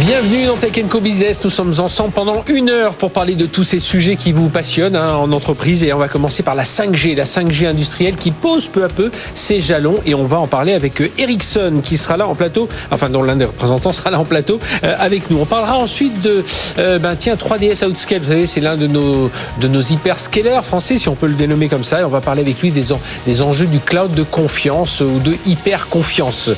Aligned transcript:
Bienvenue 0.00 0.44
dans 0.44 0.56
Tech 0.56 0.74
Co 0.90 1.00
Business. 1.00 1.42
Nous 1.42 1.48
sommes 1.48 1.72
ensemble 1.78 2.12
pendant 2.12 2.44
une 2.48 2.68
heure 2.68 2.92
pour 2.92 3.12
parler 3.12 3.34
de 3.34 3.46
tous 3.46 3.64
ces 3.64 3.80
sujets 3.80 4.16
qui 4.16 4.30
vous 4.30 4.50
passionnent 4.50 4.94
hein, 4.94 5.14
en 5.14 5.32
entreprise. 5.32 5.82
Et 5.82 5.92
on 5.94 5.98
va 5.98 6.08
commencer 6.08 6.42
par 6.42 6.54
la 6.54 6.64
5G, 6.64 7.16
la 7.16 7.24
5G 7.24 7.66
industrielle 7.66 8.16
qui 8.16 8.30
pose 8.30 8.66
peu 8.66 8.84
à 8.84 8.88
peu 8.88 9.10
ses 9.34 9.58
jalons. 9.58 9.96
Et 10.04 10.14
on 10.14 10.26
va 10.26 10.38
en 10.38 10.48
parler 10.48 10.74
avec 10.74 11.00
euh, 11.00 11.10
Ericsson 11.16 11.80
qui 11.82 11.96
sera 11.96 12.18
là 12.18 12.28
en 12.28 12.34
plateau, 12.34 12.68
enfin 12.90 13.08
dont 13.08 13.22
l'un 13.22 13.36
des 13.36 13.46
représentants 13.46 13.92
sera 13.94 14.10
là 14.10 14.20
en 14.20 14.26
plateau 14.26 14.60
euh, 14.84 14.94
avec 14.98 15.30
nous. 15.30 15.38
On 15.40 15.46
parlera 15.46 15.78
ensuite 15.78 16.20
de, 16.20 16.44
euh, 16.78 16.98
ben 16.98 17.16
tiens, 17.16 17.36
3DS 17.36 17.86
Outscale. 17.86 18.20
Vous 18.20 18.28
savez, 18.28 18.46
c'est 18.46 18.60
l'un 18.60 18.76
de 18.76 18.86
nos 18.86 19.30
de 19.62 19.68
nos 19.68 19.80
hyperscalers 19.80 20.62
français, 20.62 20.98
si 20.98 21.08
on 21.08 21.14
peut 21.14 21.26
le 21.26 21.34
dénommer 21.34 21.68
comme 21.68 21.84
ça. 21.84 22.02
Et 22.02 22.04
on 22.04 22.10
va 22.10 22.20
parler 22.20 22.42
avec 22.42 22.60
lui 22.60 22.70
des, 22.70 22.88
des 23.24 23.42
enjeux 23.42 23.66
du 23.66 23.78
cloud 23.78 24.12
de 24.12 24.24
confiance 24.24 25.00
ou 25.00 25.20
de 25.20 25.34
hyper 25.46 25.88
confiance, 25.88 26.50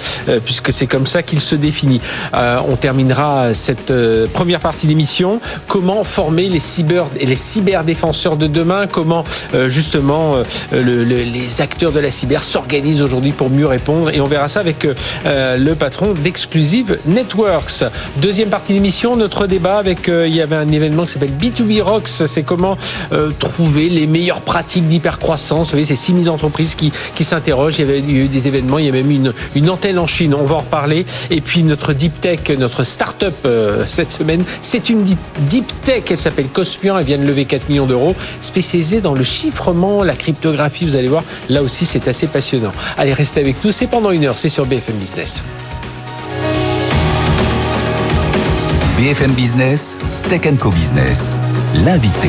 puisque 0.45 0.73
c'est 0.73 0.89
comme 0.89 1.07
ça 1.07 1.23
qu'il 1.23 1.41
se 1.41 1.55
définit. 1.55 2.01
on 2.33 2.75
terminera 2.75 3.28
cette 3.53 3.91
euh, 3.91 4.27
première 4.33 4.61
partie 4.61 4.87
d'émission. 4.87 5.41
Comment 5.67 6.05
former 6.05 6.49
les 6.49 6.61
cyber 6.61 7.07
les 7.21 7.37
cyberdéfenseurs 7.37 8.37
de 8.37 8.47
demain? 8.47 8.87
Comment 8.87 9.25
euh, 9.55 9.69
justement 9.69 10.37
euh, 10.73 11.05
les 11.05 11.61
acteurs 11.61 11.93
de 11.93 12.01
la 12.01 12.11
cyber 12.11 12.43
s'organisent 12.43 13.03
aujourd'hui 13.03 13.33
pour 13.33 13.51
mieux 13.51 13.67
répondre? 13.67 14.15
Et 14.15 14.21
on 14.21 14.27
verra 14.27 14.49
ça 14.49 14.61
avec 14.61 14.87
le 15.25 15.75
patron 15.75 16.13
d'Exclusive 16.13 16.99
Networks. 17.07 17.85
Deuxième 18.17 18.49
partie 18.49 18.73
d'émission, 18.73 19.17
notre 19.17 19.47
débat 19.47 19.79
avec 19.79 20.09
il 20.09 20.35
y 20.35 20.41
avait 20.41 20.57
un 20.57 20.69
événement 20.69 21.05
qui 21.05 21.13
s'appelle 21.13 21.33
B2B 21.41 21.83
Rocks. 21.83 22.09
C'est 22.09 22.43
comment 22.43 22.77
trouver 23.39 23.89
les 23.89 24.07
meilleures 24.07 24.41
pratiques 24.41 24.87
d'hypercroissance. 24.87 25.69
Vous 25.69 25.73
savez, 25.73 25.85
c'est 25.85 25.97
6000 25.97 26.31
entreprises 26.31 26.75
qui, 26.75 26.93
qui 27.15 27.25
s'interrogent. 27.25 27.79
Il 27.79 27.87
y 27.87 27.89
avait 27.89 28.01
eu 28.01 28.29
des 28.29 28.49
événements, 28.49 28.79
il 28.79 28.87
y 28.87 28.89
a 28.89 28.93
même 28.93 29.11
une, 29.11 29.33
une 29.55 29.71
antenne 29.71 29.99
en 29.99 30.07
Chine. 30.07 30.35
On 30.35 30.45
va 30.45 30.57
en 30.57 30.61
reparler. 30.61 31.05
Et 31.31 31.41
puis 31.41 31.63
notre 31.63 31.93
deep 31.93 32.21
tech, 32.21 32.41
notre 32.59 32.85
start 32.85 33.18
euh, 33.45 33.85
cette 33.87 34.11
semaine. 34.11 34.45
C'est 34.63 34.91
une 34.91 35.05
deep 35.05 35.67
tech, 35.85 36.05
elle 36.11 36.19
s'appelle 36.19 36.49
Cospian, 36.49 36.99
elle 36.99 37.05
vient 37.05 37.19
de 37.19 37.25
lever 37.25 37.45
4 37.45 37.69
millions 37.69 37.87
d'euros, 37.87 38.15
spécialisée 38.41 39.01
dans 39.01 39.15
le 39.15 39.25
chiffrement, 39.25 40.03
la 40.03 40.15
cryptographie, 40.15 40.85
vous 40.85 40.97
allez 40.97 41.09
voir, 41.09 41.25
là 41.49 41.63
aussi 41.63 41.87
c'est 41.87 42.09
assez 42.09 42.27
passionnant. 42.27 42.73
Allez, 42.97 43.13
restez 43.13 43.41
avec 43.41 43.63
nous, 43.65 43.73
c'est 43.73 43.87
pendant 43.87 44.11
une 44.11 44.25
heure, 44.25 44.39
c'est 44.39 44.49
sur 44.49 44.67
BFM 44.67 44.97
Business. 44.97 45.43
BFM 48.99 49.33
Business, 49.33 49.99
Tech 50.29 50.43
Co 50.59 50.71
Business, 50.71 51.39
l'invité. 51.85 52.29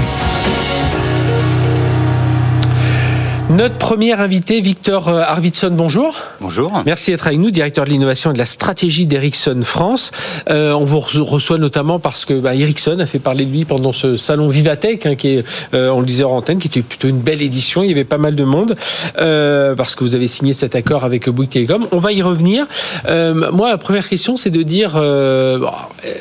Notre 3.49 3.79
premier 3.79 4.13
invité, 4.13 4.61
Victor 4.61 5.07
euh, 5.07 5.23
Arvidsson, 5.25 5.71
bonjour. 5.71 6.15
Bonjour. 6.39 6.83
Merci 6.85 7.09
d'être 7.09 7.25
avec 7.25 7.39
nous, 7.39 7.49
directeur 7.49 7.83
de 7.83 7.89
l'innovation 7.89 8.29
et 8.29 8.33
de 8.33 8.37
la 8.37 8.45
stratégie 8.45 9.07
d'Ericsson 9.07 9.61
France. 9.63 10.11
Euh, 10.51 10.73
on 10.73 10.85
vous 10.85 10.99
reçoit 10.99 11.57
notamment 11.57 11.97
parce 11.97 12.25
que 12.25 12.35
bah, 12.35 12.53
Ericsson 12.53 12.99
a 12.99 13.07
fait 13.07 13.17
parler 13.17 13.45
de 13.45 13.51
lui 13.51 13.65
pendant 13.65 13.91
ce 13.91 14.17
salon 14.17 14.49
Vivatech, 14.49 15.07
hein, 15.07 15.15
qui 15.15 15.29
est, 15.29 15.45
euh, 15.73 15.89
on 15.89 15.99
le 15.99 16.05
disait 16.05 16.25
en 16.25 16.37
antenne, 16.37 16.59
qui 16.59 16.67
était 16.67 16.83
plutôt 16.83 17.07
une 17.07 17.21
belle 17.21 17.41
édition. 17.41 17.81
Il 17.81 17.89
y 17.89 17.91
avait 17.91 18.03
pas 18.03 18.19
mal 18.19 18.35
de 18.35 18.43
monde 18.43 18.75
euh, 19.19 19.73
parce 19.73 19.95
que 19.95 20.03
vous 20.03 20.13
avez 20.13 20.27
signé 20.27 20.53
cet 20.53 20.75
accord 20.75 21.03
avec 21.03 21.27
Bouygues 21.27 21.49
Telecom. 21.49 21.87
On 21.91 21.97
va 21.97 22.11
y 22.11 22.21
revenir. 22.21 22.67
Euh, 23.07 23.51
moi, 23.51 23.69
la 23.69 23.79
première 23.79 24.07
question, 24.07 24.37
c'est 24.37 24.51
de 24.51 24.61
dire 24.61 24.95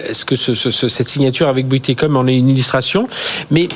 est-ce 0.08 0.24
que 0.24 0.34
ce, 0.34 0.54
ce, 0.54 0.88
cette 0.88 1.08
signature 1.10 1.48
avec 1.48 1.68
Bouygues 1.68 1.82
Telecom 1.82 2.16
en 2.16 2.26
est 2.26 2.38
une 2.38 2.48
illustration? 2.48 3.06
Mais 3.50 3.68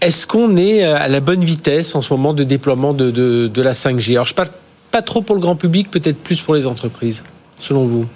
est-ce 0.00 0.26
qu'on 0.26 0.56
est 0.56 0.84
euh, 0.84 0.96
à 0.96 1.08
la 1.08 1.20
bonne 1.20 1.44
vitesse 1.44 1.94
en 1.94 2.02
ce 2.02 2.12
moment 2.12 2.32
de 2.34 2.44
déploiement 2.44 2.92
de, 2.92 3.10
de, 3.10 3.62
la 3.62 3.72
5G 3.72 4.12
Alors, 4.12 4.26
je 4.26 4.34
parle 4.34 4.50
pas 4.90 5.02
trop 5.02 5.22
pour 5.22 5.34
le 5.34 5.40
grand 5.40 5.56
public, 5.56 5.90
peut-être 5.90 6.18
plus 6.18 6.40
pour 6.40 6.54
les 6.54 6.66
entreprises, 6.66 7.22
selon 7.58 7.84
vous 7.84 8.06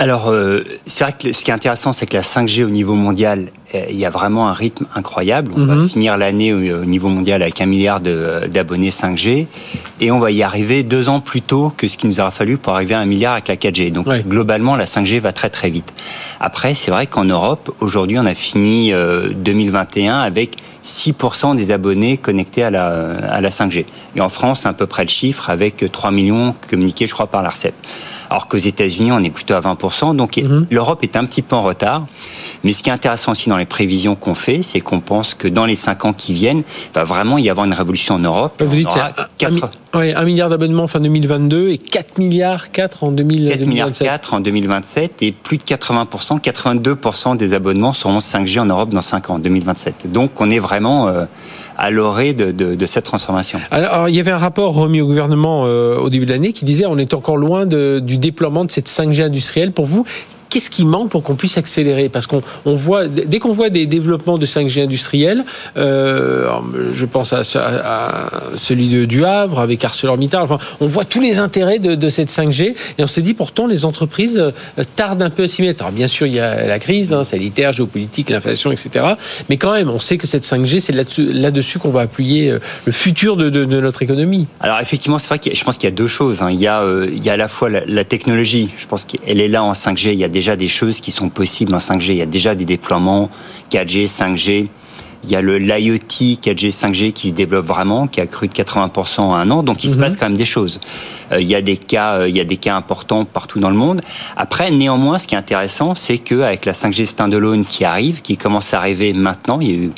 alors, 0.00 0.30
euh, 0.30 0.64
c'est 0.86 1.04
vrai 1.04 1.12
que 1.12 1.30
ce 1.30 1.44
qui 1.44 1.50
est 1.50 1.54
intéressant, 1.54 1.92
c'est 1.92 2.06
que 2.06 2.16
la 2.16 2.22
5G 2.22 2.64
au 2.64 2.70
niveau 2.70 2.94
mondial, 2.94 3.48
euh, 3.74 3.84
il 3.90 3.96
y 3.96 4.06
a 4.06 4.08
vraiment 4.08 4.48
un 4.48 4.54
rythme 4.54 4.86
incroyable. 4.94 5.52
On 5.54 5.66
va 5.66 5.74
mhm. 5.74 5.90
finir 5.90 6.16
l'année 6.16 6.54
au, 6.54 6.86
niveau 6.86 7.10
mondial 7.10 7.42
avec 7.42 7.60
un 7.60 7.66
milliard 7.66 8.00
d'abonnés 8.00 8.88
5G, 8.88 9.46
et 10.00 10.10
on 10.10 10.18
va 10.18 10.30
y 10.30 10.42
arriver 10.42 10.84
deux 10.84 11.10
ans 11.10 11.20
plus 11.20 11.42
tôt 11.42 11.70
que 11.76 11.86
ce 11.86 11.98
qu'il 11.98 12.08
nous 12.08 12.18
aura 12.18 12.30
fallu 12.30 12.56
pour 12.56 12.72
arriver 12.72 12.94
à 12.94 13.00
un 13.00 13.04
milliard 13.04 13.34
avec 13.34 13.48
la 13.48 13.56
4G. 13.56 13.92
Donc, 13.92 14.06
globalement, 14.26 14.74
la 14.74 14.86
5G 14.86 15.18
va 15.18 15.32
très 15.32 15.50
très 15.50 15.68
vite. 15.68 15.92
Après, 16.40 16.72
c'est 16.72 16.90
vrai 16.90 17.06
qu'en 17.06 17.24
Europe, 17.24 17.70
aujourd'hui, 17.80 18.18
on 18.18 18.24
a 18.24 18.34
fini 18.34 18.94
2021 19.34 20.18
avec 20.20 20.56
6% 20.82 21.56
des 21.56 21.72
abonnés 21.72 22.16
connectés 22.16 22.62
à 22.62 22.70
la, 22.70 22.86
à 23.30 23.42
la 23.42 23.50
5G. 23.50 23.84
Et 24.16 24.22
en 24.22 24.30
France, 24.30 24.60
c'est 24.62 24.68
à 24.68 24.72
peu 24.72 24.86
près 24.86 25.04
le 25.04 25.10
chiffre 25.10 25.50
avec 25.50 25.84
3 25.92 26.10
millions 26.10 26.54
communiqués, 26.70 27.06
je 27.06 27.12
crois, 27.12 27.26
par 27.26 27.42
l'ARCEP. 27.42 27.74
Alors 28.30 28.46
qu'aux 28.46 28.56
États-Unis, 28.56 29.10
on 29.12 29.22
est 29.22 29.30
plutôt 29.30 29.54
à 29.54 29.60
20%. 29.60 30.16
Donc 30.16 30.36
mhm. 30.36 30.66
l'Europe 30.70 31.02
est 31.02 31.16
un 31.16 31.24
petit 31.24 31.42
peu 31.42 31.56
en 31.56 31.62
retard. 31.62 32.06
Mais 32.64 32.72
ce 32.72 32.82
qui 32.82 32.90
est 32.90 32.92
intéressant 32.92 33.32
aussi 33.32 33.48
dans 33.48 33.56
les 33.56 33.66
prévisions 33.66 34.14
qu'on 34.14 34.34
fait, 34.34 34.62
c'est 34.62 34.80
qu'on 34.80 35.00
pense 35.00 35.34
que 35.34 35.48
dans 35.48 35.66
les 35.66 35.74
5 35.74 36.04
ans 36.04 36.12
qui 36.12 36.32
viennent, 36.32 36.62
il 36.62 36.94
va 36.94 37.04
vraiment 37.04 37.38
y 37.38 37.48
avoir 37.48 37.66
une 37.66 37.72
révolution 37.72 38.16
en 38.16 38.18
Europe. 38.18 38.62
Vous 38.64 38.76
dites 38.76 38.88
c'est 38.90 39.46
1, 39.92 40.24
milliard 40.24 40.48
d'abonnements 40.48 40.86
fin 40.86 41.00
2022 41.00 41.70
et 41.70 41.78
4 41.78 42.18
milliards 42.18 42.70
4 42.70 43.04
en 43.04 43.12
2027. 43.12 43.58
4 43.58 43.68
milliards 43.68 43.92
4 43.92 44.34
en 44.34 44.40
2027 44.40 45.22
et 45.22 45.32
plus 45.32 45.58
de 45.58 45.62
80%, 45.64 46.40
82% 46.40 47.36
des 47.36 47.54
abonnements 47.54 47.92
seront 47.92 48.18
5G 48.18 48.60
en 48.60 48.66
Europe 48.66 48.90
dans 48.90 49.02
5 49.02 49.30
ans, 49.30 49.38
2027. 49.38 50.12
Donc 50.12 50.40
on 50.40 50.50
est 50.50 50.58
vraiment 50.58 51.08
euh, 51.08 51.24
à 51.76 51.90
l'orée 51.90 52.34
de, 52.34 52.86
cette 52.86 53.04
transformation. 53.04 53.58
Alors, 53.70 54.08
il 54.08 54.14
y 54.14 54.20
avait 54.20 54.30
un 54.30 54.38
rapport 54.38 54.74
remis 54.74 55.00
au 55.00 55.06
gouvernement 55.06 55.62
euh, 55.64 55.96
au 55.96 56.10
début 56.10 56.26
de 56.26 56.32
l'année 56.32 56.52
qui 56.52 56.64
disait 56.64 56.86
on 56.86 56.98
est 56.98 57.14
encore 57.14 57.36
loin 57.36 57.66
du 57.66 58.18
déploiement 58.18 58.64
de 58.64 58.70
cette 58.70 58.88
5G 58.88 59.22
industrielle. 59.22 59.72
Pour 59.72 59.86
vous, 59.86 60.04
qu'est-ce 60.50 60.70
qui 60.70 60.84
manque 60.84 61.10
pour 61.10 61.22
qu'on 61.22 61.36
puisse 61.36 61.56
accélérer 61.56 62.08
Parce 62.08 62.26
qu'on 62.26 62.42
on 62.66 62.74
voit, 62.74 63.06
dès 63.06 63.38
qu'on 63.38 63.52
voit 63.52 63.70
des 63.70 63.86
développements 63.86 64.36
de 64.36 64.44
5G 64.44 64.82
industriels, 64.82 65.44
euh, 65.76 66.48
je 66.92 67.06
pense 67.06 67.32
à, 67.32 67.42
celui 68.56 68.88
de, 68.88 69.04
du 69.04 69.24
Havre 69.24 69.60
avec 69.60 69.84
ArcelorMittal, 69.84 70.42
enfin, 70.42 70.58
on 70.80 70.86
voit 70.86 71.04
tous 71.04 71.20
les 71.20 71.38
intérêts 71.38 71.78
de, 71.78 72.08
cette 72.10 72.30
5G 72.30 72.74
et 72.98 73.02
on 73.02 73.06
s'est 73.06 73.22
dit 73.22 73.34
pourtant 73.34 73.66
les 73.66 73.84
entreprises 73.84 74.36
euh, 74.36 74.82
tardent 74.96 75.22
un 75.22 75.30
peu 75.30 75.44
à 75.44 75.48
s'y 75.48 75.62
mettre. 75.62 75.84
Alors 75.84 75.92
bien 75.92 76.08
sûr, 76.08 76.26
il 76.26 76.34
y 76.34 76.40
a 76.40 76.66
la 76.66 76.78
crise 76.80 77.12
hein, 77.12 77.22
sanitaire, 77.22 77.72
géopolitique, 77.72 78.30
l'inflation, 78.30 78.72
etc. 78.72 79.14
Mais 79.48 79.56
quand 79.56 79.72
même, 79.72 79.88
on 79.88 80.00
sait 80.00 80.18
que 80.18 80.26
cette 80.26 80.44
5G, 80.44 80.80
c'est 80.80 80.92
là-dessus, 80.92 81.32
là-dessus 81.32 81.78
qu'on 81.78 81.90
va 81.90 82.02
appuyer 82.02 82.50
euh, 82.50 82.58
le 82.84 82.92
futur 82.92 83.36
de, 83.36 83.50
notre 83.64 84.02
économie. 84.02 84.48
Alors 84.60 84.80
effectivement, 84.80 85.18
c'est 85.18 85.28
vrai 85.28 85.38
que 85.38 85.54
je 85.54 85.64
pense 85.64 85.78
qu'il 85.78 85.88
y 85.88 85.92
a 85.92 85.94
deux 85.94 86.08
choses. 86.08 86.42
Hein. 86.42 86.50
Il, 86.50 86.60
y 86.60 86.66
a, 86.66 86.80
euh, 86.80 87.08
il 87.12 87.24
y 87.24 87.30
a 87.30 87.34
à 87.34 87.36
la 87.36 87.48
fois 87.48 87.70
la, 87.70 87.82
la 87.86 88.04
technologie, 88.04 88.70
je 88.76 88.86
pense 88.86 89.04
qu'elle 89.04 89.40
est 89.40 89.48
là 89.48 89.62
en 89.62 89.72
5G, 89.72 90.12
il 90.12 90.18
y 90.18 90.24
a 90.24 90.28
des 90.28 90.39
déjà 90.40 90.56
des 90.56 90.68
choses 90.68 91.00
qui 91.00 91.10
sont 91.10 91.28
possibles 91.28 91.74
en 91.74 91.78
5G. 91.78 92.12
Il 92.12 92.16
y 92.16 92.22
a 92.22 92.26
déjà 92.26 92.54
des 92.54 92.64
déploiements 92.64 93.28
4G, 93.70 94.08
5G. 94.08 94.68
Il 95.22 95.30
y 95.30 95.36
a 95.36 95.42
le 95.42 95.58
l'IoT 95.58 95.98
4G, 95.98 96.72
5G 96.72 97.12
qui 97.12 97.28
se 97.28 97.34
développe 97.34 97.66
vraiment, 97.66 98.06
qui 98.06 98.22
a 98.22 98.26
cru 98.26 98.48
de 98.48 98.54
80% 98.54 99.20
en 99.20 99.34
un 99.34 99.50
an. 99.50 99.62
Donc 99.62 99.84
il 99.84 99.90
se 99.90 99.96
mhm. 99.96 100.00
passe 100.00 100.16
quand 100.16 100.30
même 100.30 100.38
des 100.38 100.46
choses. 100.46 100.80
Euh, 101.30 101.42
il 101.42 101.46
y 101.46 101.54
a 101.54 101.60
des 101.60 101.76
cas, 101.76 102.20
euh, 102.20 102.28
il 102.30 102.34
y 102.34 102.40
a 102.40 102.44
des 102.44 102.56
cas 102.56 102.74
importants 102.74 103.26
partout 103.26 103.60
dans 103.60 103.68
le 103.68 103.76
monde. 103.76 104.00
Après, 104.34 104.70
néanmoins, 104.70 105.18
ce 105.18 105.26
qui 105.26 105.34
est 105.34 105.38
intéressant, 105.38 105.94
c'est 105.94 106.16
qu'avec 106.16 106.64
la 106.64 106.72
5G 106.72 107.04
standalone 107.04 107.66
qui 107.66 107.84
arrive, 107.84 108.22
qui 108.22 108.38
commence 108.38 108.72
à 108.72 108.78
arriver 108.78 109.12
maintenant, 109.12 109.60
il 109.60 109.68
y 109.68 109.72
a 109.72 109.76
eu 109.76 109.90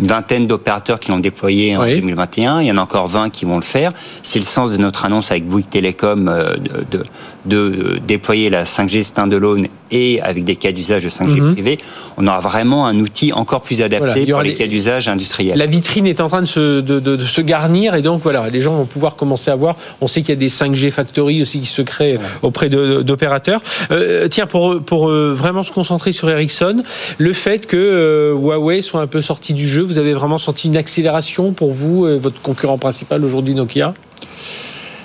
une 0.00 0.06
vingtaine 0.06 0.46
d'opérateurs 0.46 1.00
qui 1.00 1.10
l'ont 1.10 1.18
déployé 1.18 1.76
en 1.76 1.84
2021. 1.84 2.60
Il 2.60 2.66
y 2.66 2.72
en 2.72 2.78
a 2.78 2.80
encore 2.80 3.06
20 3.06 3.30
qui 3.30 3.44
vont 3.44 3.56
le 3.56 3.62
faire. 3.62 3.92
C'est 4.22 4.38
le 4.38 4.44
sens 4.44 4.70
de 4.72 4.76
notre 4.76 5.04
annonce 5.04 5.30
avec 5.30 5.46
Bouygues 5.46 5.68
Telecom 5.68 6.28
euh, 6.28 6.56
de, 6.90 7.04
de 7.44 7.98
déployer 8.06 8.50
la 8.50 8.64
5G 8.64 9.02
standalone 9.02 9.66
et 9.92 10.20
avec 10.22 10.44
des 10.44 10.56
cas 10.56 10.72
d'usage 10.72 11.04
de 11.04 11.10
5G 11.10 11.40
mhm. 11.40 11.52
privé, 11.52 11.78
on 12.16 12.26
aura 12.26 12.40
vraiment 12.40 12.86
un 12.86 12.98
outil 12.98 13.32
encore 13.32 13.60
plus 13.60 13.82
adapté 13.82 14.26
pour 14.26 14.42
les, 14.42 14.54
cas 14.54 14.66
d'usage 14.66 15.06
industriels. 15.08 15.58
La 15.58 15.66
vitrine 15.66 16.06
est 16.06 16.20
en 16.20 16.28
train 16.28 16.40
de 16.40 16.46
se, 16.46 16.80
de, 16.80 17.16
se, 17.18 17.40
garnir 17.42 17.94
et 17.94 18.02
donc 18.02 18.22
voilà, 18.22 18.48
les 18.48 18.60
gens 18.60 18.74
vont 18.74 18.86
pouvoir 18.86 19.16
commencer 19.16 19.50
à 19.50 19.56
voir. 19.56 19.76
On 20.00 20.06
sait 20.06 20.22
qu'il 20.22 20.30
y 20.30 20.32
a 20.32 20.36
des 20.36 20.48
5G 20.48 20.90
factory 20.90 21.42
aussi 21.42 21.60
qui 21.60 21.66
se 21.66 21.82
créent 21.82 22.18
auprès 22.40 22.68
d'opérateurs. 22.70 23.60
Euh, 23.90 24.28
tiens, 24.28 24.46
pour, 24.46 24.80
pour 24.80 25.08
euh, 25.08 25.34
vraiment 25.36 25.62
se 25.62 25.72
concentrer 25.72 26.12
sur 26.12 26.30
Ericsson, 26.30 26.82
le 27.18 27.32
fait 27.32 27.66
que 27.66 27.76
euh, 27.76 28.34
Huawei 28.34 28.80
soit 28.80 29.02
un 29.02 29.06
peu 29.06 29.20
sorti 29.20 29.52
du 29.52 29.68
jeu, 29.68 29.81
vous 29.82 29.98
avez 29.98 30.14
vraiment 30.14 30.38
senti 30.38 30.68
une 30.68 30.76
accélération 30.76 31.52
pour 31.52 31.72
vous, 31.72 32.06
votre 32.18 32.40
concurrent 32.40 32.78
principal 32.78 33.24
aujourd'hui 33.24 33.54
Nokia? 33.54 33.94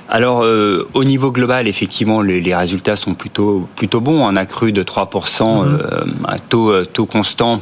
Alors, 0.10 0.44
euh, 0.44 0.88
au 0.94 1.04
niveau 1.04 1.32
global, 1.32 1.68
effectivement, 1.68 2.22
les, 2.22 2.56
résultats 2.56 2.96
sont 2.96 3.14
plutôt, 3.14 3.68
plutôt 3.76 4.00
bons. 4.00 4.22
On 4.22 4.36
a 4.36 4.46
cru 4.46 4.72
de 4.72 4.84
3%, 4.84 5.66
mhm. 5.66 5.80
euh, 5.82 6.02
un 6.28 6.38
taux, 6.38 6.72
euh, 6.72 6.86
taux 6.86 7.06
constant 7.06 7.62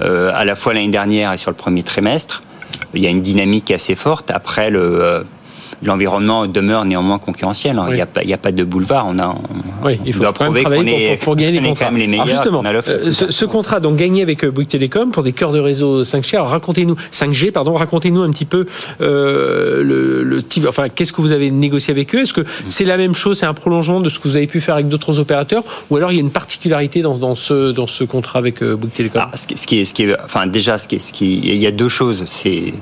à 0.00 0.44
la 0.44 0.56
fois 0.56 0.74
l'année 0.74 0.88
dernière 0.88 1.32
et 1.32 1.36
sur 1.36 1.52
le 1.52 1.56
premier 1.56 1.84
trimestre. 1.84 2.42
Il 2.92 3.00
y 3.00 3.06
a 3.06 3.10
une 3.10 3.22
dynamique 3.22 3.70
assez 3.70 3.94
forte. 3.94 4.32
Après 4.32 4.68
le 4.68 5.24
l'environnement 5.84 6.46
demeure 6.46 6.84
néanmoins 6.84 7.18
concurrentiel. 7.18 7.78
Hein. 7.78 7.86
Il 7.88 7.94
n'y 7.94 8.00
a, 8.00 8.06
pas, 8.06 8.20
a 8.20 8.36
pas 8.36 8.52
de 8.52 8.64
boulevard. 8.64 9.06
On 9.08 9.18
a, 9.18 9.34
oui, 9.84 9.98
il 10.06 10.12
faut 10.12 10.20
doit 10.20 10.32
prouver 10.32 10.62
qu'on 10.62 10.72
est, 10.86 11.20
pour, 11.22 11.36
gagner 11.36 11.60
les 11.60 11.68
contrats. 11.68 11.90
les 11.90 12.06
meilleurs. 12.06 12.26
justement, 12.26 12.62
euh, 12.64 13.12
ce, 13.12 13.44
contrat 13.44 13.80
donc 13.80 13.96
gagné 13.96 14.22
avec 14.22 14.44
Bouygues 14.44 14.68
Télécom 14.68 15.10
pour 15.10 15.22
des 15.22 15.32
cœurs 15.32 15.52
de 15.52 15.58
réseau 15.58 16.02
5G. 16.04 16.38
racontez-nous 16.38 16.96
5G, 17.12 17.50
pardon, 17.50 17.74
racontez-nous 17.74 18.22
un 18.22 18.30
petit 18.30 18.44
peu 18.44 18.66
euh, 19.00 19.82
le, 19.82 20.22
le, 20.22 20.42
type. 20.42 20.66
Enfin, 20.68 20.88
qu'est-ce 20.88 21.12
que 21.12 21.20
vous 21.20 21.32
avez 21.32 21.50
négocié 21.50 21.92
avec 21.92 22.14
eux? 22.14 22.22
Est-ce 22.22 22.32
que 22.32 22.44
c'est 22.68 22.84
la 22.84 22.96
même 22.96 23.14
chose 23.14 23.40
C'est 23.40 23.46
un 23.46 23.54
prolongement 23.54 24.00
de 24.00 24.08
ce 24.08 24.18
que 24.18 24.28
vous 24.28 24.36
avez 24.36 24.46
pu 24.46 24.60
faire 24.60 24.74
avec 24.76 24.88
d'autres 24.88 25.18
opérateurs, 25.18 25.64
ou 25.90 25.96
alors 25.96 26.12
il 26.12 26.16
y 26.16 26.18
a 26.18 26.22
une 26.22 26.30
particularité 26.30 27.02
dans, 27.02 27.18
dans 27.18 27.34
ce 27.34 27.72
dans 27.72 27.86
ce 27.86 28.04
contrat 28.04 28.38
avec 28.38 28.62
Bouygues 28.62 28.92
Télécom? 28.92 29.22
Ah, 29.24 29.36
ce, 29.36 29.46
qui, 29.46 29.80
est, 29.80 29.84
ce 29.84 29.94
qui 29.94 30.04
est, 30.04 30.16
enfin 30.24 30.46
déjà, 30.46 30.78
ce 30.78 30.88
qui, 30.88 30.96
est, 30.96 31.00
ce 31.00 31.12
qui, 31.12 31.38
il 31.38 31.56
y 31.56 31.66
a 31.66 31.70
deux 31.70 31.88
choses. 31.88 32.24
C'est 32.26 32.74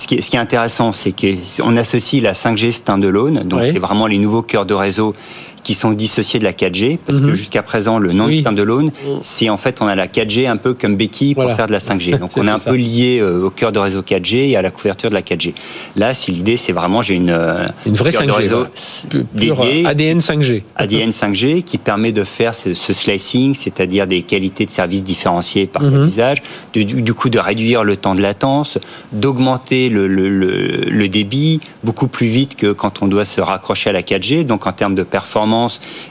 ce 0.00 0.06
qui, 0.06 0.14
est, 0.14 0.20
ce 0.22 0.30
qui 0.30 0.36
est 0.36 0.40
intéressant, 0.40 0.92
c'est 0.92 1.12
qu'on 1.12 1.76
associe 1.76 2.22
la 2.22 2.32
5G 2.32 2.72
standalone, 2.72 3.42
donc 3.44 3.60
c'est 3.64 3.78
vraiment 3.78 4.06
les 4.06 4.18
nouveaux 4.18 4.42
cœurs 4.42 4.64
de 4.64 4.74
réseau 4.74 5.12
qui 5.62 5.74
sont 5.74 5.92
dissociés 5.92 6.38
de 6.38 6.44
la 6.44 6.52
4G, 6.52 6.98
parce 7.04 7.18
que 7.18 7.24
mhm. 7.24 7.34
jusqu'à 7.34 7.62
présent, 7.62 7.98
le 7.98 8.12
non-standalone, 8.12 8.86
mm. 8.86 8.90
c'est 9.22 9.48
en 9.48 9.56
fait, 9.56 9.80
on 9.80 9.86
a 9.86 9.94
la 9.94 10.06
4G 10.06 10.48
un 10.48 10.56
peu 10.56 10.74
comme 10.74 10.96
béquille 10.96 11.34
pour 11.34 11.50
faire 11.52 11.66
de 11.66 11.72
la 11.72 11.78
5G. 11.78 12.18
Donc 12.20 12.32
on 12.36 12.46
est 12.46 12.50
un 12.50 12.58
peu 12.58 12.76
lié 12.76 13.18
euh, 13.20 13.46
au 13.46 13.50
cœur 13.50 13.72
de 13.72 13.78
réseau 13.78 14.02
4G 14.02 14.50
et 14.50 14.56
à 14.56 14.62
la 14.62 14.70
couverture 14.70 15.10
de 15.10 15.14
la 15.14 15.22
4G. 15.22 15.54
Là, 15.96 16.14
si 16.14 16.32
l'idée, 16.32 16.56
c'est 16.56 16.72
vraiment, 16.72 17.02
j'ai 17.02 17.14
une, 17.14 17.30
euh, 17.30 17.66
une 17.86 17.94
vraie 17.94 18.10
5G, 18.10 18.30
réseau 18.30 18.66
dédié, 19.34 19.86
ADN 19.86 20.18
5G. 20.18 20.62
ADN 20.76 21.10
5G 21.10 21.62
qui 21.62 21.78
permet 21.78 22.12
de 22.12 22.24
faire 22.24 22.54
ce, 22.54 22.74
slicing, 22.74 23.54
c'est-à-dire 23.54 24.06
des 24.06 24.22
qualités 24.22 24.66
de 24.66 24.70
service 24.70 25.04
différenciées 25.04 25.66
par 25.66 25.82
mm 25.82 26.00
usage, 26.00 26.38
du, 26.72 27.14
coup 27.14 27.28
de 27.28 27.38
réduire 27.38 27.84
le 27.84 27.96
temps 27.96 28.14
de 28.14 28.22
latence, 28.22 28.78
d'augmenter 29.12 29.90
le, 29.90 30.06
le, 30.06 30.28
le 30.28 31.08
débit 31.08 31.60
beaucoup 31.84 32.08
plus 32.08 32.26
vite 32.26 32.56
que 32.56 32.72
quand 32.72 33.02
on 33.02 33.06
doit 33.06 33.24
se 33.24 33.40
raccrocher 33.40 33.90
à 33.90 33.92
la 33.92 34.02
4G. 34.02 34.44
Donc 34.44 34.66
en 34.66 34.72
termes 34.72 34.94
de 34.94 35.02
performance, 35.02 35.49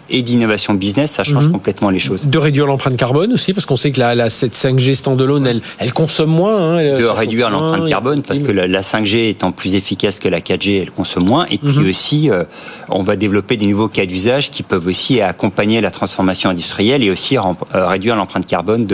et 0.09 0.21
d'innovation 0.21 0.73
business, 0.73 1.11
ça 1.11 1.23
change 1.23 1.47
mhm. 1.47 1.53
complètement 1.53 1.89
les 1.89 1.99
choses. 1.99 2.27
De 2.27 2.37
réduire 2.37 2.65
l'empreinte 2.65 2.97
carbone 2.97 3.33
aussi, 3.33 3.53
parce 3.53 3.65
qu'on 3.65 3.77
sait 3.77 3.91
que 3.91 3.99
la, 3.99 4.15
la 4.15 4.29
cette 4.29 4.55
5G 4.55 4.95
standalone, 4.95 5.45
elle, 5.47 5.61
elle 5.77 5.93
consomme 5.93 6.29
moins. 6.29 6.77
Hein, 6.77 6.97
de 6.99 7.05
réduire 7.05 7.49
l'empreinte 7.49 7.87
carbone, 7.87 8.23
parce 8.23 8.41
que 8.41 8.51
la, 8.51 8.81
5G 8.81 9.29
étant 9.29 9.51
plus 9.51 9.75
efficace 9.75 10.19
que 10.19 10.27
la 10.27 10.39
4G, 10.39 10.81
elle 10.81 10.91
consomme 10.91 11.25
moins. 11.25 11.45
Et 11.51 11.57
puis 11.57 11.79
mhm. 11.79 11.89
aussi, 11.89 12.29
euh, 12.29 12.43
on 12.89 13.03
va 13.03 13.15
développer 13.15 13.57
des 13.57 13.67
nouveaux 13.67 13.87
cas 13.87 14.05
d'usage 14.05 14.49
qui 14.49 14.63
peuvent 14.63 14.87
aussi 14.87 15.21
accompagner 15.21 15.81
la 15.81 15.91
transformation 15.91 16.49
industrielle 16.49 17.03
et 17.03 17.11
aussi 17.11 17.37
euh, 17.37 17.41
réduire 17.73 18.15
l'empreinte 18.15 18.45
carbone 18.45 18.87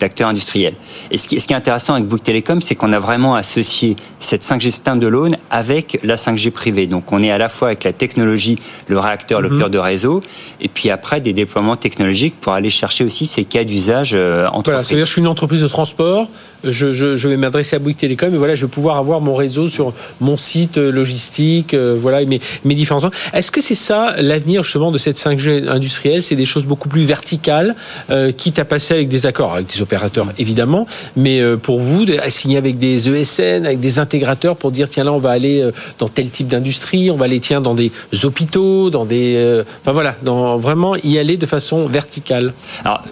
d'acteurs 0.00 0.28
industriels. 0.28 0.74
Et 1.10 1.18
ce 1.18 1.28
qui, 1.28 1.40
ce 1.40 1.46
qui, 1.46 1.52
est 1.52 1.56
intéressant 1.56 1.94
avec 1.94 2.06
Bouygues 2.06 2.22
Telecom, 2.22 2.60
c'est 2.62 2.74
qu'on 2.74 2.92
a 2.92 2.98
vraiment 2.98 3.34
associé 3.34 3.96
cette 4.20 4.42
5G 4.42 4.70
standalone 4.70 5.36
avec 5.50 5.98
la 6.02 6.16
5G 6.16 6.50
privée. 6.50 6.86
Donc 6.86 7.12
on 7.12 7.22
est 7.22 7.30
à 7.30 7.38
la 7.38 7.48
fois 7.48 7.68
avec 7.68 7.84
la 7.84 7.92
technologie, 7.92 8.58
le 8.88 8.98
réacteur, 8.98 9.40
le 9.40 9.50
mhm. 9.50 9.58
cœur 9.58 9.70
de 9.70 9.75
réseau, 9.78 10.20
et 10.60 10.68
puis 10.68 10.90
après 10.90 11.20
des 11.20 11.32
déploiements 11.32 11.76
technologiques 11.76 12.34
pour 12.40 12.52
aller 12.52 12.70
chercher 12.70 13.04
aussi 13.04 13.26
ces 13.26 13.44
cas 13.44 13.64
d'usage 13.64 14.12
euh, 14.14 14.46
entre 14.48 14.70
Voilà, 14.70 14.84
c'est-à-dire 14.84 15.06
je 15.06 15.12
suis 15.12 15.20
une 15.20 15.28
entreprise 15.28 15.62
de 15.62 15.68
transport, 15.68 16.28
je, 16.64 17.16
je, 17.16 17.28
vais 17.28 17.36
m'adresser 17.36 17.76
à 17.76 17.78
Bouygues 17.78 17.96
Télécom 17.96 18.34
et 18.34 18.38
voilà, 18.38 18.54
je 18.54 18.66
vais 18.66 18.70
pouvoir 18.70 18.96
avoir 18.96 19.20
mon 19.20 19.34
réseau 19.34 19.68
sur 19.68 19.92
mon 20.20 20.36
site 20.36 20.78
euh, 20.78 20.90
logistique, 20.90 21.74
euh, 21.74 21.96
voilà, 21.98 22.24
mes, 22.24 22.40
mes 22.64 22.74
différents. 22.74 23.00
Est-ce 23.32 23.50
que 23.50 23.60
c'est 23.60 23.74
ça 23.74 24.14
l'avenir 24.18 24.62
justement 24.62 24.90
de 24.90 24.98
cette 24.98 25.18
5G 25.18 25.68
industrielle? 25.68 26.22
C'est 26.22 26.36
des 26.36 26.44
choses 26.44 26.64
beaucoup 26.64 26.88
plus 26.88 27.04
verticales, 27.04 27.74
euh, 28.10 28.32
quitte 28.32 28.58
à 28.58 28.64
passer 28.64 28.94
avec 28.94 29.08
des 29.08 29.26
accords 29.26 29.54
avec 29.54 29.66
des 29.66 29.82
opérateurs 29.82 30.26
évidemment, 30.38 30.86
mais 31.16 31.40
pour 31.62 31.80
vous, 31.80 32.04
à 32.22 32.30
signer 32.30 32.56
avec 32.56 32.78
des 32.78 33.08
ESN, 33.08 33.66
avec 33.66 33.80
des 33.80 33.98
intégrateurs 33.98 34.56
pour 34.56 34.70
dire 34.70 34.88
tiens 34.88 35.04
là 35.04 35.12
on 35.12 35.18
va 35.18 35.30
aller 35.30 35.68
dans 35.98 36.08
tel 36.08 36.30
type 36.30 36.48
d'industrie, 36.48 37.10
on 37.10 37.16
va 37.16 37.26
aller 37.26 37.40
tiens 37.40 37.60
dans 37.60 37.74
des 37.74 37.92
hôpitaux, 38.24 38.90
dans 38.90 39.04
des, 39.04 39.62
enfin 39.80 39.92
voilà, 39.92 40.16
dans 40.22 40.58
vraiment 40.58 40.96
y 40.96 41.18
aller 41.18 41.36
de 41.36 41.46
façon 41.46 41.86
verticale. 41.86 42.52
Alors, 42.84 43.02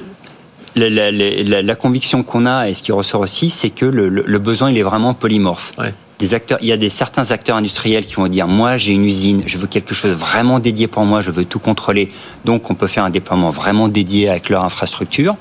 la, 0.77 0.89
la, 0.91 1.63
la, 1.63 1.75
conviction 1.77 2.25
qu'on 2.25 2.47
a 2.47 2.69
et 2.69 2.75
ce 2.75 2.83
qui 2.83 2.91
ressort 2.91 3.21
aussi, 3.21 3.51
c'est 3.51 3.71
que 3.71 3.87
le, 3.87 4.09
le, 4.09 4.39
besoin 4.39 4.71
il 4.71 4.79
est 4.79 4.83
vraiment 4.83 5.15
polymorphe. 5.15 5.73
Ouais 5.79 5.95
des 6.19 6.35
acteurs, 6.35 6.59
il 6.63 6.69
y 6.69 6.73
a 6.73 6.77
des 6.77 6.89
certains 6.89 7.31
acteurs 7.31 7.57
industriels 7.57 8.05
qui 8.05 8.15
vont 8.15 8.29
dire 8.29 8.47
moi 8.47 8.79
j'ai 8.79 8.93
une 8.93 9.05
usine, 9.05 9.43
je 9.47 9.59
veux 9.59 9.67
quelque 9.67 9.95
chose 9.95 10.13
vraiment 10.13 10.61
dédié 10.61 10.87
pour 10.87 11.05
moi, 11.05 11.21
je 11.21 11.31
veux 11.31 11.45
tout 11.45 11.59
contrôler. 11.59 12.11
Donc 12.45 12.71
on 12.71 12.75
peut 12.75 12.87
faire 12.87 13.05
un 13.05 13.11
déploiement 13.11 13.51
vraiment 13.51 13.89
dédié 13.89 14.29
avec 14.29 14.49
leur 14.49 14.65
infrastructure. 14.65 15.37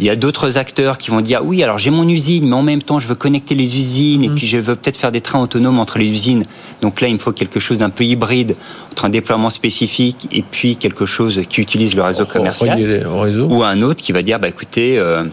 Il 0.00 0.06
y 0.06 0.10
a 0.10 0.16
d'autres 0.16 0.58
acteurs 0.58 0.98
qui 0.98 1.10
vont 1.10 1.20
dire 1.20 1.40
oui 1.44 1.62
alors 1.62 1.78
j'ai 1.78 1.90
mon 1.90 2.08
usine 2.08 2.48
mais 2.48 2.56
en 2.56 2.62
même 2.62 2.82
temps 2.82 2.98
je 2.98 3.06
veux 3.06 3.14
connecter 3.14 3.54
les 3.54 3.76
usines 3.76 4.24
et 4.24 4.28
mmh. 4.28 4.34
puis 4.34 4.46
je 4.46 4.58
veux 4.58 4.74
peut-être 4.74 4.96
faire 4.96 5.12
des 5.12 5.20
trains 5.20 5.40
autonomes 5.40 5.78
entre 5.78 5.98
les 5.98 6.06
usines. 6.06 6.44
Donc 6.82 7.00
là 7.00 7.08
il 7.08 7.14
me 7.14 7.20
faut 7.20 7.32
quelque 7.32 7.60
chose 7.60 7.78
d'un 7.78 7.90
peu 7.90 8.04
hybride 8.04 8.56
entre 8.90 9.04
un 9.04 9.10
déploiement 9.10 9.50
spécifique 9.50 10.28
et 10.32 10.42
puis 10.42 10.76
quelque 10.76 11.06
chose 11.06 11.42
qui 11.48 11.60
utilise 11.60 11.94
le 11.94 12.02
réseau 12.02 12.26
commercial 12.26 13.06
ou 13.48 13.62
un 13.62 13.82
autre 13.82 14.02
qui 14.02 14.12
va 14.12 14.22
dire 14.22 14.40
bah 14.40 14.48
écoutez 14.48 14.98
euh, 14.98 15.24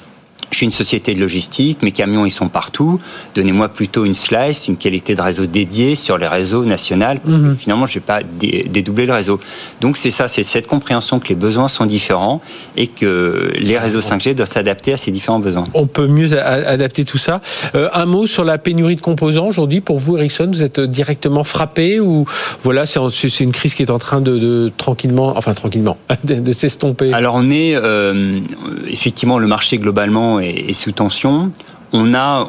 je 0.52 0.58
suis 0.58 0.66
une 0.66 0.72
société 0.72 1.14
de 1.14 1.20
logistique, 1.20 1.82
mes 1.82 1.92
camions 1.92 2.26
ils 2.26 2.32
sont 2.32 2.50
partout. 2.50 3.00
Donnez-moi 3.36 3.70
plutôt 3.70 4.06
une 4.06 4.14
slice, 4.14 4.68
une 4.68 4.78
qualité 4.78 5.16
de 5.16 5.22
réseau 5.22 5.46
dédiée 5.46 5.96
sur 5.96 6.18
les 6.18 6.28
réseaux 6.28 6.64
nationaux. 6.64 6.96
Mhm. 7.26 7.56
Finalement, 7.58 7.86
je 7.86 7.92
ne 7.92 7.96
vais 7.96 8.06
pas 8.06 8.22
dédoubler 8.24 9.06
le 9.06 9.14
réseau. 9.14 9.40
Donc 9.82 9.98
c'est 9.98 10.12
ça, 10.12 10.28
c'est 10.28 10.44
cette 10.44 10.68
compréhension 10.68 11.20
que 11.20 11.28
les 11.28 11.36
besoins 11.36 11.68
sont 11.68 11.86
différents 11.86 12.42
et 12.78 12.88
que 12.88 13.52
les 13.58 13.78
réseaux 13.78 14.00
5G 14.00 14.34
doivent 14.34 14.48
s'adapter 14.48 14.94
à 14.94 14.98
ces 14.98 15.12
différents 15.12 15.40
besoins. 15.40 15.66
On 15.74 15.88
peut 15.88 16.08
mieux 16.08 16.38
adapter 16.40 17.06
tout 17.06 17.18
ça. 17.18 17.42
Euh, 17.76 17.90
un 17.94 18.06
mot 18.06 18.28
sur 18.28 18.44
la 18.44 18.58
pénurie 18.58 18.96
de 18.96 19.02
composants 19.02 19.48
aujourd'hui 19.48 19.82
pour 19.82 20.00
vous, 20.00 20.18
Ericsson, 20.18 20.48
vous 20.48 20.64
êtes 20.64 20.80
directement 20.80 21.44
frappé 21.44 22.00
ou 22.00 22.26
voilà, 22.62 22.86
c'est 22.86 23.40
une 23.40 23.52
crise 23.52 23.76
qui 23.76 23.84
est 23.84 23.92
en 23.92 24.00
train 24.00 24.22
de, 24.22 24.72
tranquillement, 24.78 25.34
enfin 25.36 25.54
tranquillement, 25.54 25.98
de, 26.24 26.52
s'estomper? 26.52 27.14
Alors 27.14 27.36
on 27.36 27.50
est 27.50 27.76
euh, 27.76 28.40
effectivement 28.88 29.40
le 29.40 29.48
marché 29.48 29.78
globalement 29.78 30.35
est, 30.40 30.74
sous 30.74 30.92
tension. 30.92 31.52
On 31.94 32.14
a, 32.14 32.48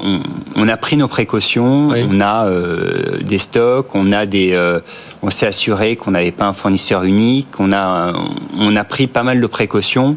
on, 0.57 0.69
a 0.69 0.77
pris 0.77 0.97
nos 0.97 1.07
précautions, 1.09 1.91
on 1.91 2.21
a 2.21 2.47
euh, 2.47 3.19
des 3.23 3.39
stocks, 3.39 3.95
on 3.95 4.11
a 4.11 4.27
des, 4.27 4.53
euh, 4.55 4.81
on 5.23 5.31
s'est 5.31 5.47
assuré 5.47 5.95
qu'on 5.95 6.13
n'avait 6.13 6.33
pas 6.33 6.47
un 6.47 6.53
fournisseur 6.53 7.05
unique, 7.05 7.49
on 7.61 7.73
a, 7.73 8.13
on 8.59 8.75
a 8.75 8.85
pris 8.85 9.07
pas 9.07 9.23
mal 9.23 9.41
de 9.41 9.47
précautions 9.47 10.17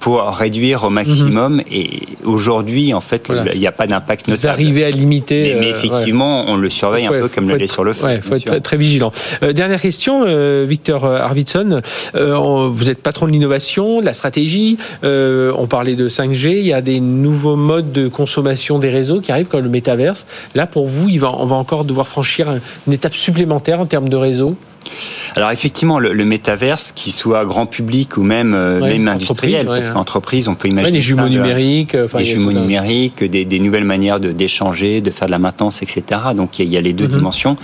pour 0.00 0.22
réduire 0.22 0.84
au 0.84 0.90
maximum. 0.90 1.56
Mhm. 1.56 1.64
Et 1.70 2.00
aujourd'hui, 2.24 2.94
en 2.94 3.00
fait, 3.00 3.28
il 3.52 3.58
n'y 3.58 3.66
a 3.66 3.72
pas 3.72 3.86
d'impact 3.86 4.28
notable. 4.28 4.40
Vous 4.40 4.48
arrivez 4.48 4.84
à 4.84 4.90
limiter. 4.90 5.56
Mais, 5.58 5.66
euh, 5.66 5.70
effectivement, 5.70 6.44
on 6.48 6.56
le 6.56 6.70
surveille 6.70 7.06
un 7.06 7.10
peu 7.10 7.28
comme 7.28 7.48
le 7.48 7.56
lait 7.56 7.66
sur 7.66 7.84
le 7.84 7.92
feu. 7.92 8.06
Il 8.14 8.22
faut 8.22 8.34
être 8.34 8.62
très, 8.62 8.76
vigilant. 8.76 9.12
Euh, 9.42 9.52
dernière 9.52 9.80
question, 9.80 10.22
euh, 10.24 10.64
Victor 10.68 11.04
Arvidsson. 11.04 11.82
vous 12.14 12.90
êtes 12.90 13.02
patron 13.02 13.26
de 13.26 13.32
l'innovation, 13.32 14.00
de 14.00 14.06
la 14.06 14.14
stratégie. 14.14 14.78
on 15.02 15.66
parlait 15.68 15.94
de 15.94 16.08
5G. 16.08 16.58
Il 16.58 16.66
y 16.66 16.72
a 16.72 16.82
des 16.82 17.00
nouveaux 17.00 17.56
modes 17.56 17.92
de 17.92 18.08
consommation 18.08 18.78
des 18.78 18.90
réseaux 18.90 19.20
qui 19.20 19.32
arrivent, 19.32 19.46
comme 19.46 19.64
le 19.64 19.70
métaverse. 19.70 20.26
Là, 20.54 20.66
pour 20.66 20.86
vous, 20.86 21.08
il 21.08 21.20
va, 21.20 21.32
on 21.32 21.46
va 21.46 21.56
encore 21.56 21.84
devoir 21.84 22.06
franchir 22.06 22.48
une 22.86 22.92
étape 22.92 23.14
supplémentaire 23.14 23.80
en 23.80 23.86
termes 23.86 24.08
de 24.08 24.16
réseau? 24.16 24.56
Alors 25.36 25.50
effectivement, 25.50 25.98
le, 25.98 26.24
métaverse, 26.24 26.92
qui 26.92 27.10
soit 27.10 27.44
grand 27.44 27.66
public 27.66 28.16
ou 28.16 28.22
même, 28.22 28.54
euh, 28.54 28.80
même 28.80 29.08
industriel, 29.08 29.66
parce 29.66 29.88
qu'entreprise, 29.90 30.48
on 30.48 30.54
peut 30.54 30.68
imaginer... 30.68 30.98
des 30.98 31.00
jumeaux 31.00 31.28
numériques. 31.28 31.96
des 31.96 32.24
jumeaux 32.24 32.52
numériques, 32.52 33.24
des, 33.24 33.58
nouvelles 33.58 33.84
manières 33.84 34.20
d'échanger, 34.20 35.00
de, 35.00 35.10
faire 35.10 35.26
de 35.26 35.32
la 35.32 35.38
maintenance, 35.38 35.82
etc. 35.82 36.02
Donc 36.34 36.58
il 36.58 36.68
y, 36.68 36.76
a 36.76 36.80
les 36.80 36.92
deux 36.92 37.06
mhm. 37.06 37.16
dimensions. 37.16 37.56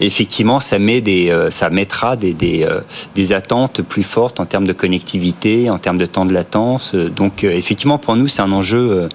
effectivement, 0.00 0.60
ça, 0.60 0.78
met 0.78 1.00
des, 1.00 1.30
euh, 1.30 1.50
ça 1.50 1.70
mettra 1.70 2.16
des, 2.16 2.32
des, 2.32 2.64
euh, 2.64 2.80
des, 3.14 3.32
attentes 3.32 3.82
plus 3.82 4.02
fortes 4.02 4.40
en 4.40 4.46
termes 4.46 4.66
de 4.66 4.72
connectivité, 4.72 5.70
en 5.70 5.78
termes 5.78 5.98
de 5.98 6.06
temps 6.06 6.24
de 6.24 6.32
latence. 6.32 6.94
Donc 6.94 7.44
effectivement, 7.44 7.98
pour 7.98 8.16
nous, 8.16 8.28
c'est 8.28 8.42
un 8.42 8.52
enjeu 8.52 9.08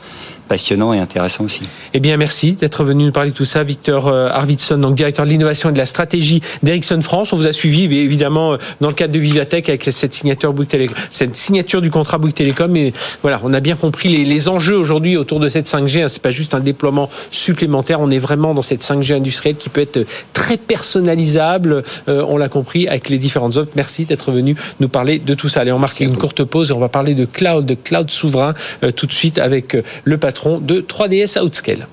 passionnant 0.48 0.94
et 0.94 1.00
intéressant 1.00 1.44
aussi. 1.44 1.62
Eh 1.94 2.00
bien, 2.00 2.18
merci 2.18 2.54
d'être 2.54 2.84
venu 2.84 3.06
nous 3.06 3.12
parler 3.12 3.32
de 3.32 3.36
tout 3.36 3.46
ça, 3.46 3.64
Victor 3.64 4.08
euh, 4.08 4.30
Arvidsson, 4.30 4.78
donc 4.78 4.96
directeur 4.96 5.26
de 5.26 5.32
l'innovation 5.32 5.70
et 5.70 5.74
de 5.74 5.78
la 5.78 5.86
stratégie 5.86 6.42
d'Ericsson 6.62 7.02
France. 7.02 7.34
On 7.34 7.38
vous 7.38 7.48
a 7.48 7.54
suivi 7.54 7.84
évidemment 7.84 8.54
euh, 8.54 8.58
dans 8.82 8.90
le 8.90 8.94
cadre 8.94 9.14
de 9.14 9.20
Vivatech 9.20 9.70
avec 9.70 9.84
cette 9.84 10.14
signature 10.14 10.54
Bouygues 10.54 10.70
Télécom, 10.70 10.96
cette 11.10 11.36
signature 11.36 11.82
du 11.82 11.90
contrat 11.92 12.18
Bouygues 12.18 12.36
Télécom. 12.36 12.76
Et 12.76 12.94
voilà, 13.22 13.40
on 13.44 13.54
a 13.54 13.60
bien 13.60 13.76
compris 13.76 14.26
les, 14.26 14.44
enjeux 14.50 14.76
aujourd'hui 14.76 15.16
autour 15.16 15.40
de 15.40 15.48
cette 15.48 15.68
5G. 15.68 16.08
C'est 16.10 16.22
pas 16.22 16.32
juste 16.32 16.54
un 16.54 16.60
déploiement 16.60 17.10
supplémentaire. 17.32 18.02
On 18.02 18.12
est 18.12 18.20
vraiment 18.20 18.54
dans 18.54 18.62
cette 18.62 18.82
5G 18.82 19.16
industrielle 19.16 19.56
qui 19.56 19.70
peut 19.70 19.82
être 19.82 20.06
très 20.34 20.58
personnalisable. 20.58 21.84
Euh, 22.10 22.26
on 22.28 22.38
l'a 22.38 22.50
compris 22.50 22.88
avec 22.88 23.10
les 23.10 23.20
différentes 23.20 23.56
offres. 23.56 23.72
Merci 23.76 24.06
d'être 24.06 24.32
venu 24.32 24.56
nous 24.80 24.90
parler 24.90 25.20
de 25.20 25.34
tout 25.34 25.48
ça. 25.48 25.62
Allez, 25.62 25.72
on 25.72 25.80
marque 25.80 26.02
une 26.02 26.18
courte 26.18 26.44
pause 26.44 26.72
et 26.72 26.74
on 26.74 26.80
va 26.80 26.90
parler 26.90 27.14
de 27.14 27.26
cloud, 27.26 27.66
de 27.66 27.76
cloud 27.76 28.10
souverain 28.10 28.54
tout 28.96 29.06
de 29.06 29.14
suite 29.14 29.40
avec 29.40 29.78
le 30.04 30.18
patron 30.18 30.33
de 30.62 30.82
3DS 30.82 31.40
Outscale. 31.40 31.88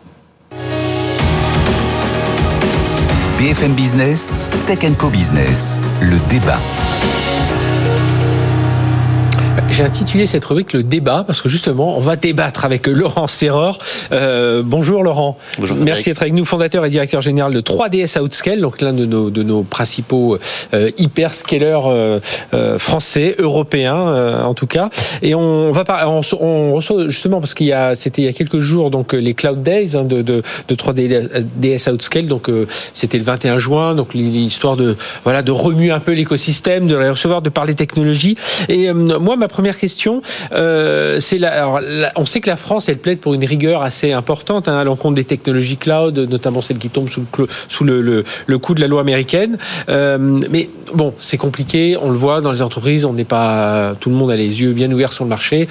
BFM 3.38 3.72
Business, 3.72 4.36
Tech 4.66 4.80
Co 4.98 5.08
Business, 5.08 5.78
le 6.02 6.16
débat 6.28 6.58
j'ai 9.70 9.84
intitulé 9.84 10.26
cette 10.26 10.44
rubrique 10.44 10.72
le 10.72 10.82
débat 10.82 11.24
parce 11.26 11.40
que 11.40 11.48
justement, 11.48 11.96
on 11.96 12.00
va 12.00 12.16
débattre 12.16 12.64
avec 12.64 12.86
Laurent 12.86 13.28
Serreur. 13.28 13.78
Euh, 14.12 14.62
bonjour 14.64 15.02
Laurent. 15.02 15.38
Bonjour. 15.58 15.76
Merci 15.76 16.10
d'être 16.10 16.22
avec 16.22 16.34
nous, 16.34 16.44
fondateur 16.44 16.84
et 16.84 16.90
directeur 16.90 17.22
général 17.22 17.52
de 17.52 17.60
3DS 17.60 18.18
Outscale, 18.20 18.60
donc 18.60 18.80
l'un 18.80 18.92
de 18.92 19.06
nos, 19.06 19.30
de 19.30 19.42
nos 19.42 19.62
principaux 19.62 20.38
euh, 20.74 20.90
hyperscalers 20.98 21.86
euh, 21.86 22.20
euh, 22.52 22.78
français, 22.78 23.36
européens 23.38 24.08
euh, 24.08 24.42
en 24.42 24.54
tout 24.54 24.66
cas. 24.66 24.90
Et 25.22 25.34
on 25.34 25.70
va 25.72 25.84
par, 25.84 26.10
on, 26.10 26.20
on 26.40 26.72
reçoit 26.72 27.08
justement 27.08 27.40
parce 27.40 27.54
qu'il 27.54 27.66
y 27.66 27.72
a, 27.72 27.94
c'était 27.94 28.22
il 28.22 28.24
y 28.24 28.28
a 28.28 28.32
quelques 28.32 28.60
jours 28.60 28.90
donc 28.90 29.12
les 29.12 29.34
Cloud 29.34 29.62
Days 29.62 29.96
hein, 29.96 30.04
de, 30.04 30.22
de, 30.22 30.42
de 30.68 30.74
3DS 30.74 31.90
Outscale, 31.90 32.26
donc 32.26 32.48
euh, 32.48 32.66
c'était 32.94 33.18
le 33.18 33.24
21 33.24 33.58
juin, 33.58 33.94
donc 33.94 34.14
l'histoire 34.14 34.76
de 34.76 34.96
voilà 35.24 35.42
de 35.42 35.52
remuer 35.52 35.90
un 35.90 36.00
peu 36.00 36.12
l'écosystème, 36.12 36.86
de 36.86 36.96
les 36.96 37.10
recevoir, 37.10 37.42
de 37.42 37.50
parler 37.50 37.74
technologie. 37.74 38.36
Et 38.68 38.88
euh, 38.88 38.94
moi, 38.94 39.36
ma 39.36 39.48
première 39.48 39.59
question, 39.78 40.22
euh, 40.52 41.20
c'est 41.20 41.38
la, 41.38 41.68
on 42.16 42.26
sait 42.26 42.40
que 42.40 42.50
la 42.50 42.56
France, 42.56 42.88
elle 42.88 42.98
plaide 42.98 43.20
pour 43.20 43.34
une 43.34 43.44
rigueur 43.44 43.82
assez 43.82 44.12
importante 44.12 44.68
hein, 44.68 44.78
à 44.78 44.84
l'encontre 44.84 45.14
des 45.14 45.24
technologies 45.24 45.76
cloud, 45.76 46.18
notamment 46.18 46.60
celles 46.60 46.78
qui 46.78 46.90
tombent 46.90 47.08
sous 47.08 47.84
le, 47.84 48.24
coup 48.58 48.74
de 48.74 48.80
la 48.80 48.86
loi 48.86 49.00
américaine. 49.00 49.58
Euh, 49.88 50.38
mais 50.50 50.68
bon, 50.94 51.14
c'est 51.18 51.38
compliqué, 51.38 51.96
on 52.00 52.10
le 52.10 52.16
voit 52.16 52.40
dans 52.40 52.52
les 52.52 52.62
entreprises, 52.62 53.02
tout 53.02 54.10
le 54.10 54.16
monde 54.16 54.30
a 54.30 54.36
les 54.36 54.60
yeux 54.62 54.72
bien 54.72 54.90
ouverts 54.90 55.12
sur 55.12 55.24
le 55.24 55.30
marché. 55.30 55.68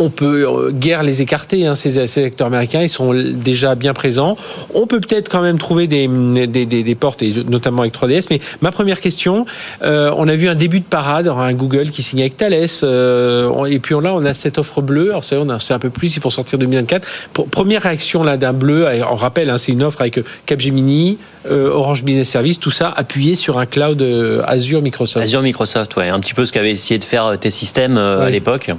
On 0.00 0.10
peut 0.10 0.46
euh, 0.46 0.70
guère 0.70 1.02
les 1.02 1.22
écarter, 1.22 1.66
hein, 1.66 1.74
ces, 1.74 2.06
ces 2.06 2.24
acteurs 2.24 2.46
américains, 2.46 2.82
ils 2.82 2.88
sont 2.88 3.12
déjà 3.14 3.74
bien 3.74 3.92
présents. 3.92 4.36
On 4.74 4.86
peut 4.86 5.00
peut-être 5.00 5.28
quand 5.28 5.42
même 5.42 5.58
trouver 5.58 5.86
des, 5.88 6.06
des, 6.46 6.66
des, 6.66 6.82
des 6.84 6.94
portes, 6.94 7.20
et 7.22 7.32
notamment 7.48 7.82
avec 7.82 7.94
3DS. 7.94 8.26
Mais 8.30 8.40
ma 8.60 8.70
première 8.70 9.00
question, 9.00 9.44
euh, 9.82 10.12
on 10.16 10.28
a 10.28 10.36
vu 10.36 10.48
un 10.48 10.54
début 10.54 10.78
de 10.80 10.84
parade, 10.84 11.26
un 11.26 11.52
Google 11.52 11.90
qui 11.90 12.02
signe 12.02 12.20
avec 12.20 12.36
Thales, 12.36 12.54
euh, 12.84 13.64
et 13.64 13.78
puis 13.80 13.94
là 14.00 14.12
on 14.14 14.24
a 14.24 14.34
cette 14.34 14.58
offre 14.58 14.80
bleue. 14.82 15.10
Alors 15.10 15.24
c'est 15.24 15.36
on 15.36 15.48
a- 15.48 15.58
c'est 15.58 15.74
un 15.74 15.78
peu 15.80 15.90
plus, 15.90 16.14
il 16.16 16.22
faut 16.22 16.30
sortir 16.30 16.58
2024. 16.58 17.06
Pour- 17.32 17.48
première 17.48 17.82
réaction 17.82 18.22
là 18.22 18.36
d'un 18.36 18.52
bleu, 18.52 18.86
on 19.10 19.16
rappelle, 19.16 19.50
hein, 19.50 19.58
c'est 19.58 19.72
une 19.72 19.82
offre 19.82 20.00
avec 20.00 20.20
Capgemini, 20.46 21.18
euh, 21.50 21.70
Orange 21.70 22.04
Business 22.04 22.28
Service, 22.28 22.60
tout 22.60 22.70
ça 22.70 22.92
appuyé 22.96 23.34
sur 23.34 23.58
un 23.58 23.66
cloud 23.66 24.04
Azure 24.46 24.80
Microsoft. 24.82 25.24
Azure 25.24 25.42
Microsoft, 25.42 25.96
ouais, 25.96 26.08
un 26.08 26.20
petit 26.20 26.34
peu 26.34 26.46
ce 26.46 26.52
qu'avait 26.52 26.70
essayé 26.70 26.98
de 26.98 27.04
faire 27.04 27.36
tes 27.40 27.50
systèmes 27.50 27.96
à 27.98 28.30
l'époque. 28.30 28.70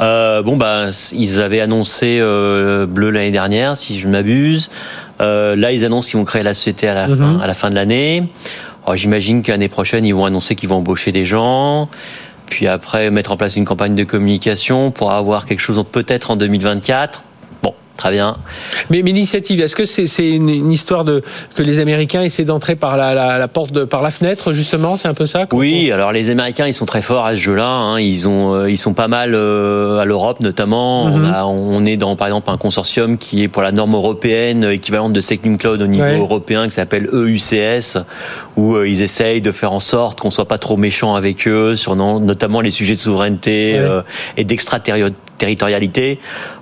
Euh, 0.00 0.33
bon, 0.42 0.56
bah, 0.56 0.86
ils 1.12 1.40
avaient 1.40 1.60
annoncé 1.60 2.18
euh, 2.20 2.86
Bleu 2.86 3.10
l'année 3.10 3.30
dernière, 3.30 3.76
si 3.76 3.98
je 3.98 4.06
ne 4.06 4.12
m'abuse. 4.12 4.70
Euh, 5.20 5.54
là, 5.56 5.72
ils 5.72 5.84
annoncent 5.84 6.08
qu'ils 6.08 6.18
vont 6.18 6.24
créer 6.24 6.42
la 6.42 6.54
société 6.54 6.88
à 6.88 6.94
la 6.94 7.08
Mhm. 7.08 7.16
fin, 7.18 7.38
à 7.40 7.46
la 7.46 7.54
fin 7.54 7.70
de 7.70 7.74
l'année. 7.74 8.24
J'imagine 8.94 9.42
qu'année 9.42 9.68
prochaine, 9.68 10.04
ils 10.04 10.14
vont 10.14 10.26
annoncer 10.26 10.54
qu'ils 10.56 10.68
vont 10.68 10.76
embaucher 10.76 11.10
des 11.12 11.24
gens. 11.24 11.88
Puis 12.46 12.66
après, 12.66 13.10
mettre 13.10 13.32
en 13.32 13.36
place 13.38 13.56
une 13.56 13.64
campagne 13.64 13.94
de 13.94 14.04
communication 14.04 14.90
pour 14.90 15.12
avoir 15.12 15.46
quelque 15.46 15.60
chose 15.60 15.82
peut-être 15.90 16.30
en 16.30 16.36
2024. 16.36 17.24
Très 17.96 18.10
bien. 18.10 18.36
Mais, 18.90 19.02
mais 19.02 19.12
l'initiative, 19.12 19.60
est-ce 19.60 19.76
que 19.76 19.84
c'est 19.84 20.28
une, 20.28 20.48
une 20.48 20.72
histoire 20.72 21.04
de 21.04 21.22
que 21.54 21.62
les 21.62 21.78
Américains 21.78 22.22
essaient 22.22 22.44
d'entrer 22.44 22.74
par 22.74 22.96
la, 22.96 23.14
la, 23.14 23.38
la 23.38 23.48
porte, 23.48 23.70
de, 23.70 23.84
par 23.84 24.02
la 24.02 24.10
fenêtre 24.10 24.52
justement 24.52 24.96
C'est 24.96 25.06
un 25.06 25.14
peu 25.14 25.26
ça 25.26 25.46
Oui, 25.52 25.92
alors 25.92 26.10
les 26.10 26.28
Américains, 26.28 26.66
ils 26.66 26.74
sont 26.74 26.86
très 26.86 27.02
forts 27.02 27.24
à 27.24 27.36
ce 27.36 27.40
jeu-là. 27.40 27.66
hein. 27.68 28.00
Ils 28.00 28.28
ont, 28.28 28.52
euh, 28.54 28.70
ils 28.70 28.78
sont 28.78 28.94
pas 28.94 29.06
mal 29.06 29.32
euh, 29.34 29.98
à 30.00 30.04
l'Europe 30.04 30.40
notamment. 30.40 31.06
Mhm. 31.06 31.24
On, 31.24 31.32
a- 31.32 31.44
on 31.44 31.84
est 31.84 31.96
dans, 31.96 32.16
par 32.16 32.26
exemple, 32.26 32.50
un 32.50 32.56
consortium 32.58 33.16
qui 33.16 33.44
est 33.44 33.48
pour 33.48 33.62
la 33.62 33.70
norme 33.70 33.94
européenne 33.94 34.64
euh, 34.64 34.72
équivalente 34.74 35.12
de 35.12 35.20
Secnum 35.20 35.56
Cloud 35.56 35.80
au 35.80 35.86
niveau 35.86 36.02
Ouais. 36.04 36.18
européen, 36.18 36.64
qui 36.64 36.72
s'appelle 36.72 37.08
EUCS, 37.12 37.98
où 38.56 38.74
euh, 38.74 38.88
ils 38.88 39.02
essayent 39.02 39.40
de 39.40 39.52
faire 39.52 39.72
en 39.72 39.80
sorte 39.80 40.18
qu'on 40.20 40.30
soit 40.30 40.48
pas 40.48 40.58
trop 40.58 40.76
méchant 40.76 41.14
avec 41.14 41.46
eux 41.46 41.76
sur 41.76 41.94
non- 41.94 42.18
notamment 42.18 42.60
les 42.60 42.72
sujets 42.72 42.94
de 42.96 43.00
souveraineté 43.00 43.74
Ouais. 43.74 43.78
euh, 43.78 44.02
et 44.36 44.42
d'extraterritorialité. 44.44 45.16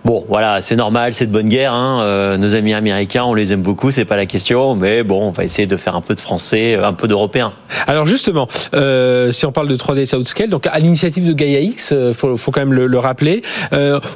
Bon, 0.05 0.25
voilà, 0.29 0.61
c'est 0.63 0.77
normal, 0.77 1.15
c'est 1.15 1.27
de 1.27 1.33
bonne 1.33 1.49
guerre. 1.49 1.73
Hein. 1.73 2.01
Euh, 2.03 2.37
nos 2.37 2.55
amis 2.55 2.73
américains, 2.75 3.23
on 3.25 3.35
les 3.35 3.53
aime 3.53 3.63
beaucoup, 3.63 3.91
c'est 3.91 4.05
pas 4.05 4.17
la 4.17 4.27
question, 4.27 4.75
mais 4.75 5.03
bon, 5.05 5.29
on 5.29 5.31
va 5.31 5.45
essayer 5.45 5.67
de 5.67 5.77
faire 5.77 5.95
un 5.95 6.01
peu 6.01 6.15
de 6.15 6.21
français, 6.21 6.77
euh, 6.77 6.85
un 6.85 6.93
peu 6.93 7.07
d'européen. 7.07 7.53
Alors 7.87 8.07
justement, 8.07 8.49
euh, 8.75 9.31
si 9.31 9.47
on 9.47 9.53
parle 9.53 9.69
de 9.69 9.77
3D 9.77 10.15
Outscale, 10.17 10.51
donc 10.51 10.67
à 10.67 10.79
l'initiative 10.79 11.27
de 11.27 11.33
Gaia 11.33 11.61
X, 11.61 11.95
faut, 12.15 12.37
faut 12.37 12.51
quand 12.51 12.61
même 12.61 12.73
le, 12.73 12.87
le 12.87 12.99
rappeler. 12.99 13.43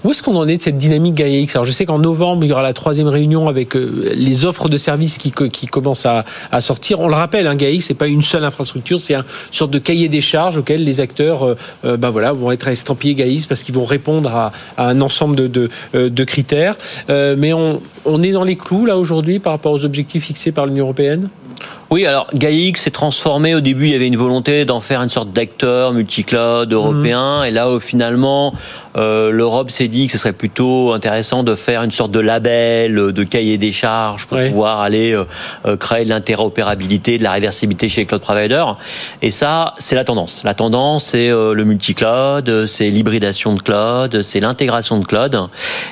Où 0.05 0.11
est-ce 0.11 0.23
qu'on 0.23 0.37
en 0.37 0.49
est 0.49 0.57
de 0.57 0.63
cette 0.63 0.79
dynamique 0.79 1.15
Gaia 1.15 1.39
X? 1.39 1.55
Alors 1.55 1.65
je 1.65 1.73
sais 1.73 1.87
qu'en 1.87 1.99
novembre 1.99 2.45
il 2.45 2.49
y 2.49 2.53
aura 2.53 2.63
la 2.63 2.73
troisième 2.73 3.09
réunion 3.09 3.49
avec 3.49 3.75
les 3.75 4.45
offres 4.45 4.69
de 4.69 4.77
services 4.77 5.19
qui, 5.19 5.31
co- 5.31 5.49
qui 5.49 5.67
commencent 5.67 6.07
à, 6.07 6.25
sortir. 6.61 7.01
On 7.01 7.09
le 7.09 7.15
rappelle, 7.15 7.47
hein, 7.47 7.55
Gaia 7.55 7.71
X 7.71 7.87
c'est 7.87 7.95
pas 7.95 8.09
une 8.09 8.23
seule 8.23 8.45
infrastructure, 8.45 9.01
c'est 9.01 9.15
un 9.15 9.25
sorte 9.51 9.71
de 9.71 9.79
cahier 9.79 10.09
des 10.09 10.21
charges 10.21 10.59
auquel 10.59 10.85
les 10.85 11.01
acteurs, 11.01 11.57
ben 11.85 12.11
voilà, 12.11 12.33
vont 12.33 12.51
être 12.53 12.69
estampillés 12.69 13.15
Gaia 13.15 13.29
X 13.29 13.47
parce 13.47 13.63
qu'ils 13.63 13.75
vont 13.75 13.85
répondre 13.85 14.35
à, 14.35 14.46
à 14.77 14.89
un 14.89 15.01
ensemble 15.01 15.51
de, 15.51 15.69
euh, 15.95 16.11
critères. 16.27 16.77
Euh, 17.11 17.37
mais 17.39 17.53
on 17.53 18.23
est 18.23 18.33
dans 18.33 18.45
les 18.45 18.57
clous 18.57 18.87
là 18.87 18.99
aujourd'hui 18.99 19.39
par 19.39 19.53
rapport 19.53 19.73
aux 19.73 19.85
objectifs 19.85 20.25
fixés 20.25 20.53
par 20.53 20.67
l'Union 20.67 20.85
européenne? 20.85 21.29
Oui, 21.91 22.05
alors 22.05 22.27
GaiaX 22.35 22.81
s'est 22.81 22.91
transformé. 22.91 23.55
Au 23.55 23.61
début, 23.61 23.87
il 23.87 23.93
y 23.93 23.95
avait 23.95 24.09
une 24.09 24.17
volonté 24.17 24.65
d'en 24.65 24.81
faire 24.81 25.03
une 25.03 25.09
sorte 25.09 25.33
d'acteur 25.33 25.93
multicloud 25.93 26.73
européen. 26.73 27.45
Et 27.45 27.53
là, 27.53 27.69
euh, 27.69 27.79
finalement, 27.79 28.53
euh, 28.97 29.31
l'Europe 29.31 29.71
s'est 29.71 29.87
dit 29.87 30.07
que 30.07 30.13
ce 30.13 30.19
serait 30.19 30.33
plutôt 30.33 30.93
intéressant 30.93 31.45
de 31.45 31.55
faire 31.55 31.85
une 31.85 31.93
sorte 31.93 32.11
de 32.11 32.19
label, 32.19 32.99
euh, 32.99 33.13
de 33.13 33.23
cahier 33.23 33.57
des 33.57 33.71
charges 33.71 34.27
pour 34.27 34.39
pouvoir 34.39 34.81
aller 34.81 35.13
euh, 35.13 35.25
euh, 35.65 35.77
créer 35.77 36.05
de 36.05 36.09
l'interopérabilité, 36.09 37.19
de 37.19 37.23
la 37.23 37.31
réversibilité 37.33 37.89
chez 37.89 38.01
les 38.01 38.07
cloud 38.07 38.21
providers. 38.21 38.77
Et 39.23 39.31
ça, 39.31 39.75
c'est 39.79 39.95
la 39.95 40.05
tendance. 40.05 40.43
La 40.43 40.55
tendance, 40.55 41.05
c'est 41.05 41.31
euh, 41.31 41.55
le 41.55 41.65
multicloud, 41.65 42.67
c'est 42.67 42.91
l'hybridation 42.91 43.55
de 43.55 43.63
cloud, 43.63 44.23
c'est 44.23 44.41
l'intégration 44.41 44.99
de 44.99 45.07
cloud. 45.07 45.41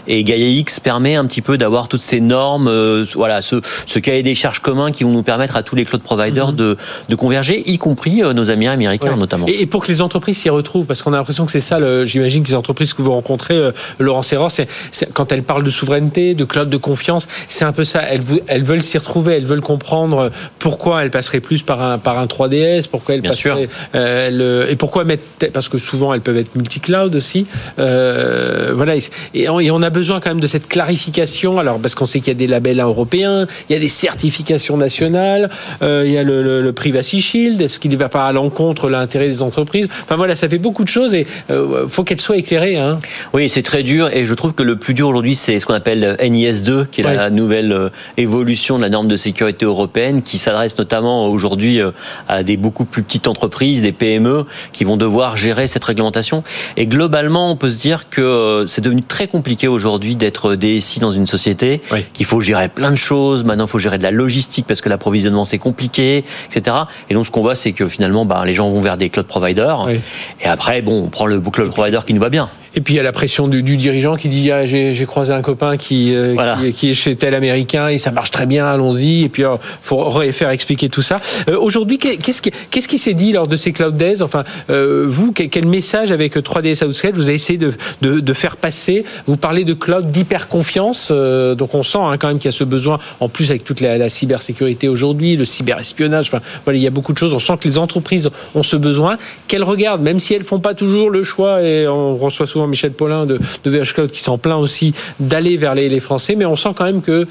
Et 0.09 0.25
GaiaX 0.25 0.81
permet 0.83 1.15
un 1.15 1.27
petit 1.27 1.43
peu 1.43 1.57
d'avoir 1.57 1.87
toutes 1.87 2.01
ces 2.01 2.21
normes, 2.21 2.67
euh, 2.67 3.05
voilà, 3.15 3.43
ce, 3.43 3.61
ce 3.87 4.01
cahier 4.01 4.25
des 4.25 4.35
charges 4.35 4.59
commun 4.59 4.91
qui 4.91 5.05
vont 5.05 5.11
nous 5.13 5.23
permettre 5.23 5.54
à 5.57 5.63
tous 5.63 5.77
les 5.77 5.85
cloud 5.85 6.03
providers 6.03 6.53
de, 6.53 6.77
de 7.09 7.15
converger, 7.15 7.63
y 7.71 7.79
compris 7.79 8.23
euh, 8.23 8.33
nos 8.33 8.51
amis 8.51 8.67
américains 8.69 9.13
Ouais. 9.13 9.17
notamment. 9.17 9.47
Et, 9.49 9.63
et 9.63 9.67
pour 9.67 9.83
que 9.83 9.89
les 9.89 10.01
entreprises 10.03 10.39
s'y 10.39 10.51
retrouvent, 10.51 10.87
parce 10.87 11.03
qu'on 11.03 11.13
a 11.13 11.17
l'impression 11.17 11.45
que 11.47 11.53
c'est 11.53 11.61
ça, 11.61 11.79
j'imagine 12.05 12.43
que 12.43 12.49
les 12.49 12.55
entreprises 12.55 12.95
que 12.95 13.03
vous 13.03 13.13
rencontrez, 13.13 13.55
euh, 13.57 13.73
Laurent 13.99 14.23
c'est 14.23 14.69
quand 15.13 15.33
elles 15.33 15.43
parlent 15.43 15.65
de 15.65 15.71
souveraineté, 15.71 16.35
de 16.35 16.45
cloud 16.45 16.69
de 16.71 16.77
confiance, 16.77 17.27
c'est 17.49 17.65
un 17.65 17.73
peu 17.73 17.85
ça. 17.85 18.03
Elles, 18.03 18.63
veulent 18.63 18.83
s'y 18.83 18.99
retrouver, 18.99 19.35
elles 19.35 19.45
veulent 19.47 19.61
comprendre 19.61 20.19
euh, 20.19 20.29
pourquoi 20.59 21.03
elles 21.03 21.11
passeraient 21.11 21.41
plus 21.41 21.63
par 21.63 21.83
un, 21.83 21.99
par 21.99 22.19
un 22.19 22.27
3DS, 22.27 22.89
pourquoi 22.89 23.15
elles 23.15 23.21
Bien 23.21 23.31
passeraient. 23.31 23.69
euh, 23.95 24.67
et 24.69 24.77
pourquoi 24.77 25.05
mettre. 25.05 25.23
Parce 25.53 25.69
que 25.69 25.79
souvent 25.79 26.15
elles 26.15 26.21
peuvent 26.21 26.37
être 26.39 26.55
multi-cloud 26.57 27.15
aussi. 27.15 27.47
Euh, 27.79 28.73
voilà. 28.75 28.95
Et 29.35 29.49
on, 29.49 29.61
et 29.61 29.71
on 29.71 29.83
a 29.83 29.91
besoin 29.91 30.21
quand 30.21 30.31
même 30.31 30.41
de 30.41 30.47
cette 30.47 30.69
clarification. 30.69 31.59
Alors, 31.59 31.79
parce 31.79 31.95
qu'on 31.95 32.07
sait 32.07 32.21
qu'il 32.21 32.29
y 32.29 32.37
a 32.37 32.39
des 32.39 32.47
labels 32.47 32.81
européens, 32.81 33.47
il 33.69 33.73
y 33.73 33.77
a 33.77 33.81
des 33.81 33.89
certifications 33.89 34.77
nationales, 34.77 35.44
euh, 35.83 36.03
il 36.07 36.13
y 36.13 36.19
a 36.19 36.23
le, 36.23 36.43
le, 36.43 36.63
le 36.63 36.73
Privacy 36.73 37.21
Shield. 37.21 37.61
Est-ce 37.61 37.79
qu'il 37.81 37.91
ne 37.91 37.97
va 37.97 38.09
pas 38.09 38.27
à 38.27 38.33
l'encontre 38.33 38.87
de 38.87 38.93
l'intérêt 38.93 39.29
des 39.29 39.43
entreprises? 39.43 39.89
Enfin 40.03 40.17
voilà, 40.17 40.35
ça 40.37 40.49
fait 40.49 40.59
beaucoup 40.59 40.85
de 40.85 40.89
choses 40.89 41.15
et 41.15 41.27
euh, 41.51 41.87
faut 41.89 42.05
qu'elles 42.05 42.21
soient 42.21 42.37
éclairées. 42.37 42.77
Hein. 42.77 42.99
Oui, 43.33 43.49
c'est 43.49 43.63
très 43.63 43.83
dur 43.83 44.09
et 44.13 44.27
je 44.27 44.35
trouve 44.35 44.55
que 44.55 44.63
le 44.63 44.77
plus 44.77 44.95
dur 44.95 45.09
aujourd'hui, 45.09 45.35
c'est 45.35 45.59
ce 45.61 45.67
qu'on 45.67 45.75
appelle 45.75 46.17
NIS2, 46.21 46.87
qui 46.89 47.01
est 47.01 47.05
Ouais. 47.05 47.15
la 47.17 47.29
nouvelle 47.31 47.73
euh, 47.73 47.89
évolution 48.17 48.77
de 48.79 48.83
la 48.83 48.89
norme 48.89 49.09
de 49.09 49.17
sécurité 49.17 49.65
européenne, 49.67 50.23
qui 50.23 50.39
s'adresse 50.39 50.79
notamment 50.79 51.27
aujourd'hui 51.29 51.81
à 52.29 52.43
des 52.43 52.57
beaucoup 52.57 52.85
plus 52.85 53.03
petites 53.03 53.27
entreprises, 53.29 53.83
des 53.83 53.93
PME, 53.93 54.45
qui 54.73 54.85
vont 54.85 54.97
devoir 54.97 55.37
gérer 55.37 55.67
cette 55.67 55.85
réglementation. 55.85 56.43
Et 56.77 56.87
globalement, 56.87 57.51
on 57.51 57.57
peut 57.57 57.69
se 57.71 57.81
dire 57.81 58.09
que 58.09 58.65
c'est 58.67 58.81
devenu 58.81 59.03
très 59.03 59.29
compliqué 59.29 59.69
aujourd'hui 59.69 60.17
d'être 60.17 60.55
DSI 60.55 61.01
dans 61.01 61.11
une 61.11 61.27
société, 61.27 61.83
Oui. 61.93 62.05
qu'il 62.13 62.27
faut 62.27 62.41
gérer 62.41 62.69
plein 62.69 62.91
de 62.91 62.97
choses. 62.97 63.45
Maintenant, 63.45 63.65
il 63.67 63.71
faut 63.71 63.79
gérer 63.79 63.99
de 63.99 64.03
la 64.03 64.11
logistique 64.11 64.67
parce 64.67 64.81
que 64.81 64.89
l'approvisionnement 64.89 65.34
c'est 65.45 65.59
compliqué, 65.59 66.25
etc. 66.49 66.77
Et 67.11 67.15
donc, 67.15 67.27
ce 67.27 67.33
qu'on 67.33 67.43
voit, 67.43 67.57
c'est 67.57 67.73
que 67.73 67.89
finalement, 67.89 68.25
bah, 68.25 68.45
les 68.47 68.55
gens 68.55 68.71
vont 68.71 68.81
vers 68.81 68.97
des 68.97 69.11
cloud 69.11 69.27
providers. 69.27 69.85
Oui. 69.87 70.01
Et 70.41 70.47
après, 70.47 70.83
bon, 70.83 71.05
on 71.05 71.09
prend 71.09 71.27
le 71.27 71.41
cloud 71.41 71.71
provider 71.73 71.99
qui 72.07 72.15
nous 72.15 72.21
va 72.21 72.31
bien. 72.31 72.49
Et 72.77 72.81
puis 72.81 72.95
il 72.95 72.97
y 72.97 73.01
a 73.01 73.05
la 73.05 73.13
pression 73.13 73.47
du, 73.49 73.63
du 73.63 73.77
dirigeant 73.77 74.17
qui 74.17 74.29
dit 74.29 74.51
ah, 74.51 74.67
j'ai 74.67 75.07
croisé 75.07 75.33
un 75.33 75.43
copain 75.43 75.77
qui, 75.77 76.15
euh, 76.15 76.33
Voilà. 76.35 76.57
qui 76.61 76.73
qui 76.73 76.91
est 76.91 76.95
chez 76.95 77.15
tel 77.15 77.35
américain 77.35 77.89
et 77.89 77.99
ça 77.99 78.11
marche 78.11 78.31
très 78.33 78.47
bien, 78.47 78.67
allons-y. 78.67 79.23
Et 79.23 79.29
puis 79.29 79.45
euh, 79.45 79.57
faut 79.83 79.97
refaire 79.99 80.51
expliquer 80.51 80.89
tout 80.89 81.03
ça. 81.03 81.21
Euh, 81.49 81.57
Aujourd'hui, 81.59 81.99
qu'est- 81.99 82.17
qu'est-ce 82.17 82.43
qui 82.43 82.51
qu'est-ce 82.71 82.89
qui 82.89 82.99
s'est 82.99 83.15
dit 83.15 83.33
lors 83.33 83.47
de 83.47 83.57
ces 83.57 83.73
cloud 83.73 83.97
days? 83.97 84.23
Enfin, 84.23 84.43
euh, 84.71 85.05
vous, 85.09 85.33
quel, 85.33 85.49
quel 85.51 85.67
message 85.67 86.11
avec 86.13 86.37
3ds 86.37 86.85
Outscale 86.85 87.13
vous 87.15 87.27
avez 87.29 87.35
essayé 87.35 87.59
de, 87.59 87.73
de, 88.03 88.19
de 88.21 88.33
faire 88.33 88.57
passer? 88.57 89.05
Vous 89.27 89.37
parlez 89.37 89.65
de 89.65 89.75
cloud 89.75 90.11
d'hyper 90.11 90.49
confiance, 90.49 91.09
euh, 91.13 91.55
donc 91.55 91.75
on 91.75 91.83
sent 91.85 91.99
hein, 92.01 92.17
quand 92.19 92.29
même 92.29 92.39
qu'il 92.39 92.51
y 92.51 92.55
a 92.55 92.57
ce 92.57 92.65
besoin. 92.65 92.99
En 93.21 93.29
plus 93.29 93.51
avec 93.51 93.63
toute 93.65 93.81
la, 93.81 93.99
la 93.99 94.09
cybersécurité 94.09 94.89
aujourd'hui, 94.89 95.37
le 95.37 95.45
cyberespionnage. 95.45 96.27
Enfin, 96.27 96.41
voilà, 96.65 96.79
il 96.79 96.83
y 96.83 96.87
a 96.87 96.91
beaucoup 96.91 97.13
de 97.13 97.19
choses. 97.19 97.35
On 97.35 97.39
sent 97.39 97.55
que 97.61 97.69
les 97.69 97.79
entreprises 97.79 98.31
ont 98.55 98.63
ce 98.65 98.77
besoin. 98.77 99.17
Qu'elles 99.49 99.63
regardent, 99.65 100.03
même 100.03 100.19
si 100.19 100.35
elles 100.35 100.45
font 100.45 100.59
pas 100.61 100.75
toujours 100.75 101.11
le 101.11 101.23
choix. 101.23 101.63
Et 101.63 101.87
on 101.87 102.17
reçoit 102.17 102.47
souvent 102.49 102.64
Michel 102.69 102.93
Paulin 102.93 103.27
de, 103.27 103.39
VH 103.65 103.95
Cloud 103.95 104.11
qui 104.11 104.21
s'en 104.21 104.39
plaint 104.39 104.59
aussi 104.59 104.95
d'aller 105.21 105.57
vers 105.57 105.75
les, 105.75 106.01
Français. 106.01 106.35
Mais 106.37 106.45
on 106.45 106.57
sent 106.57 106.71
quand 106.77 106.85
même 106.85 107.03
que 107.03 107.27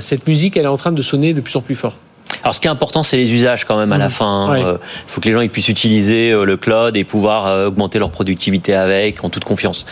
cette 0.00 0.26
musique, 0.26 0.56
elle 0.56 0.64
est 0.64 0.68
en 0.68 0.76
train 0.76 0.92
de 0.92 1.02
sonner 1.02 1.34
de 1.34 1.40
plus 1.40 1.56
en 1.56 1.60
plus 1.60 1.74
fort. 1.74 1.94
Alors, 2.42 2.54
ce 2.54 2.60
qui 2.60 2.66
est 2.68 2.70
important, 2.70 3.02
c'est 3.02 3.16
les 3.16 3.32
usages 3.32 3.64
quand 3.64 3.76
même 3.78 3.92
à 3.92 3.98
la 3.98 4.04
Mhm. 4.06 4.10
fin. 4.10 4.50
Ouais. 4.52 4.60
Il 4.60 4.78
faut 5.10 5.20
que 5.20 5.26
les 5.26 5.32
gens 5.32 5.40
ils 5.40 5.50
puissent 5.50 5.68
utiliser 5.68 6.30
euh, 6.32 6.44
le 6.44 6.56
cloud 6.56 6.96
et 6.96 7.04
pouvoir 7.04 7.46
euh, 7.46 7.66
augmenter 7.68 7.98
leur 7.98 8.10
productivité 8.10 8.74
avec, 8.74 9.22
en 9.24 9.30
toute 9.30 9.44
confiance. 9.44 9.86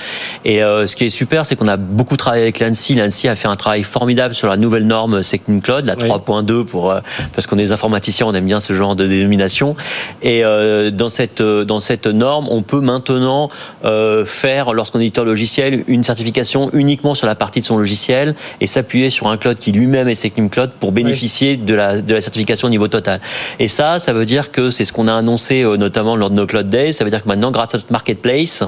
Et 0.44 0.62
euh, 0.62 0.86
ce 0.86 0.96
qui 0.96 1.04
est 1.04 1.10
super, 1.10 1.44
c'est 1.46 1.56
qu'on 1.56 1.68
a 1.68 1.76
beaucoup 1.76 2.16
travaillé 2.16 2.42
avec 2.44 2.58
l'ANSI. 2.60 2.94
L'ANSI 2.94 3.28
a 3.28 3.34
fait 3.34 3.48
un 3.48 3.56
travail 3.56 3.82
formidable 3.82 4.34
sur 4.34 4.48
la 4.48 4.56
nouvelle 4.56 4.86
norme 4.86 5.22
Second 5.22 5.60
Cloud, 5.60 5.84
la 5.84 5.96
Ouais. 5.98 6.06
3.2 6.08 6.64
pour 6.64 6.90
euh, 6.90 7.00
parce 7.34 7.46
qu'on 7.46 7.58
est 7.58 7.62
des 7.64 7.72
informaticiens, 7.72 8.26
on 8.26 8.34
aime 8.34 8.46
bien 8.46 8.60
ce 8.60 8.72
genre 8.72 8.96
de 8.96 9.06
dénomination. 9.06 9.76
Et 10.22 10.44
euh, 10.44 10.90
dans 10.90 11.08
cette 11.08 11.40
euh, 11.40 11.64
dans 11.64 11.80
cette 11.80 12.06
norme, 12.06 12.46
on 12.50 12.62
peut 12.62 12.80
maintenant 12.80 13.48
euh, 13.84 14.24
faire, 14.24 14.72
lorsqu'on 14.72 15.00
est 15.00 15.04
éditeur 15.04 15.24
logiciel, 15.24 15.84
une 15.88 16.04
certification 16.04 16.70
uniquement 16.72 17.14
sur 17.14 17.26
la 17.26 17.34
partie 17.34 17.60
de 17.60 17.64
son 17.64 17.76
logiciel 17.78 18.34
et 18.60 18.66
s'appuyer 18.66 19.10
sur 19.10 19.26
un 19.28 19.36
cloud 19.36 19.58
qui 19.58 19.72
lui-même 19.72 20.08
est 20.08 20.14
Second 20.14 20.48
Cloud 20.48 20.70
pour 20.80 20.92
bénéficier 20.92 21.56
de 21.56 21.74
la 21.74 22.00
de 22.00 22.14
la 22.14 22.20
certification 22.28 22.68
au 22.68 22.70
niveau 22.70 22.88
total. 22.88 23.20
Et 23.58 23.68
ça, 23.68 23.98
ça 23.98 24.12
veut 24.12 24.26
dire 24.26 24.52
que 24.52 24.70
c'est 24.70 24.84
ce 24.84 24.92
qu'on 24.92 25.08
a 25.08 25.14
annoncé 25.14 25.62
euh, 25.62 25.76
notamment 25.76 26.14
lors 26.16 26.30
de 26.30 26.34
nos 26.36 26.46
Cloud 26.46 26.68
Days. 26.68 26.92
Ça 26.92 27.04
veut 27.04 27.10
dire 27.10 27.22
que 27.22 27.28
maintenant, 27.28 27.50
grâce 27.50 27.74
à 27.74 27.78
notre 27.78 27.90
marketplace 27.92 28.62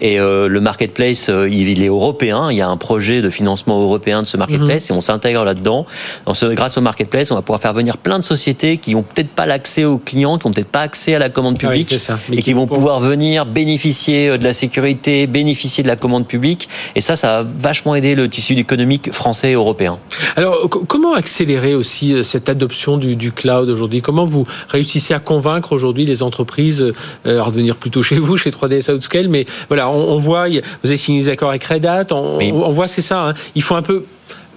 et 0.00 0.20
euh, 0.20 0.48
le 0.48 0.60
marketplace, 0.60 1.28
euh, 1.30 1.48
il 1.50 1.82
est 1.82 1.86
européen. 1.86 2.50
Il 2.50 2.56
y 2.56 2.60
a 2.62 2.68
un 2.68 2.76
projet 2.76 3.22
de 3.22 3.30
financement 3.30 3.80
européen 3.80 4.22
de 4.22 4.26
ce 4.26 4.36
marketplace 4.36 4.90
et 4.90 4.92
on 4.92 5.00
s'intègre 5.00 5.44
là-dedans. 5.44 5.86
Dans 6.26 6.34
ce- 6.34 6.46
grâce 6.46 6.76
au 6.76 6.80
marketplace, 6.82 7.30
on 7.30 7.34
va 7.36 7.42
pouvoir 7.42 7.60
faire 7.60 7.72
venir 7.72 7.96
plein 7.96 8.18
de 8.18 8.24
sociétés 8.24 8.76
qui 8.78 8.94
ont 8.94 9.02
peut-être 9.02 9.30
pas 9.30 9.46
l'accès 9.46 9.84
aux 9.84 9.98
clients, 9.98 10.36
qui 10.38 10.46
ont 10.46 10.50
peut-être 10.50 10.68
pas 10.68 10.82
accès 10.82 11.14
à 11.14 11.18
la 11.18 11.30
commande 11.30 11.56
Ah 11.62 11.68
oui, 11.70 11.84
publique 11.84 12.00
ça. 12.00 12.18
Et 12.30 12.36
qui 12.36 12.42
qui 12.48 12.52
vont 12.54 12.66
pouvoir 12.66 12.98
venir 13.00 13.44
bénéficier 13.46 14.36
de 14.38 14.44
la 14.44 14.52
sécurité, 14.52 15.26
bénéficier 15.26 15.82
de 15.82 15.88
la 15.88 15.96
commande 15.96 16.26
publique. 16.26 16.68
Et 16.94 17.00
ça, 17.00 17.14
ça 17.16 17.38
a 17.38 17.42
vachement 17.42 17.94
aidé 17.94 18.14
le 18.14 18.28
tissu 18.28 18.54
économique 18.54 19.12
français 19.12 19.50
et 19.50 19.54
européen. 19.54 19.98
Alors, 20.36 20.68
co- 20.70 20.84
comment 20.86 21.14
accélérer 21.14 21.74
aussi 21.74 22.24
cette 22.24 22.48
adoption 22.48 22.96
du, 22.98 23.16
du 23.16 23.32
cloud 23.32 23.68
aujourd'hui 23.68 24.02
Comment 24.02 24.24
vous 24.24 24.46
réussissez 24.68 25.14
à 25.14 25.18
convaincre 25.20 25.72
aujourd'hui 25.72 26.04
les 26.04 26.22
entreprises 26.22 26.92
euh, 27.26 27.40
à 27.40 27.44
revenir 27.44 27.76
plutôt 27.76 28.02
chez 28.02 28.18
vous, 28.18 28.36
chez 28.36 28.50
3DS 28.50 28.92
Outscale 28.92 29.28
Mais 29.28 29.46
voilà, 29.68 29.88
on, 29.88 30.12
on 30.14 30.18
voit, 30.18 30.48
vous 30.48 30.56
avez 30.84 30.96
signé 30.96 31.20
des 31.22 31.28
accords 31.28 31.50
avec 31.50 31.64
Red 31.64 31.86
Hat, 31.86 32.06
on, 32.12 32.36
Oui. 32.38 32.50
on- 32.52 32.64
on 32.66 32.70
voit, 32.70 32.88
c'est 32.88 33.02
ça, 33.02 33.28
hein, 33.28 33.34
il 33.54 33.62
faut 33.62 33.74
un 33.74 33.82
peu 33.82 34.04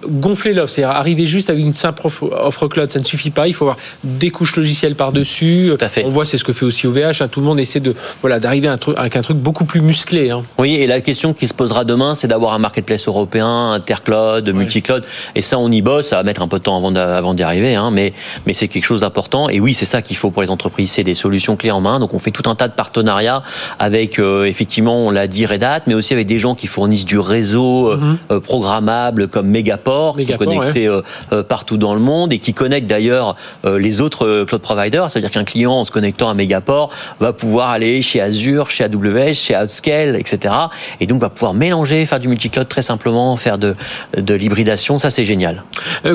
gonfler 0.08 0.54
l'offre, 0.54 0.74
c'est-à-dire 0.74 0.96
arriver 0.96 1.26
juste 1.26 1.50
avec 1.50 1.64
une 1.64 1.74
simple 1.74 2.08
offre, 2.32 2.68
cloud, 2.68 2.92
ça 2.92 3.00
ne 3.00 3.06
suffit 3.06 3.30
pas, 3.30 3.48
il 3.48 3.54
faut 3.54 3.66
avoir 3.66 3.78
des 4.04 4.30
couches 4.30 4.56
logicielles 4.56 4.96
par-dessus. 4.96 5.72
On 6.04 6.10
voit, 6.10 6.26
c'est 6.26 6.38
ce 6.38 6.44
que 6.44 6.54
fait 6.54 6.66
aussi 6.66 6.88
OVH, 6.88 7.22
hein, 7.22 7.28
tout 7.30 7.40
le 7.40 7.46
monde 7.46 7.60
essaie 7.60 7.80
de 7.80 7.96
voilà 8.22 8.40
d'arriver 8.40 8.70
avec 8.98 9.16
un 9.16 9.22
truc 9.22 9.38
beaucoup 9.38 9.66
plus 9.66 9.82
musclé. 9.82 10.32
Hein. 10.32 10.44
Oui, 10.58 10.76
et 10.76 10.88
la 10.88 11.02
question 11.02 11.34
qui 11.34 11.48
se 11.48 11.54
posera 11.54 11.86
demain, 11.86 12.16
c'est 12.16 12.28
d'avoir 12.28 12.54
un 12.54 12.60
marketplace 12.60 13.08
européen, 13.08 13.72
intercloud, 13.72 14.48
multicloud. 14.54 15.04
Et 15.36 15.42
ça, 15.42 15.58
on 15.58 15.72
y 15.72 15.82
bosse. 15.82 16.08
Ça 16.08 16.18
va 16.18 16.24
mettre 16.24 16.42
un 16.42 16.48
peu 16.48 16.58
de 16.58 16.64
temps 16.64 16.76
avant 16.78 17.34
d'y 17.34 17.44
arriver, 17.44 17.76
hein, 17.76 17.90
mais, 17.92 18.14
mais 18.46 18.54
c'est 18.54 18.68
quelque 18.68 18.86
chose 18.86 19.02
d'important. 19.02 19.50
Et 19.50 19.60
oui, 19.60 19.74
c'est 19.74 19.86
ça 19.86 20.02
qu'il 20.02 20.18
faut 20.18 20.32
pour 20.32 20.42
les 20.42 20.50
entreprises, 20.50 20.92
c'est 20.92 21.04
des 21.04 21.16
solutions 21.16 21.56
clés 21.56 21.72
en 21.72 21.82
main. 21.82 22.00
Donc, 22.00 22.14
on 22.14 22.20
fait 22.20 22.32
tout 22.32 22.50
un 22.50 22.56
tas 22.56 22.68
de 22.68 22.74
partenariats 22.74 23.44
avec, 23.80 24.20
euh, 24.20 24.46
effectivement, 24.46 25.08
on 25.08 25.12
l'a 25.12 25.28
dit, 25.28 25.46
Red 25.46 25.64
Hat, 25.64 25.82
mais 25.88 25.94
aussi 25.94 26.14
avec 26.14 26.28
des 26.28 26.40
gens 26.40 26.56
qui 26.56 26.68
fournissent 26.68 27.06
du 27.06 27.20
réseau 27.20 27.92
euh, 27.92 28.00
euh, 28.32 28.40
programmable 28.40 29.28
comme 29.28 29.48
Megaport, 29.62 30.18
qui 30.18 30.24
sont 30.24 30.38
connectés 30.60 30.88
euh, 30.88 31.02
euh, 31.34 31.44
partout 31.44 31.78
dans 31.78 31.94
le 31.94 32.00
monde 32.02 32.34
et 32.34 32.40
qui 32.40 32.54
connectent 32.54 32.88
d'ailleurs 32.90 33.36
euh, 33.66 33.78
les 33.80 34.02
autres 34.02 34.44
cloud 34.48 34.62
providers. 34.62 35.10
C'est-à-dire 35.10 35.32
qu'un 35.32 35.44
client, 35.44 35.74
en 35.74 35.84
se 35.84 35.92
connectant 35.92 36.30
à 36.30 36.34
Megaport, 36.34 36.90
va 37.20 37.32
pouvoir 37.34 37.70
aller 37.70 38.02
chez 38.02 38.22
Azure, 38.22 38.70
chez 38.72 38.84
AWS, 38.86 39.34
chez 39.36 39.56
Outscale, 39.56 40.16
etc. 40.16 40.54
Et 41.00 41.06
donc 41.08 41.22
va 41.22 41.30
pouvoir 41.30 41.54
mélanger, 41.54 42.06
faire 42.06 42.20
du 42.20 42.28
multicloud 42.28 42.68
très 42.68 42.82
simplement, 42.82 43.36
faire 43.38 43.58
de, 43.58 43.76
de 44.18 44.34
l'hybridation. 44.34 44.98
Ça, 45.00 45.10
c'est 45.10 45.26
génial. 45.26 45.64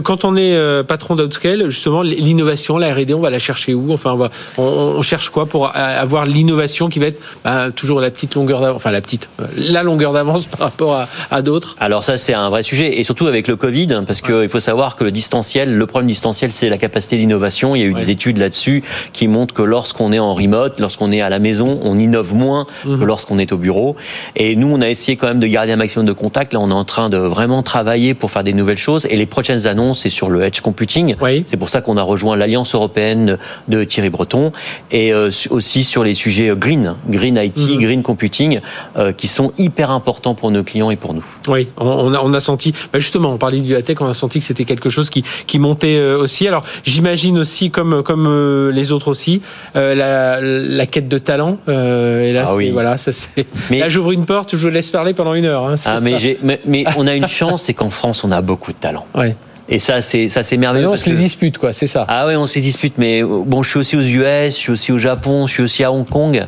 Quand 0.05 0.25
on 0.25 0.37
est 0.37 0.57
patron 0.85 1.15
d'Outscale, 1.15 1.69
justement, 1.69 2.03
l'innovation, 2.03 2.79
la 2.79 2.93
R&D, 2.95 3.15
on 3.15 3.21
va 3.21 3.31
la 3.31 3.39
chercher 3.39 3.75
où? 3.75 3.93
Enfin, 3.93 4.13
on, 4.13 4.17
va- 4.17 4.31
on- 4.59 4.63
on 4.97 5.03
cherche 5.03 5.31
quoi 5.31 5.47
pour 5.47 5.71
avoir 5.77 6.25
l'innovation 6.27 6.89
qui 6.89 6.99
va 6.99 7.07
être 7.07 7.21
bah, 7.45 7.71
toujours 7.71 8.01
la 8.01 8.11
petite 8.11 8.35
longueur 8.35 8.61
d'avance, 8.61 8.77
enfin 8.77 8.91
la 8.91 9.01
petite, 9.01 9.29
la 9.59 9.83
longueur 9.83 10.13
d'avance 10.13 10.47
par 10.57 10.61
rapport 10.61 10.95
à, 10.95 11.09
à 11.31 11.43
d'autres? 11.43 11.77
Alors 11.81 12.03
ça, 12.05 12.17
c'est 12.17 12.35
un 12.35 12.49
vrai 12.49 12.63
sujet, 12.63 12.99
et 12.99 13.05
surtout 13.05 13.27
avec 13.27 13.36
le 13.47 13.57
Covid, 13.57 14.03
parce 14.07 14.21
qu'il 14.21 14.49
faut 14.49 14.61
savoir 14.61 14.97
que 14.97 15.05
le 15.05 15.11
distanciel, 15.11 15.75
le 15.77 15.87
problème 15.87 16.09
distanciel, 16.09 16.53
c'est 16.53 16.69
la 16.69 16.79
capacité 16.79 17.17
d'innovation. 17.17 17.75
Il 17.77 17.81
y 17.81 17.83
a 17.83 17.87
eu 17.87 17.95
Ouais. 17.95 18.01
des 18.01 18.11
études 18.11 18.39
là-dessus 18.39 18.83
qui 19.13 19.29
montrent 19.29 19.55
que 19.55 19.63
lorsqu'on 19.63 20.13
est 20.13 20.19
en 20.19 20.35
remote, 20.35 20.81
lorsqu'on 20.81 21.13
est 21.13 21.21
à 21.21 21.29
la 21.29 21.39
maison, 21.39 21.79
on 21.83 21.97
innove 21.97 22.35
moins 22.35 22.67
Mhm. 22.85 22.99
que 23.01 23.05
lorsqu'on 23.05 23.39
est 23.39 23.53
au 23.53 23.57
bureau. 23.59 23.97
Et 24.35 24.57
nous, 24.57 24.69
on 24.73 24.81
a 24.81 24.89
essayé 24.89 25.17
quand 25.17 25.29
même 25.29 25.41
de 25.41 25.47
garder 25.47 25.73
un 25.73 25.77
maximum 25.77 26.07
de 26.07 26.13
contact. 26.13 26.53
Là, 26.53 26.61
on 26.61 26.71
est 26.71 26.75
en 26.75 26.85
train 26.85 27.09
de 27.11 27.17
vraiment 27.19 27.63
travailler 27.63 28.15
pour 28.15 28.31
faire 28.31 28.45
des 28.45 28.53
nouvelles 28.53 28.77
choses. 28.79 29.07
Et 29.11 29.17
les 29.17 29.27
prochaines 29.27 29.67
annonces, 29.67 30.01
c'est 30.01 30.11
sur 30.11 30.29
le 30.31 30.43
edge 30.43 30.61
computing. 30.61 31.15
Oui. 31.21 31.43
C'est 31.47 31.57
pour 31.57 31.69
ça 31.69 31.81
qu'on 31.81 31.97
a 31.97 32.03
rejoint 32.03 32.37
l'Alliance 32.37 32.75
européenne 32.75 33.39
de 33.69 33.85
Thierry 33.85 34.11
Breton 34.11 34.53
et 34.91 35.13
euh, 35.13 35.31
aussi 35.51 35.85
sur 35.85 36.03
les 36.05 36.15
sujets 36.15 36.53
green, 36.57 36.95
green 37.09 37.37
IT, 37.37 37.59
Mhm. 37.59 37.79
green 37.79 38.03
computing, 38.03 38.61
euh, 38.97 39.13
qui 39.13 39.29
sont 39.29 39.53
hyper 39.59 39.91
importants 39.91 40.35
pour 40.35 40.51
nos 40.51 40.63
clients 40.63 40.91
et 40.91 40.97
pour 40.97 41.15
nous. 41.15 41.25
Oui, 41.49 41.69
on- 41.79 41.87
on 41.87 42.15
a, 42.15 42.21
on 42.23 42.33
a 42.35 42.41
senti, 42.41 42.73
bah 42.93 42.99
justement, 42.99 43.26
on 43.29 43.37
parlait 43.39 43.61
du 43.61 43.75
tech, 43.83 43.97
on 44.01 44.07
a 44.09 44.15
senti 44.15 44.39
que 44.41 44.45
c'était 44.45 44.65
quelque 44.65 44.91
chose 44.91 45.11
qui, 45.11 45.23
qui 45.47 45.59
montait 45.59 45.97
euh, 45.99 46.19
aussi. 46.19 46.47
Alors, 46.49 46.65
j'imagine 46.85 47.39
aussi, 47.39 47.71
comme, 47.71 48.03
comme 48.03 48.27
euh, 48.29 48.71
les 48.73 48.93
autres 48.93 49.09
aussi, 49.09 49.43
euh, 49.77 49.95
la, 49.95 50.41
la 50.41 50.87
quête 50.87 51.09
de 51.09 51.19
talent. 51.19 51.59
euh, 51.69 52.21
et 52.21 52.33
là, 52.33 52.45
Ah 52.45 52.51
c'est- 52.51 52.57
oui. 52.57 52.71
voilà, 52.71 52.97
ça 52.99 53.13
c'est. 53.13 53.47
Mais- 53.71 53.81
Là, 53.81 53.89
j'ouvre 53.89 54.13
une 54.13 54.25
porte, 54.25 54.57
je 54.57 54.67
vous 54.67 54.69
laisse 54.73 54.91
parler 54.91 55.15
pendant 55.15 55.35
une 55.35 55.45
heure. 55.45 55.65
hein, 55.67 55.75
Ah, 55.85 55.99
mais, 56.01 56.17
mais, 56.43 56.61
mais 56.67 56.85
on 56.97 57.07
a 57.07 57.15
une 57.15 57.29
chance, 57.29 57.63
c'est 57.65 57.75
qu'en 57.75 57.91
France, 57.91 58.25
on 58.25 58.31
a 58.31 58.41
beaucoup 58.43 58.73
de 58.73 58.79
talent. 58.79 59.07
Ouais. 59.15 59.35
Et 59.69 59.81
ça, 59.81 60.01
c'est 60.01 60.29
ça, 60.29 60.45
c'est 60.45 60.57
merveilleux. 60.57 60.87
non, 60.87 60.93
on 60.93 60.97
se 60.97 61.11
les 61.11 61.17
dispute, 61.17 61.59
quoi, 61.59 61.73
c'est 61.73 61.89
ça. 61.89 62.05
Ah 62.09 62.27
ouais, 62.27 62.37
on 62.37 62.47
se 62.47 62.59
dispute, 62.61 62.95
mais 62.99 63.23
bon, 63.25 63.63
je 63.65 63.71
suis 63.71 63.79
aussi 63.81 63.97
aux 63.97 64.01
US, 64.01 64.55
je 64.55 64.61
suis 64.61 64.71
aussi 64.73 64.93
au 64.93 64.99
Japon, 64.99 65.49
je 65.49 65.53
suis 65.55 65.63
aussi 65.65 65.83
à 65.83 65.91
Hong 65.91 66.09
Kong. 66.09 66.45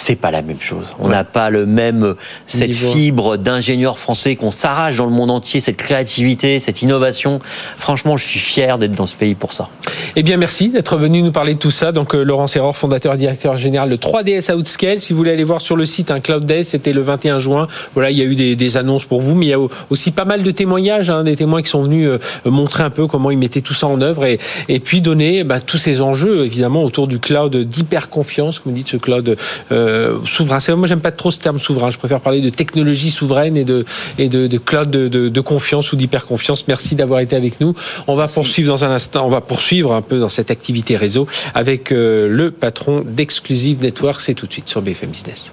C'est 0.00 0.14
pas 0.14 0.30
la 0.30 0.42
même 0.42 0.60
chose. 0.60 0.86
On 1.00 1.06
Ouais. 1.06 1.10
n'a 1.10 1.24
pas 1.24 1.50
le 1.50 1.66
même 1.66 2.04
euh, 2.04 2.14
cette 2.46 2.68
Niveau. 2.70 2.92
fibre 2.92 3.36
d'ingénieurs 3.36 3.98
français 3.98 4.36
qu'on 4.36 4.52
s'arrache 4.52 4.96
dans 4.98 5.06
le 5.06 5.10
monde 5.10 5.30
entier, 5.32 5.58
cette 5.58 5.76
créativité, 5.76 6.60
cette 6.60 6.82
innovation. 6.82 7.40
Franchement, 7.76 8.16
je 8.16 8.24
suis 8.24 8.38
fier 8.38 8.78
d'être 8.78 8.92
dans 8.94 9.06
ce 9.06 9.16
pays 9.16 9.34
pour 9.34 9.52
ça. 9.52 9.68
Eh 10.14 10.22
bien, 10.22 10.36
merci 10.36 10.68
d'être 10.68 10.96
venu 10.96 11.20
nous 11.20 11.32
parler 11.32 11.54
de 11.54 11.58
tout 11.58 11.72
ça. 11.72 11.90
Donc, 11.90 12.14
euh, 12.14 12.22
Laurent 12.22 12.46
Serror, 12.46 12.76
fondateur 12.76 13.14
et 13.14 13.16
directeur 13.16 13.56
général 13.56 13.90
de 13.90 13.96
3DS 13.96 14.52
Outscale. 14.54 15.00
Si 15.00 15.12
vous 15.12 15.16
voulez 15.16 15.32
aller 15.32 15.42
voir 15.42 15.60
sur 15.60 15.74
le 15.74 15.84
site 15.84 16.12
un 16.12 16.20
Cloud 16.20 16.44
Day, 16.44 16.62
c'était 16.62 16.92
le 16.92 17.00
21 17.00 17.40
juin. 17.40 17.66
Voilà, 17.94 18.10
il 18.12 18.18
y 18.18 18.22
a 18.22 18.24
eu 18.24 18.36
des, 18.36 18.54
des 18.54 18.76
annonces 18.76 19.04
pour 19.04 19.20
vous, 19.20 19.34
mais 19.34 19.46
il 19.46 19.48
y 19.48 19.52
a 19.52 19.58
au- 19.58 19.70
aussi 19.90 20.12
pas 20.12 20.24
mal 20.24 20.44
de 20.44 20.50
témoignages, 20.52 21.10
hein, 21.10 21.24
des 21.24 21.34
témoins 21.34 21.60
qui 21.60 21.70
sont 21.70 21.82
venus 21.82 22.06
euh, 22.08 22.18
montrer 22.44 22.84
un 22.84 22.90
peu 22.90 23.08
comment 23.08 23.32
ils 23.32 23.38
mettaient 23.38 23.62
tout 23.62 23.74
ça 23.74 23.88
en 23.88 24.00
œuvre 24.00 24.24
et, 24.26 24.38
et 24.68 24.78
puis 24.78 25.00
donner 25.00 25.42
bah, 25.42 25.58
tous 25.58 25.78
ces 25.78 26.02
enjeux, 26.02 26.44
évidemment, 26.46 26.84
autour 26.84 27.08
du 27.08 27.18
cloud 27.18 27.56
d'hyper 27.56 28.10
confiance, 28.10 28.60
comme 28.60 28.72
vous 28.72 28.78
dites, 28.78 28.88
ce 28.88 28.96
cloud 28.96 29.36
euh, 29.72 29.87
souverain. 30.24 30.60
C'est- 30.60 30.74
Moi, 30.74 30.86
j'aime 30.88 31.00
pas 31.00 31.12
trop 31.12 31.30
ce 31.30 31.38
terme 31.38 31.58
souverain. 31.58 31.90
Je 31.90 31.98
préfère 31.98 32.20
parler 32.20 32.40
de 32.40 32.50
technologie 32.50 33.10
souveraine 33.10 33.56
et 33.56 33.64
de, 33.64 33.84
et 34.18 34.28
de, 34.28 34.46
de 34.46 34.58
cloud 34.58 34.90
de, 34.90 35.08
de- 35.08 35.28
de 35.28 35.40
confiance 35.40 35.92
ou 35.92 35.96
d'hyper 35.96 36.26
confiance. 36.26 36.66
Merci 36.68 36.94
d'avoir 36.94 37.20
été 37.20 37.36
avec 37.36 37.60
nous. 37.60 37.74
On 38.06 38.14
va 38.14 38.28
poursuivre 38.28 38.68
dans 38.72 38.84
un 38.84 38.90
instant. 38.90 39.26
On 39.26 39.30
va 39.30 39.40
poursuivre 39.40 39.92
un 39.92 40.02
peu 40.02 40.18
dans 40.18 40.28
cette 40.28 40.50
activité 40.50 40.96
réseau 40.96 41.26
avec 41.54 41.92
euh, 41.92 42.28
le 42.28 42.50
patron 42.50 43.02
d'Exclusive 43.06 43.80
Network. 43.82 44.20
C'est 44.20 44.34
tout 44.34 44.46
de 44.46 44.52
suite 44.52 44.68
sur 44.68 44.82
BFM 44.82 45.10
Business. 45.10 45.52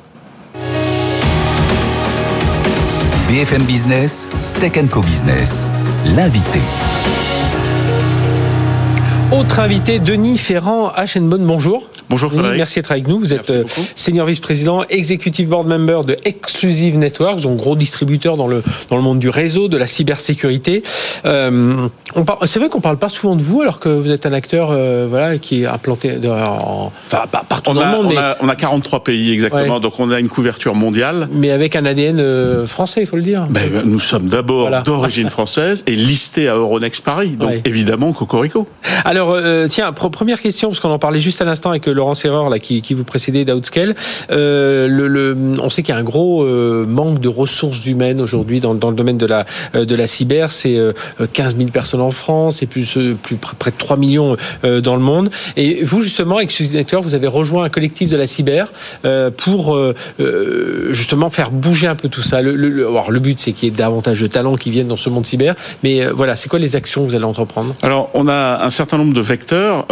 BFM 3.29 3.63
Business, 3.63 4.29
Tech 4.59 4.73
Co 4.91 5.01
Business, 5.01 5.69
l'invité. 6.15 6.59
Autre 9.31 9.59
invité, 9.59 9.99
Denis 9.99 10.37
Ferrand, 10.37 10.89
Hachenbonne, 10.89 11.43
bonjour. 11.45 11.89
Bonjour 12.09 12.31
Frédéric. 12.31 12.57
merci 12.57 12.79
d'être 12.79 12.91
avec 12.91 13.07
nous. 13.07 13.19
Vous 13.19 13.33
êtes 13.33 13.49
Merci 13.49 13.81
euh, 13.81 13.83
senior 13.95 14.25
vice-président, 14.27 14.83
executive 14.89 15.47
board 15.49 15.67
member 15.67 16.03
de 16.05 16.15
Exclusive 16.25 16.97
Networks, 16.97 17.41
donc 17.41 17.57
gros 17.57 17.75
distributeur 17.75 18.37
dans 18.37 18.47
le, 18.47 18.61
dans 18.89 18.95
le 18.97 19.01
monde 19.01 19.19
du 19.19 19.29
réseau, 19.29 19.67
de 19.67 19.77
la 19.77 19.87
cybersécurité. 19.87 20.83
Euh, 21.25 21.87
c'est 22.45 22.59
vrai 22.59 22.69
qu'on 22.69 22.81
parle 22.81 22.97
pas 22.97 23.09
souvent 23.09 23.35
de 23.35 23.41
vous 23.41 23.61
alors 23.61 23.79
que 23.79 23.89
vous 23.89 24.11
êtes 24.11 24.25
un 24.25 24.33
acteur 24.33 24.69
euh, 24.71 25.07
voilà, 25.09 25.37
qui 25.37 25.63
est 25.63 25.65
implanté 25.67 26.11
de- 26.13 26.27
en, 26.29 26.91
enfin, 27.11 27.23
partout 27.49 27.71
On 27.71 27.73
dans 27.73 27.81
a, 27.81 27.85
le 27.85 27.97
monde, 27.97 28.05
on, 28.07 28.09
mais, 28.09 28.17
a, 28.17 28.37
on 28.41 28.49
a 28.49 28.55
43 28.55 29.03
pays 29.03 29.31
exactement, 29.31 29.75
Ouais. 29.75 29.79
donc 29.81 29.99
on 29.99 30.09
a 30.11 30.19
une 30.19 30.29
couverture 30.29 30.75
mondiale. 30.75 31.27
mais 31.31 31.51
avec 31.51 31.75
un 31.75 31.85
ADN 31.85 32.19
euh, 32.19 32.67
français, 32.67 33.01
il 33.01 33.07
faut 33.07 33.15
le 33.17 33.23
dire. 33.23 33.47
Ben, 33.49 33.81
nous 33.83 33.99
sommes 33.99 34.27
d'abord 34.27 34.61
Voilà. 34.67 34.81
d'origine 34.81 35.29
française 35.35 35.83
et 35.87 35.95
listés 35.95 36.47
à 36.47 36.55
Euronext 36.55 37.03
Paris, 37.03 37.31
donc 37.31 37.49
Ouais. 37.49 37.61
évidemment 37.65 38.13
Cocorico. 38.13 38.67
Alors, 39.05 39.37
tiens, 39.69 39.91
pre- 39.91 40.09
première 40.11 40.41
question, 40.41 40.69
parce 40.69 40.79
qu'on 40.79 40.89
en 40.91 40.99
parlait 40.99 41.19
juste 41.19 41.41
à 41.41 41.45
l'instant 41.45 41.69
avec 41.71 41.87
Laurent 41.95 42.13
Serreur 42.13 42.49
là 42.49 42.59
qui, 42.59 42.81
vous 42.93 43.03
précédait 43.03 43.45
d'Outscale. 43.45 43.95
Euh, 44.31 45.53
on 45.61 45.69
sait 45.69 45.81
qu'il 45.83 45.93
y 45.93 45.97
a 45.97 45.99
un 45.99 46.03
gros 46.03 46.43
euh, 46.43 46.85
manque 46.85 47.19
de 47.19 47.27
ressources 47.27 47.85
humaines 47.85 48.21
aujourd'hui 48.21 48.59
dans, 48.59 48.73
le 48.73 48.95
domaine 48.95 49.17
de 49.17 49.25
la 49.25 49.45
euh, 49.75 50.07
cyber. 50.07 50.51
C'est 50.51 50.77
15 51.33 51.57
000 51.57 51.69
personnes 51.69 52.01
en 52.01 52.11
France 52.11 52.61
et 52.61 52.67
plus 52.67 52.97
près 53.59 53.71
de 53.71 53.77
3 53.77 53.97
millions 53.97 54.37
dans 54.63 54.95
le 54.95 55.01
monde. 55.01 55.29
Et 55.57 55.83
vous 55.83 56.01
justement, 56.01 56.37
avec 56.37 56.51
Suzy 56.51 56.75
vous 57.01 57.15
avez 57.15 57.27
rejoint 57.27 57.63
un 57.63 57.69
collectif 57.69 58.09
de 58.09 58.17
la 58.17 58.27
cyber 58.27 58.71
pour 59.37 59.77
justement 60.89 61.29
faire 61.29 61.51
bouger 61.51 61.87
un 61.87 61.95
peu 61.95 62.09
tout 62.09 62.21
ça. 62.21 62.41
Le 62.41 63.19
but 63.19 63.39
c'est 63.39 63.53
qu'il 63.53 63.69
y 63.69 63.71
ait 63.71 63.75
davantage 63.75 64.21
de 64.21 64.27
talents 64.27 64.55
qui 64.55 64.69
viennent 64.69 64.87
dans 64.87 64.95
ce 64.95 65.09
monde 65.09 65.25
cyber. 65.25 65.55
Mais 65.83 66.05
voilà, 66.05 66.35
c'est 66.35 66.49
quoi 66.49 66.59
les 66.59 66.75
actions 66.75 67.03
que 67.03 67.09
vous 67.09 67.15
allez 67.15 67.25
entreprendre? 67.25 67.73
Alors 67.81 68.09
on 68.13 68.27
a 68.27 68.65
un 68.65 68.69
certain 68.69 68.97
nombre 68.97 69.13
de 69.13 69.21
vecteurs. 69.21 69.85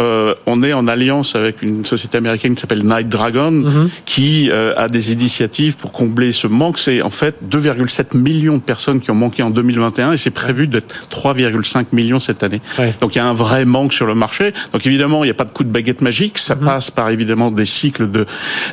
on 0.46 0.62
est 0.62 0.72
en 0.72 0.86
alliance 0.88 1.34
avec 1.34 1.62
une 1.62 1.84
société 1.84 1.93
américaine 2.14 2.54
qui 2.54 2.60
s'appelle 2.60 2.84
Night 2.84 3.08
Dragon, 3.08 3.50
mhm. 3.50 3.90
qui 4.04 4.50
euh, 4.50 4.74
a 4.76 4.88
des 4.88 5.12
initiatives 5.12 5.76
pour 5.76 5.92
combler 5.92 6.32
ce 6.32 6.46
manque. 6.46 6.78
C'est 6.78 7.02
en 7.02 7.10
fait 7.10 7.36
2,7 7.48 8.16
millions 8.16 8.56
de 8.56 8.62
personnes 8.62 9.00
qui 9.00 9.10
ont 9.10 9.14
manqué 9.14 9.42
en 9.42 9.50
2021 9.50 10.12
et 10.12 10.16
c'est 10.16 10.30
prévu 10.30 10.66
d'être 10.66 10.94
3,5 11.10 11.86
millions 11.92 12.20
cette 12.20 12.42
année. 12.42 12.60
Donc 13.00 13.14
il 13.14 13.18
y 13.18 13.20
a 13.20 13.26
un 13.26 13.34
vrai 13.34 13.64
manque 13.64 13.92
sur 13.92 14.06
le 14.06 14.14
marché. 14.14 14.52
Donc 14.72 14.86
évidemment, 14.86 15.24
il 15.24 15.28
n'y 15.28 15.30
a 15.30 15.34
pas 15.34 15.44
de 15.44 15.50
coup 15.50 15.64
de 15.64 15.70
baguette 15.70 16.00
magique. 16.00 16.38
Ça 16.38 16.54
mhm. 16.54 16.64
passe 16.64 16.90
par 16.90 17.10
évidemment 17.10 17.50
des 17.50 17.66
cycles 17.66 18.10
de 18.10 18.26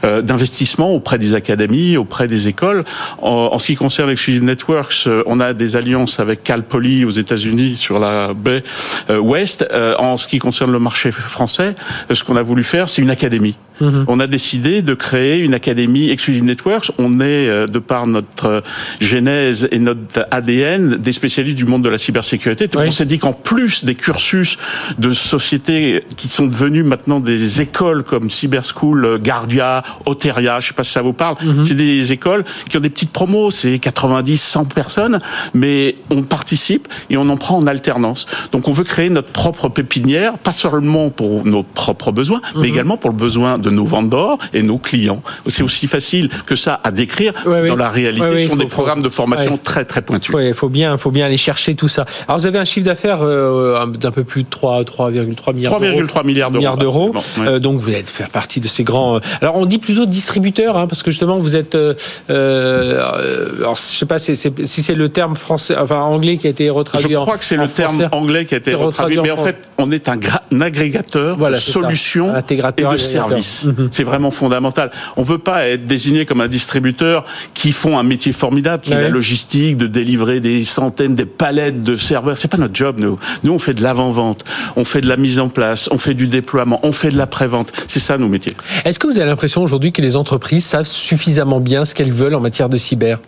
euh, 0.03 0.21
d'investissement 0.21 0.91
auprès 0.91 1.17
des 1.17 1.33
académies, 1.33 1.97
auprès 1.97 2.27
des 2.27 2.47
écoles. 2.47 2.83
En, 3.21 3.59
ce 3.59 3.67
qui 3.67 3.75
concerne 3.75 4.09
Exclusive 4.09 4.43
Networks, 4.43 5.03
euh, 5.07 5.23
on 5.25 5.39
a 5.39 5.53
des 5.53 5.75
alliances 5.75 6.19
avec 6.19 6.43
Cal 6.43 6.63
Poly 6.63 7.05
aux 7.05 7.11
États-Unis 7.11 7.77
sur 7.77 7.99
la 7.99 8.33
baie 8.33 8.63
ouest. 9.09 9.65
en 9.99 10.17
ce 10.17 10.27
qui 10.27 10.39
concerne 10.39 10.71
le 10.71 10.79
marché 10.79 11.11
français, 11.11 11.75
ce 12.11 12.23
qu'on 12.23 12.35
a 12.35 12.41
voulu 12.41 12.63
faire, 12.63 12.89
c'est 12.89 13.01
une 13.01 13.09
académie. 13.11 13.57
Mhm. 13.81 14.05
On 14.07 14.19
a 14.19 14.27
décidé 14.27 14.81
de 14.81 14.93
créer 14.93 15.39
une 15.39 15.53
académie 15.53 16.09
Exclusive 16.09 16.43
Networks. 16.43 16.91
On 16.97 17.19
est, 17.19 17.49
euh, 17.49 17.67
de 17.67 17.79
par 17.79 18.07
notre 18.07 18.45
euh, 18.45 18.61
genèse 18.99 19.67
et 19.71 19.79
notre 19.79 20.25
ADN, 20.31 20.97
des 20.97 21.11
spécialistes 21.11 21.57
du 21.57 21.65
monde 21.65 21.83
de 21.83 21.89
la 21.89 21.97
cybersécurité. 21.97 22.69
On 22.77 22.91
s'est 22.91 23.05
dit 23.05 23.19
qu'en 23.19 23.33
plus 23.33 23.83
des 23.83 23.95
cursus 23.95 24.57
de 24.99 25.13
sociétés 25.13 26.03
qui 26.15 26.27
sont 26.27 26.45
devenus 26.45 26.85
maintenant 26.85 27.19
des 27.19 27.61
écoles 27.61 28.03
comme 28.03 28.29
Cyber 28.29 28.63
School, 28.63 29.05
euh, 29.05 29.17
Guardia, 29.17 29.83
Oteria, 30.05 30.59
je 30.59 30.67
sais 30.67 30.73
pas 30.73 30.83
si 30.83 30.91
ça 30.91 31.01
vous 31.01 31.13
parle, 31.13 31.35
mhm. 31.43 31.63
c'est 31.63 31.75
des 31.75 32.11
écoles 32.11 32.43
qui 32.69 32.77
ont 32.77 32.81
des 32.81 32.89
petites 32.89 33.11
promos, 33.11 33.51
c'est 33.51 33.79
90, 33.79 34.37
100 34.37 34.65
personnes, 34.65 35.19
mais 35.53 35.95
on 36.09 36.21
participe 36.21 36.87
et 37.09 37.17
on 37.17 37.27
en 37.29 37.37
prend 37.37 37.57
en 37.57 37.67
alternance. 37.67 38.25
Donc 38.51 38.67
on 38.67 38.71
veut 38.71 38.83
créer 38.83 39.09
notre 39.09 39.31
propre 39.31 39.69
pépinière, 39.69 40.37
pas 40.37 40.51
seulement 40.51 41.09
pour 41.09 41.45
nos 41.45 41.63
propres 41.63 42.11
besoins, 42.11 42.41
mais 42.55 42.61
mhm. 42.61 42.73
également 42.73 42.97
pour 42.97 43.09
le 43.09 43.15
besoin 43.17 43.57
de 43.57 43.70
nos 43.71 43.85
vendeurs 43.85 44.37
et 44.53 44.63
nos 44.63 44.77
clients. 44.77 45.21
C'est 45.47 45.63
aussi 45.63 45.87
facile 45.87 46.29
que 46.45 46.55
ça 46.55 46.79
à 46.83 46.91
décrire. 46.91 47.33
dans 47.45 47.75
la 47.75 47.89
réalité, 47.89 48.43
ce 48.43 48.49
sont 48.49 48.55
des 48.55 48.65
programmes 48.65 49.01
de 49.01 49.09
formation 49.09 49.59
très 49.61 49.85
très 49.85 50.01
pointus. 50.01 50.35
Il 50.39 50.53
faut 50.53 50.69
bien, 50.69 50.97
faut 50.97 51.11
bien 51.11 51.25
aller 51.25 51.37
chercher 51.37 51.75
tout 51.75 51.87
ça. 51.87 52.05
Alors 52.27 52.39
vous 52.39 52.47
avez 52.47 52.59
un 52.59 52.65
chiffre 52.65 52.85
d'affaires 52.85 53.19
euh, 53.21 53.85
d'un 53.87 54.11
peu 54.11 54.23
plus 54.23 54.43
de 54.43 54.49
3,3 54.49 55.53
milliards 55.53 55.79
d'euros. 55.79 56.01
3,3 56.01 56.25
milliards 56.25 56.77
d'euros. 56.77 57.13
Euh, 57.39 57.59
donc 57.59 57.79
vous 57.79 57.91
êtes 57.91 58.09
faire 58.09 58.29
partie 58.29 58.59
de 58.59 58.67
ces 58.67 58.83
grands. 58.83 59.15
Euh, 59.15 59.19
alors 59.41 59.57
on 59.57 59.65
dit 59.65 59.77
plutôt 59.77 60.05
distributeur, 60.05 60.77
hein, 60.77 60.87
parce 60.87 61.03
que 61.03 61.11
justement 61.11 61.37
vous 61.39 61.55
êtes. 61.55 61.75
alors 61.75 61.95
je 62.29 63.81
sais 63.81 64.05
pas 64.05 64.19
si 64.19 64.35
c'est 64.35 64.95
le 64.95 65.09
terme 65.09 65.35
français, 65.35 65.75
enfin 65.77 65.99
anglais 65.99 66.37
qui 66.37 66.47
a 66.47 66.49
été 66.49 66.69
retraduit. 66.69 67.13
Je 67.13 67.17
crois 67.17 67.37
que 67.37 67.45
c'est 67.45 67.57
le 67.57 67.67
terme 67.67 68.07
anglais 68.11 68.45
qui 68.45 68.55
a 68.55 68.57
été 68.57 68.73
retraduit, 68.73 69.19
mais 69.21 69.31
en, 69.31 69.37
fait 69.37 69.69
on 69.77 69.91
est 69.91 70.09
un, 70.09 70.19
agrégateur 70.59 71.37
de 71.37 71.55
solutions 71.55 72.33
et 72.37 72.55
de 72.83 72.97
services. 72.97 73.60
Mhm. 73.65 73.89
C'est 73.91 74.03
vraiment 74.03 74.31
fondamental. 74.31 74.91
On 75.17 75.23
veut 75.23 75.37
pas 75.37 75.67
être 75.67 75.85
désigné 75.85 76.25
comme 76.25 76.41
un 76.41 76.47
distributeur 76.47 77.25
qui 77.53 77.71
font 77.71 77.97
un 77.97 78.03
métier 78.03 78.31
formidable, 78.31 78.83
qui 78.83 78.93
est 78.93 79.01
la 79.01 79.09
logistique, 79.09 79.77
de 79.77 79.87
délivrer 79.87 80.39
des 80.39 80.65
centaines, 80.65 81.15
des 81.15 81.25
palettes 81.25 81.81
de 81.81 81.95
serveurs. 81.95 82.37
C'est 82.37 82.47
pas 82.47 82.57
notre 82.57 82.75
job, 82.75 82.97
nous. 82.99 83.17
Nous, 83.43 83.51
on 83.51 83.59
fait 83.59 83.73
de 83.73 83.83
l'avant-vente, 83.83 84.43
on 84.75 84.85
fait 84.85 85.01
de 85.01 85.07
la 85.07 85.17
mise 85.17 85.39
en 85.39 85.49
place, 85.49 85.89
on 85.91 85.97
fait 85.97 86.13
du 86.13 86.27
déploiement, 86.27 86.79
on 86.83 86.91
fait 86.91 87.09
de 87.11 87.17
la 87.17 87.27
pré-vente. 87.27 87.71
C'est 87.87 87.99
ça 87.99 88.17
nos 88.17 88.27
métiers. 88.27 88.53
Est-ce 88.85 88.99
que 88.99 89.07
vous 89.07 89.17
avez 89.17 89.27
l'impression 89.27 89.61
aujourd'hui 89.61 89.91
que 89.91 90.01
les 90.01 90.17
entreprises 90.17 90.65
savent 90.65 90.85
suffisamment 90.85 91.59
bien 91.59 91.85
ce 91.85 91.95
qu'elles 91.95 92.13
veulent 92.13 92.35
en 92.35 92.39
matière 92.39 92.69
de 92.69 92.77
cyber? 92.77 93.19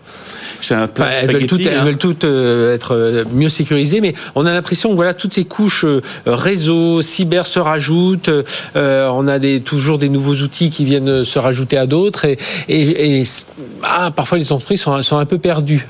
Elles, 0.71 1.31
veulent 1.31 1.47
toutes, 1.47 1.65
elles 1.65 1.81
veulent 1.81 1.97
toutes 1.97 2.23
euh, 2.23 2.73
être 2.73 2.95
euh, 2.95 3.23
mieux 3.31 3.49
sécurisées, 3.49 4.01
mais 4.01 4.13
on 4.35 4.45
a 4.45 4.53
l'impression 4.53 4.89
que 4.89 4.95
voilà, 4.95 5.13
toutes 5.13 5.33
ces 5.33 5.45
couches 5.45 5.85
euh, 5.85 6.01
réseau, 6.25 7.01
cyber 7.01 7.47
se 7.47 7.59
rajoutent. 7.59 8.29
on 8.75 9.27
a 9.27 9.39
des, 9.39 9.61
toujours 9.61 9.97
des 9.97 10.09
nouveaux 10.09 10.35
outils 10.35 10.69
qui 10.69 10.85
viennent 10.85 11.23
se 11.23 11.39
rajouter 11.39 11.77
à 11.77 11.85
d'autres. 11.85 12.25
Et, 12.25 12.37
et, 12.69 13.23
ah, 13.83 14.11
parfois, 14.15 14.37
les 14.37 14.51
entreprises 14.51 14.81
sont, 14.81 15.01
sont 15.01 15.17
un 15.17 15.25
peu 15.25 15.37
perdues. 15.37 15.87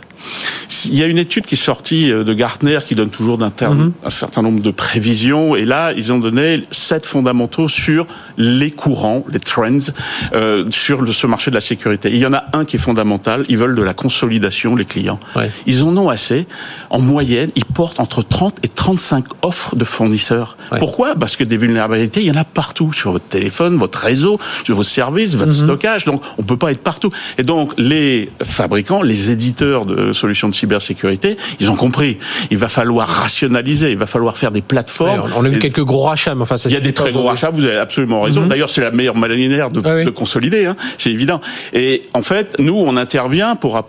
Il 0.86 0.96
y 0.96 1.04
a 1.04 1.08
une 1.08 1.18
étude 1.18 1.46
qui 1.46 1.56
est 1.56 1.58
sortie 1.58 2.12
euh, 2.12 2.24
de 2.24 2.34
Gartner 2.34 2.80
qui 2.86 2.96
donne 2.96 3.10
toujours 3.10 3.38
d'un 3.38 3.52
mhm. 3.62 3.94
un 4.04 4.10
certain 4.10 4.42
nombre 4.42 4.62
de 4.62 4.72
prévisions. 4.72 5.56
Et 5.56 5.66
là, 5.66 5.94
ils 5.94 6.12
ont 6.12 6.20
donné 6.20 6.64
sept 6.72 7.06
fondamentaux 7.06 7.68
sur 7.68 8.08
les 8.38 8.72
courants, 8.72 9.26
les 9.30 9.40
trends, 9.40 9.92
euh, 10.34 10.66
sur 10.72 11.08
ce 11.14 11.28
marché 11.28 11.52
de 11.52 11.56
la 11.56 11.62
sécurité. 11.62 12.10
il 12.12 12.18
y 12.18 12.26
en 12.26 12.34
a 12.34 12.46
un 12.54 12.66
qui 12.66 12.78
est 12.78 12.80
fondamental. 12.80 13.44
Ils 13.50 13.58
veulent 13.58 13.76
de 13.76 13.82
la 13.82 13.94
consolidation, 13.94 14.76
les 14.76 14.86
clients. 14.86 15.20
Ils 15.66 15.84
en 15.84 15.96
ont 15.98 16.10
assez. 16.10 16.48
En 16.90 17.00
moyenne, 17.00 17.50
ils 17.56 17.66
portent 17.66 18.00
entre 18.00 18.24
30 18.24 18.58
et 18.64 18.68
35 18.68 19.26
offres 19.42 19.76
de 19.76 19.84
fournisseurs. 19.84 20.58
Pourquoi? 20.80 21.16
Parce 21.16 21.36
que 21.36 21.44
des 21.44 21.58
vulnérabilités, 21.58 22.22
il 22.22 22.28
y 22.28 22.32
en 22.32 22.36
a 22.36 22.46
partout. 22.46 22.92
Sur 22.94 23.12
votre 23.12 23.26
téléphone, 23.26 23.78
votre 23.78 24.00
réseau, 24.00 24.40
sur 24.64 24.76
vos 24.76 24.84
services, 24.84 25.36
votre 25.36 25.52
mhm. 25.52 25.66
stockage. 25.66 26.06
Donc, 26.06 26.22
on 26.38 26.44
peut 26.44 26.58
pas 26.58 26.72
être 26.72 26.82
partout. 26.82 27.10
Et 27.38 27.44
donc, 27.44 27.74
les 27.78 28.30
fabricants, 28.42 29.02
les 29.02 29.32
éditeurs 29.32 29.86
de 29.86 30.13
solutions 30.14 30.50
de 30.50 30.56
cybersécurité, 30.56 31.38
ils 31.60 31.70
ont 31.70 31.76
compris. 31.76 32.18
Il 32.52 32.58
va 32.58 32.70
falloir 32.70 33.08
rationaliser, 33.08 33.92
il 33.92 33.98
va 33.98 34.08
falloir 34.08 34.38
faire 34.38 34.52
des 34.52 34.62
plateformes. 34.62 35.30
on 35.36 35.46
a 35.46 35.50
vu 35.50 35.60
quelques 35.60 35.84
gros 35.84 36.04
rachats, 36.04 36.36
mais 36.36 36.42
enfin, 36.42 36.58
ça 36.58 36.70
Il 36.70 36.74
y 36.74 36.78
a 36.78 36.82
des 36.82 36.94
très 36.94 37.12
gros 37.12 37.24
rachats, 37.24 37.50
vous 37.50 37.66
avez 37.66 37.78
absolument 37.78 38.22
raison. 38.22 38.42
Mhm. 38.42 38.48
D'ailleurs, 38.48 38.70
c'est 38.70 38.82
la 38.82 38.92
meilleure 38.92 39.16
manière 39.16 39.70
de, 39.70 39.82
ah 39.86 40.04
de 40.04 40.10
consolider, 40.10 40.66
hein, 40.66 40.76
c'est 40.98 41.12
évident. 41.12 41.42
Et 41.74 42.04
en 42.14 42.22
fait, 42.22 42.56
nous, 42.60 42.76
on 42.76 42.98
intervient 42.98 43.56
pour, 43.56 43.82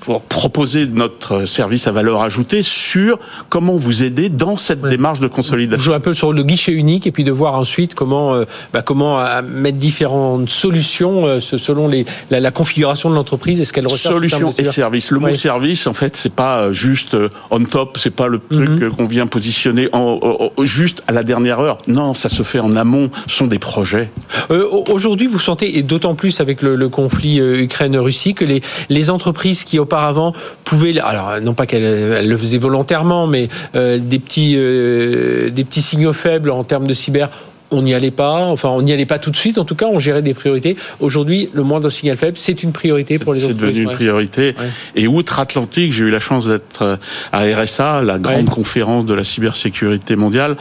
pour 0.00 0.22
proposer 0.22 0.86
notre 0.86 1.46
service 1.46 1.86
à 1.86 1.92
valeur 1.92 2.22
ajoutée 2.22 2.62
sur 2.62 3.18
comment 3.48 3.76
vous 3.76 4.02
aider 4.02 4.28
dans 4.28 4.56
cette 4.56 4.82
démarche 4.82 5.20
de 5.20 5.28
consolidation. 5.28 5.78
Vous 5.78 5.84
jouez 5.84 5.94
un 5.94 6.00
peu 6.00 6.14
sur 6.14 6.32
le 6.32 6.42
guichet 6.42 6.72
unique 6.72 7.06
et 7.06 7.12
puis 7.12 7.24
de 7.24 7.32
voir 7.32 7.54
ensuite 7.54 7.94
comment, 7.94 8.34
euh, 8.34 8.44
bah, 8.72 8.82
comment 8.82 9.20
euh, 9.20 9.42
mettre 9.42 9.78
différentes 9.78 10.48
solutions 10.50 11.26
euh, 11.26 11.40
selon 11.40 11.88
les, 11.88 12.04
la, 12.30 12.50
configuration 12.50 13.10
de 13.10 13.14
l'entreprise 13.14 13.60
et 13.60 13.64
ce 13.64 13.72
qu'elle 13.72 13.86
recherche. 13.86 14.14
Solutions 14.14 14.52
et 14.52 14.64
services. 14.64 15.10
Le 15.10 15.20
service, 15.34 15.86
en 15.86 15.94
fait, 15.94 16.16
c'est 16.16 16.32
pas 16.32 16.62
euh, 16.62 16.72
juste 16.72 17.14
euh, 17.14 17.28
on 17.50 17.62
top, 17.64 17.98
c'est 17.98 18.14
pas 18.14 18.28
le 18.28 18.38
truc 18.38 18.68
mhm. 18.68 18.90
qu'on 18.90 19.06
vient 19.06 19.26
positionner 19.26 19.88
en, 19.92 20.50
juste 20.62 21.02
à 21.06 21.12
la 21.12 21.22
dernière 21.22 21.60
heure. 21.60 21.78
Non, 21.88 22.14
ça 22.14 22.28
se 22.28 22.42
fait 22.42 22.60
en 22.60 22.76
amont. 22.76 23.10
Ce 23.26 23.36
sont 23.36 23.46
des 23.46 23.58
projets. 23.58 24.10
Euh, 24.50 24.66
aujourd'hui, 24.90 25.26
vous 25.26 25.38
sentez, 25.38 25.78
et 25.78 25.82
d'autant 25.82 26.14
plus 26.14 26.40
avec 26.40 26.62
le, 26.62 26.88
conflit 26.88 27.38
Ukraine-Russie, 27.38 28.34
que 28.34 28.44
les, 28.44 28.60
les 28.88 29.10
entreprises 29.10 29.64
qui 29.64 29.78
auparavant 29.78 30.32
pouvaient, 30.64 30.98
alors 31.00 31.40
non 31.42 31.54
pas 31.54 31.66
qu'elles 31.66 32.26
le 32.26 32.36
faisaient 32.36 32.58
volontairement, 32.58 33.26
mais 33.26 33.48
des 33.74 34.18
petits 34.18 34.54
des 34.54 35.64
petits 35.64 35.82
signaux 35.82 36.12
faibles 36.12 36.50
en 36.50 36.62
termes 36.62 36.86
de 36.86 36.94
cyber 36.94 37.30
on 37.74 37.82
n'y 37.82 37.94
allait 37.94 38.10
pas, 38.10 38.46
enfin 38.46 38.70
on 38.70 38.82
n'y 38.82 38.92
allait 38.92 39.06
pas 39.06 39.18
tout 39.18 39.30
de 39.30 39.36
suite, 39.36 39.58
en 39.58 39.64
tout 39.64 39.74
cas 39.74 39.86
on 39.86 39.98
gérait 39.98 40.22
des 40.22 40.34
priorités. 40.34 40.76
Aujourd'hui, 41.00 41.50
le 41.52 41.62
moindre 41.62 41.90
signal 41.90 42.16
faible, 42.16 42.38
c'est 42.38 42.62
une 42.62 42.72
priorité 42.72 43.18
pour 43.18 43.34
les 43.34 43.44
entreprises. 43.44 43.60
C'est 43.60 43.66
devenu 43.66 43.84
une 43.84 43.92
priorité. 43.92 44.54
Et 44.94 45.06
outre-Atlantique, 45.06 45.92
j'ai 45.92 46.04
eu 46.04 46.10
la 46.10 46.20
chance 46.20 46.46
d'être 46.46 46.82
euh, 46.82 46.96
à 47.32 47.40
RSA, 47.40 48.02
la 48.02 48.18
grande 48.18 48.48
conférence 48.48 49.04
de 49.04 49.14
la 49.14 49.24
cybersécurité 49.24 50.16
mondiale, 50.16 50.56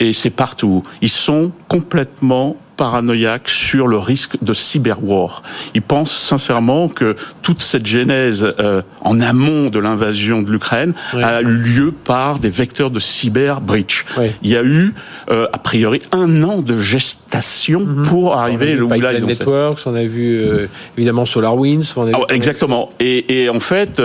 et 0.00 0.12
c'est 0.12 0.30
partout. 0.30 0.82
Ils 1.00 1.08
sont 1.08 1.52
complètement 1.68 2.56
paranoïaque 2.76 3.48
sur 3.48 3.88
le 3.88 3.98
risque 3.98 4.36
de 4.42 4.52
cyberwar. 4.52 5.42
Il 5.74 5.82
pense 5.82 6.12
sincèrement 6.12 6.88
que 6.88 7.16
toute 7.42 7.62
cette 7.62 7.86
genèse 7.86 8.54
euh, 8.60 8.82
en 9.00 9.20
amont 9.20 9.70
de 9.70 9.78
l'invasion 9.78 10.42
de 10.42 10.50
l'Ukraine 10.50 10.94
a 11.12 11.40
eu 11.40 11.46
lieu 11.46 11.92
par 11.92 12.38
des 12.38 12.50
vecteurs 12.50 12.90
de 12.90 13.00
cyber 13.00 13.60
breach. 13.60 14.04
Il 14.42 14.50
y 14.50 14.56
a 14.56 14.62
eu 14.62 14.94
euh, 15.30 15.46
a 15.52 15.58
priori 15.58 16.02
un 16.12 16.42
an 16.42 16.60
de 16.60 16.78
gestation 16.78 17.80
mhm. 17.80 18.02
pour 18.02 18.36
arriver 18.36 18.76
là 18.76 18.82
où 18.82 18.88
là 18.88 19.12
ils 19.12 19.24
Networks, 19.24 19.80
on 19.86 19.94
a 19.94 20.04
vu 20.04 20.36
euh, 20.36 20.66
évidemment 20.96 21.26
SolarWinds. 21.26 21.94
On 21.96 22.06
a 22.06 22.10
ah, 22.14 22.34
exactement. 22.34 22.90
Et, 23.00 23.42
et, 23.42 23.48
en 23.48 23.60
fait, 23.60 24.00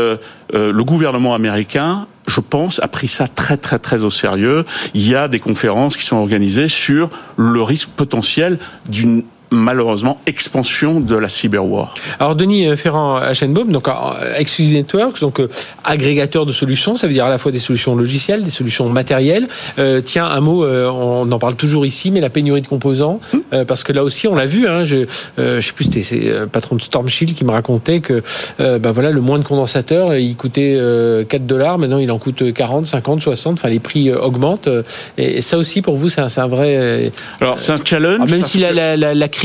le 0.53 0.83
gouvernement 0.83 1.33
américain 1.33 2.07
je 2.31 2.39
pense, 2.39 2.79
a 2.81 2.87
pris 2.87 3.07
ça 3.07 3.27
très 3.27 3.57
très 3.57 3.79
très 3.79 4.03
au 4.03 4.09
sérieux. 4.09 4.65
Il 4.93 5.07
y 5.07 5.15
a 5.15 5.27
des 5.27 5.39
conférences 5.39 5.97
qui 5.97 6.05
sont 6.05 6.17
organisées 6.17 6.67
sur 6.67 7.09
le 7.37 7.61
risque 7.61 7.89
potentiel 7.89 8.57
d'une 8.87 9.23
malheureusement 9.51 10.17
expansion 10.25 11.01
de 11.01 11.15
la 11.15 11.27
cyberwar. 11.27 11.93
Alors 12.19 12.35
Denis 12.37 12.67
euh, 12.67 12.77
Ferrand 12.77 13.17
Hachenbaum, 13.17 13.71
donc 13.71 13.87
Exclusive 14.37 14.75
Networks, 14.75 15.19
donc 15.19 15.41
euh, 15.41 15.49
agrégateur 15.83 16.45
de 16.45 16.53
solutions, 16.53 16.95
ça 16.95 17.05
veut 17.05 17.13
dire 17.13 17.25
à 17.25 17.29
la 17.29 17.37
fois 17.37 17.51
des 17.51 17.59
solutions 17.59 17.95
logicielles, 17.95 18.43
des 18.43 18.49
solutions 18.49 18.87
matérielles. 18.87 19.49
Euh, 19.77 19.99
tiens, 19.99 20.25
un 20.25 20.39
mot, 20.39 20.65
on 20.65 21.29
en 21.29 21.39
parle 21.39 21.55
toujours 21.55 21.85
ici, 21.85 22.11
mais 22.11 22.21
la 22.21 22.29
pénurie 22.29 22.61
de 22.61 22.67
composants, 22.67 23.19
hmm. 23.33 23.65
parce 23.67 23.83
que 23.83 23.91
là 23.91 24.03
aussi 24.03 24.27
on 24.27 24.35
l'a 24.35 24.45
vu. 24.45 24.67
Hein, 24.67 24.85
je, 24.85 25.05
je 25.37 25.59
sais 25.59 25.73
plus, 25.73 25.85
c'était 25.91 26.39
le 26.39 26.47
patron 26.47 26.77
de 26.77 26.81
Storm 26.81 27.09
Shield 27.09 27.35
qui 27.35 27.43
me 27.43 27.51
racontait 27.51 27.99
que 27.99 28.23
ben 28.57 28.91
voilà, 28.91 29.11
le 29.11 29.21
moins 29.21 29.37
de 29.37 29.43
condensateur, 29.43 30.15
il 30.15 30.35
coûtait 30.35 30.79
4 31.27 31.45
dollars, 31.45 31.77
maintenant 31.77 31.97
il 31.97 32.09
en 32.09 32.19
coûte 32.19 32.53
40, 32.53 32.87
50, 32.87 33.21
60. 33.21 33.53
Enfin, 33.53 33.69
les 33.69 33.79
prix 33.79 34.11
augmentent. 34.13 34.69
Et 35.17 35.41
ça 35.41 35.57
aussi 35.57 35.81
pour 35.81 35.97
vous, 35.97 36.07
c'est 36.07 36.21
un, 36.21 36.27
un, 36.37 36.47
vrai. 36.47 37.11
Alors 37.41 37.59
c'est 37.59 37.73
un 37.73 37.79
challenge. 37.83 38.31
Même 38.31 38.43
si 38.43 38.59
la, 38.59 38.71
la, 38.71 38.95
la, 38.95 39.13
la 39.13 39.27
crise 39.27 39.40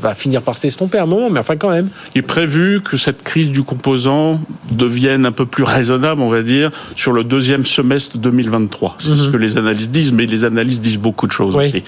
va 0.00 0.14
finir 0.14 0.42
par 0.42 0.56
s'estomper 0.56 0.98
à 0.98 1.04
un 1.04 1.06
moment, 1.06 1.30
mais 1.30 1.40
enfin 1.40 1.56
quand 1.56 1.70
même. 1.70 1.88
Il 2.14 2.18
est 2.18 2.22
prévu 2.22 2.80
que 2.80 2.96
cette 2.96 3.22
crise 3.22 3.50
du 3.50 3.62
composant 3.62 4.40
devienne 4.70 5.26
un 5.26 5.32
peu 5.32 5.46
plus 5.46 5.64
raisonnable, 5.64 6.20
on 6.20 6.28
va 6.28 6.42
dire, 6.42 6.70
sur 6.96 7.12
le 7.12 7.24
deuxième 7.24 7.64
semestre 7.66 8.18
2023. 8.18 8.96
C'est 8.98 9.16
ce 9.16 9.26
mhm. 9.26 9.32
que 9.32 9.36
les 9.36 9.56
analystes 9.56 9.90
disent, 9.90 10.12
mais 10.12 10.26
les 10.26 10.44
analystes 10.44 10.80
disent 10.80 10.98
beaucoup 10.98 11.26
de 11.26 11.32
choses 11.32 11.56
aussi. 11.56 11.82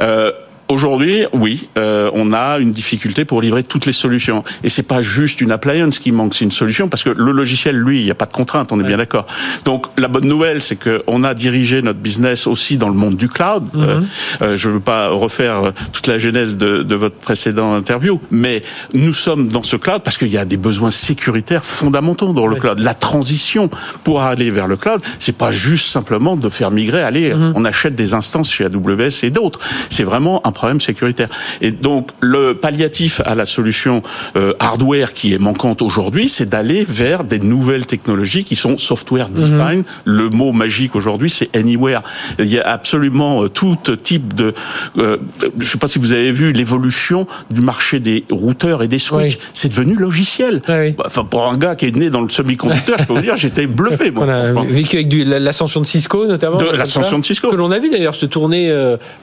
Euh, 0.00 0.30
Aujourd'hui, 0.72 1.26
oui, 1.34 1.68
euh, 1.76 2.10
on 2.14 2.32
a 2.32 2.58
une 2.58 2.72
difficulté 2.72 3.26
pour 3.26 3.42
livrer 3.42 3.62
toutes 3.62 3.84
les 3.84 3.92
solutions. 3.92 4.42
Et 4.64 4.70
c'est 4.70 4.82
pas 4.82 5.02
juste 5.02 5.42
une 5.42 5.50
appliance 5.50 5.98
qui 5.98 6.12
manque, 6.12 6.34
c'est 6.34 6.46
une 6.46 6.50
solution 6.50 6.88
parce 6.88 7.02
que 7.02 7.10
le 7.10 7.30
logiciel, 7.30 7.76
lui, 7.76 8.00
il 8.00 8.04
n'y 8.04 8.10
a 8.10 8.14
pas 8.14 8.24
de 8.24 8.32
contrainte, 8.32 8.72
on 8.72 8.80
est 8.80 8.86
bien 8.86 8.96
d'accord. 8.96 9.26
Donc 9.66 9.88
la 9.98 10.08
bonne 10.08 10.24
nouvelle, 10.24 10.62
c'est 10.62 10.78
qu'on 10.82 11.24
a 11.24 11.34
dirigé 11.34 11.82
notre 11.82 11.98
business 11.98 12.46
aussi 12.46 12.78
dans 12.78 12.88
le 12.88 12.94
monde 12.94 13.18
du 13.18 13.28
cloud. 13.28 13.64
Mhm. 13.74 13.82
Euh, 13.82 14.00
euh, 14.40 14.56
je 14.56 14.68
ne 14.68 14.74
veux 14.74 14.80
pas 14.80 15.08
refaire 15.08 15.74
toute 15.92 16.06
la 16.06 16.16
genèse 16.16 16.56
de, 16.56 16.82
de 16.82 16.94
votre 16.94 17.16
précédent 17.16 17.74
interview, 17.74 18.18
mais 18.30 18.62
nous 18.94 19.12
sommes 19.12 19.48
dans 19.48 19.62
ce 19.62 19.76
cloud 19.76 20.00
parce 20.02 20.16
qu'il 20.16 20.32
y 20.32 20.38
a 20.38 20.46
des 20.46 20.56
besoins 20.56 20.90
sécuritaires 20.90 21.66
fondamentaux 21.66 22.32
dans 22.32 22.46
le 22.46 22.56
cloud. 22.56 22.78
La 22.78 22.94
transition 22.94 23.68
pour 24.04 24.22
aller 24.22 24.50
vers 24.50 24.68
le 24.68 24.78
cloud, 24.78 25.02
c'est 25.18 25.36
pas 25.36 25.52
juste 25.52 25.90
simplement 25.90 26.34
de 26.34 26.48
faire 26.48 26.70
migrer, 26.70 27.02
aller, 27.02 27.34
mhm. 27.34 27.52
on 27.56 27.66
achète 27.66 27.94
des 27.94 28.14
instances 28.14 28.50
chez 28.50 28.64
AWS 28.64 29.22
et 29.22 29.30
d'autres. 29.30 29.58
C'est 29.90 30.04
vraiment 30.04 30.40
un 30.46 30.52
problème 30.62 30.80
sécuritaire. 30.80 31.28
Et 31.60 31.72
donc 31.72 32.10
le 32.20 32.54
palliatif 32.54 33.20
à 33.26 33.34
la 33.34 33.46
solution 33.46 34.00
euh, 34.36 34.52
hardware 34.60 35.12
qui 35.12 35.34
est 35.34 35.38
manquante 35.38 35.82
aujourd'hui, 35.82 36.28
c'est 36.28 36.48
d'aller 36.48 36.84
vers 36.88 37.24
des 37.24 37.40
nouvelles 37.40 37.84
technologies 37.84 38.44
qui 38.44 38.54
sont 38.54 38.78
software 38.78 39.28
mhm. 39.28 39.34
defined. 39.34 39.84
Le 40.04 40.30
mot 40.30 40.52
magique 40.52 40.94
aujourd'hui, 40.94 41.30
c'est 41.30 41.50
anywhere. 41.56 42.02
Il 42.38 42.46
y 42.46 42.60
a 42.60 42.68
absolument 42.68 43.42
euh, 43.42 43.48
tout 43.48 43.76
type 44.00 44.34
de. 44.34 44.54
Euh, 44.98 45.16
je 45.40 45.64
ne 45.64 45.64
sais 45.64 45.78
pas 45.78 45.88
si 45.88 45.98
vous 45.98 46.12
avez 46.12 46.30
vu 46.30 46.52
l'évolution 46.52 47.26
du 47.50 47.60
marché 47.60 47.98
des 47.98 48.24
routeurs 48.30 48.84
et 48.84 48.88
des 48.88 49.00
switches. 49.00 49.38
C'est 49.54 49.70
devenu 49.70 49.96
logiciel. 49.96 50.62
Bah, 50.68 51.04
enfin, 51.06 51.24
pour 51.24 51.48
un 51.48 51.58
gars 51.58 51.74
qui 51.74 51.86
est 51.86 51.96
né 51.96 52.08
dans 52.08 52.20
le 52.20 52.30
semi-conducteur, 52.30 52.98
je 53.00 53.04
peux 53.04 53.14
vous 53.14 53.20
dire, 53.20 53.36
j'étais 53.36 53.66
bluffé. 53.66 54.12
Moi, 54.12 54.26
On 54.54 54.60
a 54.60 54.64
vécu 54.64 54.98
avec 54.98 55.12
l'ascension 55.26 55.80
de 55.80 55.86
Cisco 55.86 56.24
notamment. 56.24 56.56
De 56.56 56.66
l'ascension 56.66 57.18
de 57.18 57.24
Cisco. 57.24 57.50
Que 57.50 57.56
l'on 57.56 57.72
a 57.72 57.80
vu 57.80 57.90
d'ailleurs 57.90 58.14
se 58.14 58.26
tourner 58.26 58.68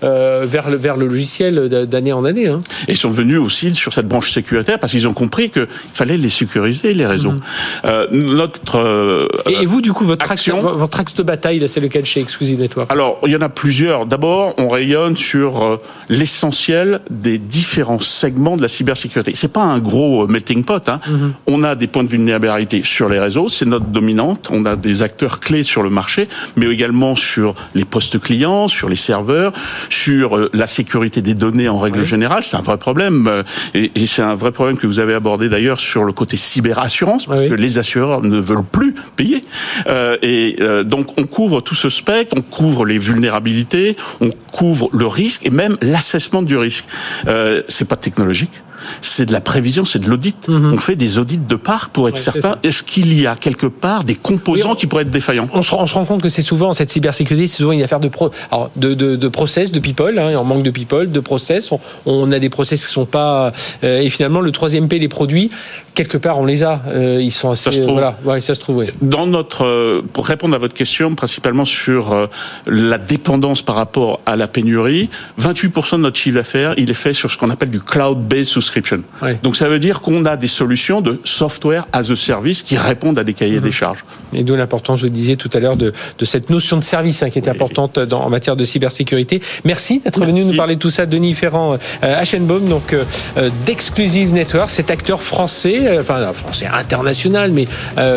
vers 0.01 0.69
le 0.69 0.75
vers 0.75 0.97
le 0.97 1.07
logiciel 1.07 1.18
d'année 1.51 2.13
en 2.13 2.25
année. 2.25 2.47
Hein. 2.47 2.61
Et 2.87 2.93
ils 2.93 2.97
sont 2.97 3.11
venus 3.11 3.39
aussi 3.39 3.73
sur 3.73 3.93
cette 3.93 4.07
branche 4.07 4.31
sécuritaire 4.31 4.79
parce 4.79 4.91
qu'ils 4.91 5.07
ont 5.07 5.13
compris 5.13 5.49
qu'il 5.49 5.67
fallait 5.93 6.17
les 6.17 6.29
sécuriser, 6.29 6.93
les 6.93 7.05
réseaux. 7.05 7.31
Mhm. 7.31 7.41
Euh, 7.85 8.07
notre, 8.11 8.77
euh, 8.77 9.27
et 9.47 9.65
vous, 9.65 9.81
du 9.81 9.93
coup, 9.93 10.05
votre, 10.05 10.31
action, 10.31 10.61
votre 10.61 10.99
axe 10.99 11.15
de 11.15 11.23
bataille, 11.23 11.67
c'est 11.67 11.79
lequel 11.79 12.05
chez 12.05 12.21
Exclusive 12.21 12.59
Network? 12.59 12.91
Alors, 12.91 13.19
il 13.25 13.31
y 13.31 13.35
en 13.35 13.41
a 13.41 13.49
plusieurs. 13.49 14.05
D'abord, 14.05 14.53
on 14.57 14.67
rayonne 14.67 15.17
sur 15.17 15.63
euh, 15.63 15.77
l'essentiel 16.09 17.01
des 17.09 17.37
différents 17.37 17.99
segments 17.99 18.57
de 18.57 18.61
la 18.61 18.67
cybersécurité. 18.67 19.31
C'est 19.35 19.51
pas 19.51 19.63
un 19.63 19.79
gros 19.79 20.27
melting 20.27 20.63
pot. 20.63 20.87
Hein. 20.89 20.99
Mhm. 21.07 21.33
On 21.47 21.63
a 21.63 21.75
des 21.75 21.87
points 21.87 22.03
de 22.03 22.09
vulnérabilité 22.09 22.81
sur 22.83 23.09
les 23.09 23.19
réseaux, 23.19 23.49
c'est 23.49 23.65
notre 23.65 23.85
dominante. 23.85 24.49
On 24.51 24.65
a 24.65 24.75
des 24.75 25.01
acteurs 25.01 25.39
clés 25.39 25.63
sur 25.63 25.83
le 25.83 25.89
marché, 25.89 26.27
mais 26.55 26.67
également 26.67 27.15
sur 27.15 27.55
les 27.75 27.85
postes 27.85 28.19
clients, 28.19 28.67
sur 28.67 28.89
les 28.89 28.95
serveurs, 28.95 29.53
sur 29.89 30.49
la 30.53 30.67
sécurité 30.67 31.08
des 31.17 31.33
données 31.33 31.67
en 31.67 31.77
règle 31.77 32.03
générale, 32.03 32.43
c'est 32.43 32.55
un 32.55 32.61
vrai 32.61 32.77
problème. 32.77 33.27
Euh, 33.27 33.43
et, 33.73 34.07
c'est 34.07 34.21
un 34.21 34.35
vrai 34.35 34.51
problème 34.51 34.77
que 34.77 34.87
vous 34.87 34.99
avez 34.99 35.13
abordé 35.13 35.49
d'ailleurs 35.49 35.79
sur 35.79 36.03
le 36.03 36.13
côté 36.13 36.37
cyberassurance, 36.37 37.25
parce 37.25 37.41
que 37.41 37.53
les 37.53 37.77
assureurs 37.77 38.21
ne 38.21 38.39
veulent 38.39 38.63
plus 38.63 38.93
payer. 39.15 39.41
Euh, 39.87 40.17
et 40.21 40.57
euh, 40.61 40.83
donc 40.83 41.19
on 41.19 41.25
couvre 41.25 41.61
tout 41.61 41.75
ce 41.75 41.89
spectre, 41.89 42.35
on 42.37 42.41
couvre 42.41 42.85
les 42.85 42.97
vulnérabilités, 42.97 43.97
on 44.21 44.29
couvre 44.51 44.89
le 44.93 45.07
risque 45.07 45.45
et 45.45 45.49
même 45.49 45.77
l'assessment 45.81 46.41
du 46.41 46.57
risque. 46.57 46.85
Euh, 47.27 47.63
c'est 47.67 47.87
pas 47.87 47.95
technologique 47.95 48.51
c'est 49.01 49.25
de 49.25 49.31
la 49.31 49.41
prévision, 49.41 49.85
c'est 49.85 49.99
de 49.99 50.09
l'audit. 50.09 50.47
Mhm. 50.47 50.73
On 50.73 50.79
fait 50.79 50.95
des 50.95 51.17
audits 51.17 51.37
de 51.37 51.55
part 51.55 51.89
pour 51.89 52.09
être 52.09 52.17
certain, 52.17 52.57
est-ce 52.63 52.83
qu'il 52.83 53.19
y 53.19 53.27
a 53.27 53.35
quelque 53.35 53.67
part 53.67 54.03
des 54.03 54.15
composants 54.15 54.75
qui 54.75 54.87
pourraient 54.87 55.03
être 55.03 55.09
défaillants 55.09 55.47
on 55.53 55.61
se, 55.61 55.93
rend 55.93 56.05
compte 56.05 56.21
que 56.21 56.29
c'est 56.29 56.41
souvent, 56.41 56.73
cette 56.73 56.89
cybersécurité, 56.89 57.47
c'est 57.47 57.57
souvent 57.57 57.71
une 57.71 57.81
affaire 57.81 57.99
de, 57.99 58.07
pro, 58.07 58.31
alors 58.51 58.71
de, 58.75 58.93
de, 58.93 59.15
de, 59.15 59.27
process, 59.27 59.71
de 59.71 59.79
people, 59.79 60.17
hein, 60.17 60.35
en 60.35 60.43
manque 60.43 60.63
de 60.63 60.71
people, 60.71 61.11
de 61.11 61.19
process. 61.19 61.69
On, 62.05 62.31
a 62.31 62.39
des 62.39 62.49
process 62.49 62.85
qui 62.85 62.91
sont 62.91 63.05
pas... 63.05 63.51
Euh, 63.83 63.99
et 63.99 64.09
finalement, 64.09 64.41
le 64.41 64.51
troisième 64.51 64.87
P, 64.87 64.99
les 64.99 65.07
produits, 65.07 65.51
quelque 65.95 66.17
part, 66.17 66.39
on 66.39 66.45
les 66.45 66.63
a. 66.63 66.81
Euh, 66.87 67.19
ils 67.21 67.31
sont 67.31 67.51
assez... 67.51 67.63
Ça 67.63 67.71
se 67.71 67.81
trouve. 67.81 67.93
Voilà, 67.93 68.17
ouais, 68.23 68.41
ça 68.41 68.53
se 68.53 68.59
trouve, 68.59 68.85
Dans 69.01 69.27
notre... 69.27 69.65
Euh, 69.65 70.01
pour 70.13 70.27
répondre 70.27 70.55
à 70.55 70.57
votre 70.57 70.73
question, 70.73 71.15
principalement 71.15 71.65
sur 71.65 72.29
la 72.65 72.97
dépendance 72.97 73.61
par 73.61 73.75
rapport 73.75 74.19
à 74.25 74.35
la 74.35 74.47
pénurie, 74.47 75.09
28% 75.41 75.97
de 75.97 76.01
notre 76.01 76.17
chiffre 76.17 76.35
d'affaires, 76.35 76.73
il 76.77 76.89
est 76.89 76.95
fait 76.95 77.13
sur 77.13 77.29
ce 77.29 77.37
qu'on 77.37 77.49
appelle 77.49 77.69
du 77.69 77.81
cloud-based 77.81 78.45
subscription. 78.69 79.03
Donc 79.43 79.55
ça 79.55 79.67
veut 79.67 79.79
dire 79.79 80.01
qu'on 80.01 80.25
a 80.25 80.37
des 80.37 80.47
solutions 80.47 81.01
de 81.01 81.19
software 81.23 81.87
as 81.91 82.11
a 82.11 82.15
service 82.15 82.61
qui 82.61 82.77
répondent 82.77 83.17
à 83.17 83.23
des 83.23 83.33
cahiers 83.33 83.57
mhm. 83.57 83.63
des 83.63 83.71
charges. 83.71 84.05
Et 84.33 84.43
d'où 84.43 84.55
l'importance, 84.55 84.99
je 84.99 85.05
le 85.05 85.09
disais 85.09 85.35
tout 85.35 85.49
à 85.53 85.59
l'heure, 85.59 85.75
de, 85.75 85.93
de, 86.17 86.25
cette 86.25 86.49
notion 86.49 86.77
de 86.77 86.83
service 86.83 87.23
hein, 87.23 87.29
qui 87.29 87.39
est 87.39 87.49
importante 87.49 87.99
dans, 87.99 88.21
en 88.21 88.29
matière 88.29 88.55
de 88.55 88.63
cybersécurité. 88.63 89.41
Merci 89.65 89.99
d'être 89.99 90.23
venu 90.23 90.45
nous 90.45 90.55
parler 90.55 90.75
de 90.75 90.79
tout 90.79 90.89
ça, 90.89 91.05
Denis 91.05 91.33
Ferrand, 91.33 91.77
euh, 92.03 92.21
Hachenbaum, 92.21 92.67
donc 92.67 92.93
euh, 92.93 93.03
euh, 93.37 93.49
d'Exclusive 93.65 94.33
Network, 94.33 94.69
cet 94.69 94.91
acteur 94.91 95.21
français, 95.21 95.97
enfin 95.99 96.31
français 96.33 96.67
international, 96.71 97.51
mais 97.51 97.67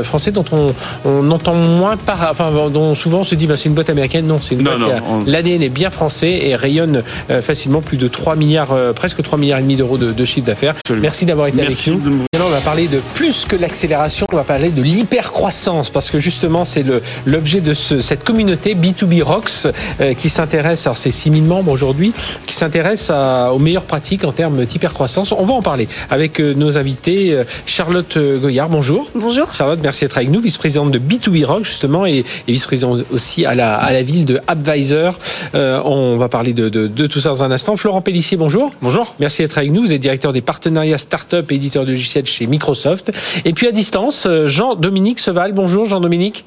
français 0.02 0.32
dont 0.32 0.44
on, 0.52 0.74
on 1.04 1.30
entend 1.30 1.54
moins 1.54 1.96
par, 1.96 2.28
enfin 2.30 2.50
dont 2.70 2.94
souvent 2.94 3.20
on 3.20 3.24
se 3.24 3.34
dit 3.34 3.46
bah, 3.46 3.56
c'est 3.56 3.68
une 3.68 3.74
boîte 3.74 3.90
américaine. 3.90 4.26
Non, 4.26 4.38
c'est 4.42 4.54
une 4.54 4.62
boîte. 4.62 4.78
L'ADN 5.26 5.62
est 5.62 5.68
bien 5.68 5.90
français 5.90 6.40
et 6.42 6.56
rayonne 6.56 7.02
facilement 7.42 7.80
plus 7.80 7.96
de 7.96 8.08
3 8.08 8.36
milliards, 8.36 8.76
presque 8.94 9.22
3 9.22 9.38
milliards 9.38 9.60
et 9.60 9.62
demi 9.62 9.76
d'euros 9.76 9.98
de, 9.98 10.12
de 10.12 10.24
chiffre 10.24 10.41
d'affaires. 10.44 10.74
Merci 11.00 11.26
d'avoir 11.26 11.48
été 11.48 11.62
avec 11.62 11.86
nous. 11.86 11.98
Maintenant, 11.98 12.46
on 12.46 12.50
va 12.50 12.60
parler 12.60 12.88
de 12.88 13.00
plus 13.14 13.44
que 13.44 13.56
l'accélération, 13.56 14.26
on 14.32 14.36
va 14.36 14.44
parler 14.44 14.70
de 14.70 14.82
l'hypercroissance 14.82 15.90
parce 15.90 16.10
que 16.10 16.18
justement, 16.18 16.64
c'est 16.64 16.84
l'objet 17.26 17.60
de 17.60 17.74
ce, 17.74 18.00
cette 18.00 18.24
communauté 18.24 18.74
B2B 18.74 19.22
Rocks 19.22 19.68
euh, 20.00 20.14
qui 20.14 20.28
s'intéresse, 20.28 20.86
alors 20.86 20.96
c'est 20.96 21.10
6000 21.10 21.44
membres 21.44 21.70
aujourd'hui, 21.70 22.12
qui 22.46 22.54
s'intéresse 22.54 23.10
aux 23.10 23.58
meilleures 23.58 23.84
pratiques 23.84 24.24
en 24.24 24.32
termes 24.32 24.64
d'hypercroissance. 24.64 25.32
On 25.32 25.44
va 25.44 25.54
en 25.54 25.62
parler 25.62 25.88
avec 26.10 26.40
euh, 26.40 26.54
nos 26.54 26.78
invités. 26.78 27.32
Euh, 27.32 27.44
Charlotte 27.66 28.18
Goyard, 28.40 28.68
bonjour. 28.68 29.08
Bonjour. 29.14 29.52
Charlotte, 29.54 29.80
merci 29.82 30.04
d'être 30.04 30.16
avec 30.16 30.30
nous, 30.30 30.40
vice-présidente 30.40 30.90
de 30.90 30.98
B2B 30.98 31.44
Rocks 31.44 31.64
justement 31.64 32.06
et, 32.06 32.24
vice-présidente 32.48 33.04
aussi 33.10 33.44
à 33.44 33.54
la, 33.54 33.76
à 33.76 33.92
la 33.92 34.02
ville 34.02 34.24
de 34.24 34.40
Advisor. 34.46 35.18
on 35.54 36.16
va 36.16 36.28
parler 36.28 36.52
de, 36.52 36.68
de, 36.68 36.86
de 36.86 37.06
tout 37.06 37.20
ça 37.20 37.30
dans 37.30 37.44
un 37.44 37.50
instant. 37.50 37.76
Florent 37.76 38.00
Pellissier, 38.00 38.36
bonjour. 38.36 38.70
Bonjour. 38.80 39.14
Merci 39.18 39.42
d'être 39.42 39.58
avec 39.58 39.70
nous. 39.70 39.82
Vous 39.82 39.92
êtes 39.92 40.00
directeur 40.00 40.31
des 40.32 40.42
partenariats 40.42 40.98
start-up 40.98 41.50
et 41.50 41.56
éditeur 41.56 41.84
de 41.84 41.90
logiciels 41.90 42.26
chez 42.26 42.46
Microsoft. 42.46 43.12
Et 43.44 43.52
puis 43.52 43.66
à 43.66 43.72
distance, 43.72 44.28
Jean-Dominique 44.46 45.18
Seval. 45.18 45.52
Bonjour 45.52 45.84
Jean-Dominique. 45.84 46.44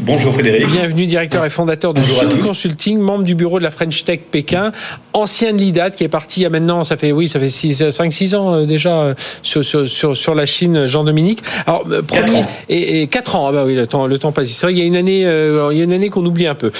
Bonjour 0.00 0.32
Frédéric. 0.32 0.66
Bienvenue, 0.68 1.06
directeur 1.06 1.44
et 1.44 1.50
fondateur 1.50 1.92
de 1.92 2.00
Zoom 2.02 2.38
Consulting, 2.40 2.98
membre 2.98 3.24
du 3.24 3.34
bureau 3.34 3.58
de 3.58 3.64
la 3.64 3.70
French 3.70 4.04
Tech 4.04 4.20
Pékin, 4.30 4.72
ancien 5.12 5.52
de 5.52 5.58
l'IDAT 5.58 5.90
qui 5.90 6.04
est 6.04 6.08
parti 6.08 6.40
il 6.40 6.42
y 6.44 6.46
a 6.46 6.50
maintenant, 6.50 6.82
ça 6.82 6.96
fait 6.96 7.12
oui, 7.12 7.28
ça 7.28 7.38
fait 7.38 7.48
5-6 7.48 8.34
ans 8.34 8.54
euh, 8.54 8.64
déjà 8.64 8.96
euh, 8.96 9.14
sur, 9.42 9.62
sur, 9.62 10.16
sur, 10.16 10.34
la 10.34 10.46
Chine, 10.46 10.86
Jean-Dominique. 10.86 11.42
Alors, 11.66 11.84
euh, 11.90 12.00
premier. 12.00 12.40
Et, 12.70 13.02
et 13.02 13.06
4 13.06 13.36
ans, 13.36 13.48
ah 13.48 13.52
bah 13.52 13.64
oui, 13.66 13.74
le 13.74 13.86
temps, 13.86 14.06
le 14.06 14.18
temps 14.18 14.32
passe. 14.32 14.48
C'est 14.48 14.64
vrai 14.64 14.72
qu'il 14.72 14.82
y 14.82 14.84
a 14.84 14.88
une 14.88 14.96
année, 14.96 15.20
il 15.20 15.76
y 15.76 15.80
a 15.80 15.84
une 15.84 15.92
année 15.92 16.08
qu'on 16.08 16.24
oublie 16.24 16.46
un 16.46 16.54
peu. 16.54 16.70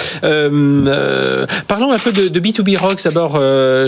parlons 1.69 1.93
un 1.93 1.99
peu 1.99 2.13
de, 2.13 2.29
de 2.29 2.41
B2B 2.41 2.79
Rocks 2.79 3.05
d'abord, 3.05 3.39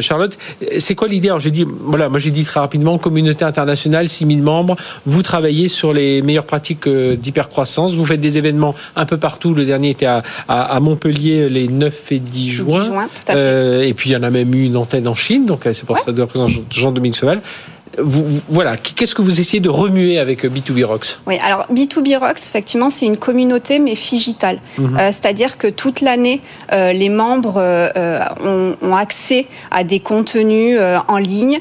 Charlotte. 0.03 0.37
C'est 0.79 0.95
quoi 0.95 1.09
l'idée? 1.09 1.29
Alors 1.29 1.41
j'ai 1.41 1.51
dit, 1.51 1.67
voilà, 1.67 2.11
moi 2.11 2.19
j'ai 2.19 2.31
dit 2.31 2.45
très 2.45 2.61
rapidement, 2.61 2.99
communauté 2.99 3.47
internationale, 3.47 4.09
6000 4.09 4.43
membres, 4.43 4.77
vous 5.07 5.23
travaillez 5.23 5.69
sur 5.69 5.95
les 5.95 6.21
meilleures 6.21 6.47
pratiques 6.47 6.87
d'hypercroissance, 6.89 7.95
vous 7.95 8.05
faites 8.05 8.21
des 8.21 8.37
événements 8.37 8.75
un 8.97 9.07
peu 9.07 9.14
partout. 9.17 9.55
Le 9.55 9.65
dernier 9.65 9.91
était 9.91 10.07
à, 10.07 10.81
Montpellier 10.81 11.49
les 11.49 11.69
9 11.69 12.13
et 12.13 12.19
10 12.19 12.51
juin. 12.51 13.09
Euh, 13.31 13.83
et 13.83 13.95
puis 13.95 14.11
il 14.11 14.13
y 14.13 14.17
en 14.17 14.23
a 14.23 14.31
même 14.31 14.55
eu 14.55 14.65
une 14.65 14.77
antenne 14.77 15.09
en 15.09 15.15
Chine, 15.15 15.47
donc 15.47 15.67
euh, 15.67 15.73
c'est 15.73 15.87
pour 15.87 15.99
ça 15.99 16.13
que 16.13 16.21
représente 16.21 16.51
Jean-Dominique 16.71 17.17
Voilà, 17.99 18.77
qu'est-ce 18.77 19.15
que 19.15 19.23
vous 19.23 19.41
essayez 19.41 19.61
de 19.61 19.69
remuer 19.69 20.19
avec 20.19 20.45
B2B 20.45 20.85
Rocks? 20.85 21.19
Oui, 21.27 21.39
alors 21.45 21.67
B2B 21.73 22.19
Rocks, 22.19 22.39
effectivement, 22.39 22.91
c'est 22.91 23.07
une 23.07 23.17
communauté 23.17 23.79
mais 23.79 23.95
digitale, 23.95 24.59
mhm. 24.79 24.97
c'est-à-dire 24.99 25.59
que 25.59 25.67
toute 25.67 26.01
l'année, 26.01 26.41
les 26.73 27.09
membres 27.09 27.61
ont, 28.45 28.77
ont, 28.81 28.95
accès 28.95 29.47
à 29.71 29.85
des 29.85 30.01
contenus 30.01 30.79
en 31.09 31.17
ligne 31.19 31.61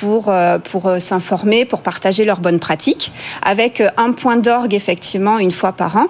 pour 0.00 0.32
pour 0.64 0.90
s'informer, 0.98 1.64
pour 1.64 1.82
partager 1.82 2.24
leurs 2.24 2.40
bonnes 2.40 2.58
pratiques, 2.58 3.12
avec 3.42 3.82
un 3.96 4.12
point 4.12 4.36
d'orgue 4.36 4.74
effectivement 4.74 5.38
une 5.38 5.52
fois 5.52 5.72
par 5.72 5.96
an, 5.96 6.06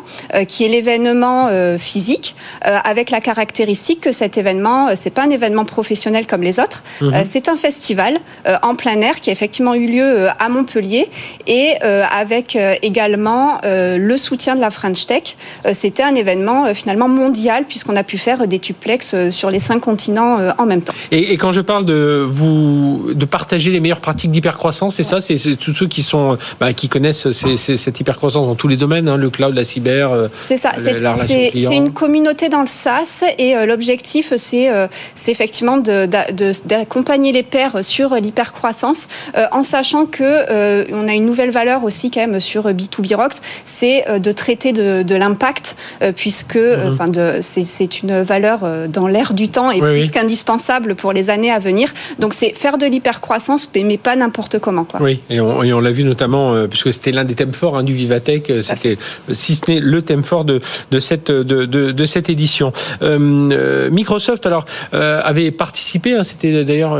qui 0.46 0.64
est 0.64 0.68
l'événement 0.68 1.48
physique, 1.78 2.34
avec 2.62 3.10
la 3.10 3.20
caractéristique 3.20 4.00
que 4.00 4.12
cet 4.12 4.38
événement, 4.38 4.88
c'est 4.94 5.10
pas 5.10 5.24
un 5.24 5.30
événement 5.30 5.64
professionnel 5.64 6.26
comme 6.26 6.42
les 6.42 6.60
autres, 6.60 6.82
mhm. 7.00 7.12
c'est 7.24 7.48
un 7.48 7.56
festival 7.56 8.18
en 8.62 8.74
plein 8.74 9.00
air 9.00 9.20
qui 9.20 9.30
a 9.30 9.32
effectivement 9.32 9.59
eu 9.74 9.86
lieu 9.86 10.28
à 10.38 10.48
Montpellier 10.48 11.08
et 11.46 11.74
avec 11.82 12.56
également 12.82 13.60
le 13.64 14.16
soutien 14.16 14.54
de 14.54 14.60
la 14.60 14.70
French 14.70 15.06
Tech. 15.06 15.36
C'était 15.72 16.02
un 16.02 16.14
événement 16.14 16.72
finalement 16.74 17.08
mondial 17.08 17.64
puisqu'on 17.66 17.96
a 17.96 18.02
pu 18.02 18.18
faire 18.18 18.46
des 18.46 18.58
tuplex 18.58 19.30
sur 19.30 19.50
les 19.50 19.58
cinq 19.58 19.80
continents 19.80 20.38
en 20.58 20.66
même 20.66 20.82
temps. 20.82 20.94
Et, 21.10 21.36
quand 21.36 21.52
je 21.52 21.60
parle 21.60 21.84
de 21.84 22.24
vous 22.28 23.10
de 23.14 23.24
partager 23.24 23.70
les 23.70 23.80
meilleures 23.80 24.00
pratiques 24.00 24.30
d'hypercroissance, 24.30 24.96
c'est 24.96 25.02
ça, 25.02 25.20
c'est 25.20 25.36
tous 25.56 25.72
ceux 25.72 25.86
qui 25.86 26.02
sont 26.02 26.36
bah, 26.58 26.72
qui 26.72 26.88
connaissent 26.88 27.30
cette 27.30 28.00
hypercroissance 28.00 28.46
dans 28.46 28.54
tous 28.54 28.68
les 28.68 28.76
domaines, 28.76 29.08
hein, 29.08 29.16
le 29.16 29.30
cloud, 29.30 29.54
la 29.54 29.64
cyber. 29.64 30.10
c'est 30.40 30.56
ça, 30.56 30.72
c'est 30.76 31.52
une 31.76 31.92
communauté 31.92 32.48
dans 32.48 32.60
le 32.60 32.66
SaaS 32.66 33.24
et 33.38 33.54
l'objectif 33.66 34.32
c'est 34.36 34.70
c'est 35.14 35.30
effectivement 35.30 35.78
d'accompagner 35.78 37.32
les 37.32 37.42
pairs 37.42 37.84
sur 37.84 38.14
l'hypercroissance 38.14 39.08
en 39.52 39.62
sachant 39.62 40.06
que 40.06 40.92
on 40.92 41.08
a 41.08 41.12
une 41.12 41.26
nouvelle 41.26 41.50
valeur 41.50 41.84
aussi 41.84 42.10
quand 42.10 42.20
même 42.20 42.40
sur 42.40 42.68
B2B 42.70 43.14
Rocks, 43.14 43.34
c'est 43.64 44.04
de 44.18 44.32
traiter 44.32 44.72
de, 44.72 45.14
l'impact 45.14 45.76
puisque 46.16 46.56
mhm. 46.56 46.92
enfin 46.92 47.10
c'est 47.40 48.02
une 48.02 48.22
valeur 48.22 48.60
dans 48.88 49.06
l'air 49.06 49.34
du 49.34 49.48
temps 49.48 49.70
et 49.70 49.80
plus 49.80 50.10
qu'indispensable 50.10 50.94
pour 50.94 51.12
les 51.12 51.30
années 51.30 51.50
à 51.50 51.58
venir. 51.58 51.92
Donc 52.18 52.34
c'est 52.34 52.54
faire 52.56 52.78
de 52.78 52.86
l'hypercroissance, 52.86 53.68
mais 53.74 53.98
pas 53.98 54.16
n'importe 54.16 54.58
comment. 54.58 54.84
Quoi. 54.84 55.00
Oui, 55.02 55.20
et 55.30 55.40
on, 55.40 55.80
l'a 55.80 55.90
vu 55.90 56.04
notamment, 56.04 56.52
euh, 56.52 56.66
puisque 56.66 56.92
c'était 56.92 57.12
l'un 57.12 57.24
des 57.24 57.34
thèmes 57.34 57.52
forts 57.52 57.76
hein, 57.76 57.82
du 57.82 57.94
Vivatech, 57.94 58.50
euh, 58.50 58.62
c'était, 58.62 58.98
si 59.32 59.54
ce 59.54 59.70
n'est 59.70 59.80
le 59.80 60.02
thème 60.02 60.24
fort 60.24 60.44
de, 60.44 60.60
de, 60.90 60.98
cette, 60.98 61.30
de, 61.30 61.64
de, 61.64 62.04
cette 62.04 62.28
édition. 62.28 62.72
Euh, 63.02 63.90
Microsoft, 63.90 64.46
alors, 64.46 64.64
avait 64.92 65.50
participé, 65.50 66.14
hein, 66.14 66.22
c'était 66.22 66.64
d'ailleurs, 66.64 66.92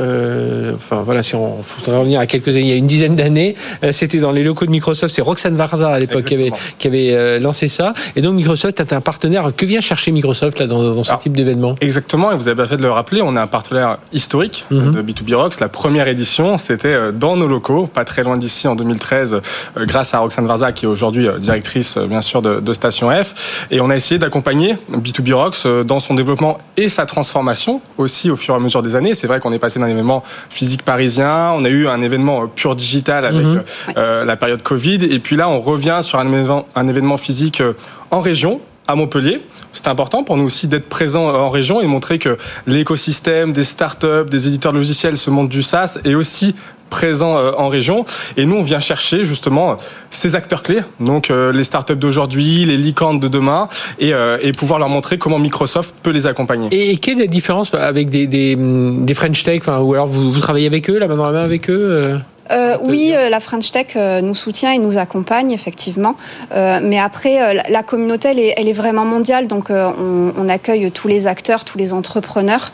enfin 0.75 1.03
voilà, 1.05 1.23
si 1.23 1.35
on 1.35 1.63
faudrait 1.63 1.99
revenir 1.99 2.21
à 2.21 2.27
quelques 2.31 2.49
années, 2.49 2.61
il 2.61 2.69
y 2.69 2.73
a 2.73 2.77
une 2.77 2.87
dizaine 2.87 3.17
d'années, 3.17 3.55
c'était 3.91 4.19
dans 4.19 4.33
les 4.33 4.43
locaux 4.43 4.67
de 4.67 4.71
Microsoft, 4.71 5.15
c'est 5.15 5.23
Roxane 5.23 5.57
Varza 5.57 5.91
à 5.91 5.99
l'époque 5.99 6.25
qui 6.25 6.35
avait, 6.35 6.53
qui 6.79 6.87
avait 6.87 7.39
lancé 7.39 7.69
ça. 7.69 7.93
Et 8.17 8.21
donc 8.21 8.35
Microsoft 8.35 8.81
est 8.81 8.93
un 8.93 9.01
partenaire. 9.01 9.51
Que 9.57 9.67
vient 9.67 9.81
chercher 9.81 10.13
Microsoft 10.13 10.59
là, 10.59 10.67
dans, 10.67 10.95
dans 10.95 11.05
ce 11.05 11.13
type 11.21 11.33
d'événement 11.33 11.77
Exactement, 11.81 12.33
et 12.33 12.37
vous 12.37 12.49
avez 12.49 12.55
bien 12.55 12.67
fait 12.67 12.77
de 12.77 12.83
le 12.83 12.91
rappeler, 12.91 13.23
on 13.23 13.37
est 13.37 13.41
un 13.41 13.47
partenaire 13.47 13.99
historique 14.13 14.67
mhm. 14.71 14.93
de 14.93 15.03
B2B 15.03 15.35
Rocks. 15.35 15.61
La 15.61 15.69
première 15.69 16.09
édition, 16.09 16.59
c'était 16.59 16.95
euh, 16.95 17.13
dans 17.13 17.37
nos 17.37 17.49
locaux, 17.49 17.87
pas 17.87 18.05
très 18.05 18.23
loin 18.23 18.37
d'ici, 18.37 18.69
en 18.69 18.75
2013, 18.75 19.35
euh, 19.77 19.87
grâce 19.87 20.15
à 20.15 20.19
Roxane 20.19 20.47
Varza, 20.47 20.73
qui 20.73 20.85
est 20.85 20.89
aujourd'hui 20.89 21.27
euh, 21.27 21.39
directrice, 21.39 21.99
bien 21.99 22.21
sûr, 22.21 22.43
de, 22.43 22.71
Station 22.73 23.11
F. 23.11 23.67
Et 23.73 23.81
on 23.81 23.91
a 23.91 23.97
essayé 23.97 24.19
d'accompagner 24.19 24.77
B2B 24.93 25.33
Rocks 25.33 25.67
dans 25.85 25.99
son 25.99 26.15
développement 26.15 26.59
et 26.77 26.89
sa 26.89 27.05
transformation 27.05 27.81
aussi 27.99 28.31
au 28.31 28.37
fur 28.37 28.55
et 28.55 28.57
à 28.57 28.61
mesure 28.61 28.81
des 28.81 28.95
années. 28.95 29.15
C'est 29.15 29.27
vrai 29.27 29.41
qu'on 29.41 29.53
est 29.53 29.59
passé 29.59 29.81
d'un 29.81 29.89
événement 29.89 30.23
physique 30.51 30.83
parisien, 30.83 31.53
on 31.57 31.65
a 31.65 31.69
eu 31.69 31.89
un 31.89 32.01
événement 32.01 32.20
pur 32.55 32.77
digital 32.77 33.25
avec 33.25 33.45
mhm. 33.45 33.63
la 33.97 34.37
période 34.37 34.63
Covid, 34.63 35.05
et 35.05 35.19
puis 35.19 35.37
là, 35.37 35.49
on 35.49 35.61
revient 35.61 36.01
sur 36.03 36.19
un 36.19 36.27
événement, 36.27 36.67
un 36.75 36.89
événement 36.89 37.17
physique 37.17 37.63
en 38.11 38.21
région, 38.21 38.61
à 38.91 38.95
Montpellier. 38.97 39.41
C'est 39.73 39.89
important 39.89 40.25
pour 40.25 40.37
nous 40.37 40.45
aussi 40.45 40.67
d'être 40.67 40.89
présents 40.89 41.29
en 41.29 41.49
région 41.49 41.81
et 41.81 41.87
montrer 41.87 42.19
que 42.19 42.37
l'écosystème 42.67 43.53
des 43.53 43.65
startups, 43.65 44.29
des 44.29 44.49
éditeurs 44.49 44.73
de 44.73 44.79
logiciels, 44.79 45.17
ce 45.17 45.31
monde 45.31 45.49
du 45.49 45.63
SaaS 45.63 45.99
est 46.05 46.15
aussi 46.15 46.55
présent 46.91 47.39
euh, 47.39 47.53
en 47.57 47.69
région. 47.69 48.05
Et 48.37 48.45
nous, 48.45 48.57
on 48.57 48.63
vient 48.63 48.81
chercher 48.81 49.25
justement 49.25 49.79
ces 50.11 50.37
acteurs 50.37 50.63
clés, 50.63 50.83
donc 50.99 51.31
euh, 51.31 51.53
les 51.53 51.65
startups 51.65 51.97
d'aujourd'hui, 51.97 52.65
les 52.67 52.77
licornes 52.77 53.21
de 53.21 53.29
demain, 53.29 53.69
et, 53.99 54.13
euh, 54.13 54.37
et, 54.43 54.53
pouvoir 54.53 54.79
leur 54.79 54.89
montrer 54.89 55.17
comment 55.17 55.39
Microsoft 55.39 55.95
peut 56.03 56.11
les 56.11 56.27
accompagner. 56.27 56.69
Et 56.73 56.97
quelle 56.99 57.19
est 57.19 57.23
la 57.23 57.27
différence 57.29 57.73
avec 57.73 58.11
des, 58.11 58.27
des, 58.27 58.57
des 58.57 59.15
French 59.15 59.43
Tech, 59.45 59.61
enfin, 59.63 59.79
ou 59.79 59.95
alors 59.95 60.07
vous, 60.07 60.31
vous 60.31 60.41
travaillez 60.41 60.67
avec 60.67 60.91
eux, 60.91 60.99
la 60.99 61.09
main 61.09 61.17
dans 61.17 61.25
la 61.25 61.33
main 61.33 61.45
avec 61.45 61.71
eux 61.71 62.19
euh, 62.51 62.77
oui, 62.83 63.13
euh, 63.15 63.29
la 63.29 63.41
French 63.41 63.71
Tech 63.71 63.89
euh, 63.97 64.21
nous 64.21 64.35
soutient 64.35 64.73
et 64.73 64.79
nous 64.79 64.99
accompagne 64.99 65.53
effectivement. 65.53 66.17
mais 66.55 66.99
après, 66.99 67.55
la 67.69 67.83
communauté, 67.83 68.55
elle 68.57 68.69
est, 68.69 68.73
vraiment 68.73 69.05
mondiale, 69.05 69.47
donc 69.47 69.71
on, 69.71 70.49
accueille 70.49 70.91
tous 70.91 71.09
les 71.09 71.27
acteurs, 71.27 71.65
tous 71.65 71.79
les 71.79 71.93
entrepreneurs, 71.93 72.73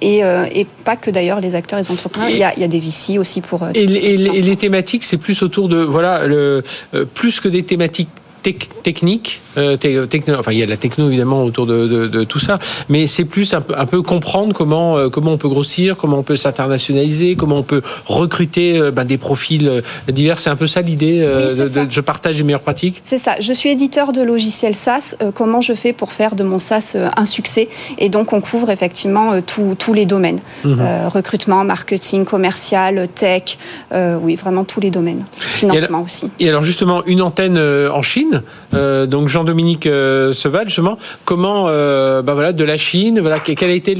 et, 0.00 0.66
pas 0.84 0.96
que 0.96 1.10
d'ailleurs 1.10 1.40
les 1.40 1.54
acteurs 1.54 1.78
et 1.78 1.82
les 1.82 1.90
entrepreneurs. 1.90 2.30
Il 2.30 2.38
y 2.38 2.44
a, 2.64 2.68
des 2.68 2.80
VC 2.80 3.18
aussi 3.18 3.40
pour. 3.40 3.66
et, 3.74 3.86
les 3.86 4.56
thématiques, 4.56 5.04
c'est 5.04 5.16
plus 5.16 5.42
autour 5.42 5.68
de 5.68 5.78
voilà, 5.78 6.26
le, 6.26 6.62
plus 7.14 7.40
que 7.40 7.48
des 7.48 7.62
thématiques 7.62 8.08
technique. 8.52 9.40
Euh, 9.56 9.76
enfin, 10.38 10.52
il 10.52 10.58
y 10.58 10.62
a 10.62 10.66
de 10.66 10.70
la 10.70 10.76
techno 10.76 11.08
évidemment 11.08 11.44
autour 11.44 11.66
de, 11.66 12.24
tout 12.24 12.38
ça, 12.38 12.58
mais 12.88 13.06
c'est 13.06 13.24
plus 13.24 13.54
un 13.54 13.86
peu, 13.86 14.02
comprendre 14.02 14.52
comment 14.54 14.96
euh, 14.96 15.08
comment 15.08 15.32
on 15.32 15.38
peut 15.38 15.48
grossir, 15.48 15.96
comment 15.96 16.18
on 16.18 16.22
peut 16.22 16.36
s'internationaliser, 16.36 17.36
comment 17.36 17.58
on 17.58 17.62
peut 17.62 17.82
recruter 18.06 18.78
euh, 18.78 18.90
ben, 18.90 19.04
des 19.04 19.18
profils 19.18 19.82
divers. 20.08 20.38
C'est 20.38 20.50
un 20.50 20.56
peu 20.56 20.66
ça 20.66 20.82
l'idée. 20.82 21.20
de, 21.20 21.86
je 21.90 22.00
partage 22.00 22.36
les 22.36 22.42
meilleures 22.42 22.60
pratiques. 22.60 23.00
C'est 23.04 23.18
ça. 23.18 23.36
Je 23.40 23.52
suis 23.52 23.70
éditeur 23.70 24.12
de 24.12 24.22
logiciels 24.22 24.76
SaaS. 24.76 25.16
comment 25.34 25.60
je 25.60 25.74
fais 25.74 25.92
pour 25.92 26.12
faire 26.12 26.34
de 26.34 26.44
mon 26.44 26.58
SaaS 26.58 26.96
un 27.16 27.26
succès? 27.26 27.68
Et 27.98 28.08
donc 28.08 28.32
on 28.32 28.40
couvre 28.40 28.70
effectivement 28.70 29.40
tous 29.40 29.94
les 29.94 30.06
domaines 30.06 30.40
mhm. 30.64 31.08
recrutement, 31.12 31.64
marketing, 31.64 32.24
commercial, 32.24 33.08
tech. 33.14 33.58
oui, 33.92 34.34
vraiment 34.34 34.64
tous 34.64 34.80
les 34.80 34.90
domaines. 34.90 35.24
Financement 35.38 36.02
aussi. 36.02 36.30
Et 36.40 36.48
alors 36.48 36.62
justement 36.62 37.04
une 37.04 37.22
antenne 37.22 37.58
en 37.58 38.02
Chine. 38.02 38.33
Euh, 38.74 39.06
donc 39.06 39.28
Jean-Dominique 39.28 39.86
euh, 39.86 40.32
Seval, 40.32 40.68
justement, 40.68 40.98
comment, 41.24 41.64
bah 41.64 42.34
voilà, 42.34 42.52
de 42.52 42.64
la 42.64 42.76
Chine, 42.76 43.22
quel 43.44 43.70
a 43.70 43.74
été 43.74 43.96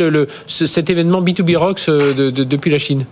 cet 0.46 0.90
événement 0.90 1.22
B2B 1.22 1.56
Rocks 1.56 1.86
depuis 1.88 2.70
la 2.70 2.78
Chine? 2.78 3.06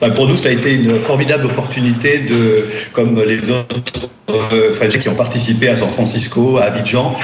Bah, 0.00 0.10
pour 0.10 0.28
nous, 0.28 0.36
ça 0.36 0.50
a 0.50 0.52
été 0.52 0.74
une 0.74 0.98
formidable 0.98 1.46
opportunité 1.46 2.18
de, 2.18 2.66
comme 2.92 3.22
les 3.22 3.50
autres 3.50 4.10
euh, 4.28 4.88
qui 4.88 5.08
ont 5.08 5.14
participé 5.14 5.68
à 5.68 5.76
San 5.76 5.88
Francisco, 5.88 6.58
à 6.58 6.64
Abidjan. 6.64 7.16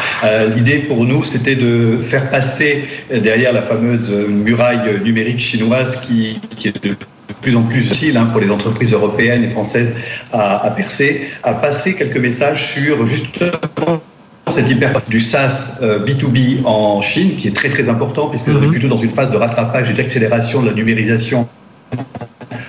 L'idée 0.56 0.78
pour 0.78 1.04
nous, 1.04 1.22
c'était 1.24 1.54
de 1.54 2.00
faire 2.00 2.30
passer 2.30 2.84
derrière 3.10 3.52
la 3.52 3.62
fameuse 3.62 4.10
muraille 4.10 5.00
numérique 5.04 5.40
chinoise 5.40 6.06
qui, 6.06 6.40
qui 6.56 6.68
est 6.68 6.84
de 6.84 6.96
plus 7.42 7.56
en 7.56 7.62
plus 7.62 7.82
facile 7.82 8.16
hein, 8.16 8.26
pour 8.26 8.40
les 8.40 8.50
entreprises 8.50 8.92
européennes 8.92 9.44
et 9.44 9.48
françaises 9.48 9.94
à, 10.32 10.72
percer, 10.74 11.28
à 11.42 11.52
passer 11.52 11.94
quelques 11.94 12.16
messages 12.16 12.72
sur 12.72 13.06
justement 13.06 14.00
cette 14.48 14.70
hyper 14.70 14.92
du 15.08 15.20
SaaS 15.20 15.80
B2B 15.82 16.60
euh, 16.60 16.66
en 16.66 17.00
Chine, 17.00 17.36
qui 17.36 17.48
est 17.48 17.56
très 17.56 17.68
très 17.68 17.88
important, 17.88 18.28
puisque 18.28 18.48
on 18.48 18.62
est 18.62 18.66
mhm. 18.66 18.70
plutôt 18.70 18.88
dans 18.88 18.96
une 18.96 19.10
phase 19.10 19.30
de 19.30 19.36
rattrapage 19.36 19.90
et 19.90 19.94
d'accélération 19.94 20.62
de 20.62 20.68
la 20.68 20.74
numérisation 20.74 21.48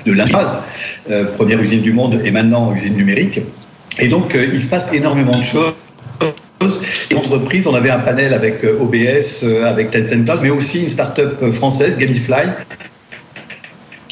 de 0.05 0.13
la 0.13 0.25
phase. 0.27 0.59
Euh, 1.09 1.25
première 1.25 1.61
usine 1.61 1.81
du 1.81 1.93
monde 1.93 2.21
et 2.23 2.31
maintenant 2.31 2.73
usine 2.73 2.95
numérique. 2.95 3.41
Et 3.99 4.07
donc, 4.07 4.33
euh, 4.33 4.47
il 4.53 4.61
se 4.61 4.67
passe 4.67 4.91
énormément 4.93 5.37
de 5.37 5.43
choses. 5.43 5.73
Et 7.11 7.15
entreprises, 7.15 7.67
on 7.67 7.75
avait 7.75 7.89
un 7.89 7.99
panel 7.99 8.33
avec 8.33 8.63
OBS, 8.63 9.43
avec 9.65 9.91
Tencent 9.91 10.39
mais 10.41 10.49
aussi 10.49 10.83
une 10.83 10.89
start-up 10.89 11.51
française, 11.51 11.97
Gamifly, 11.97 12.47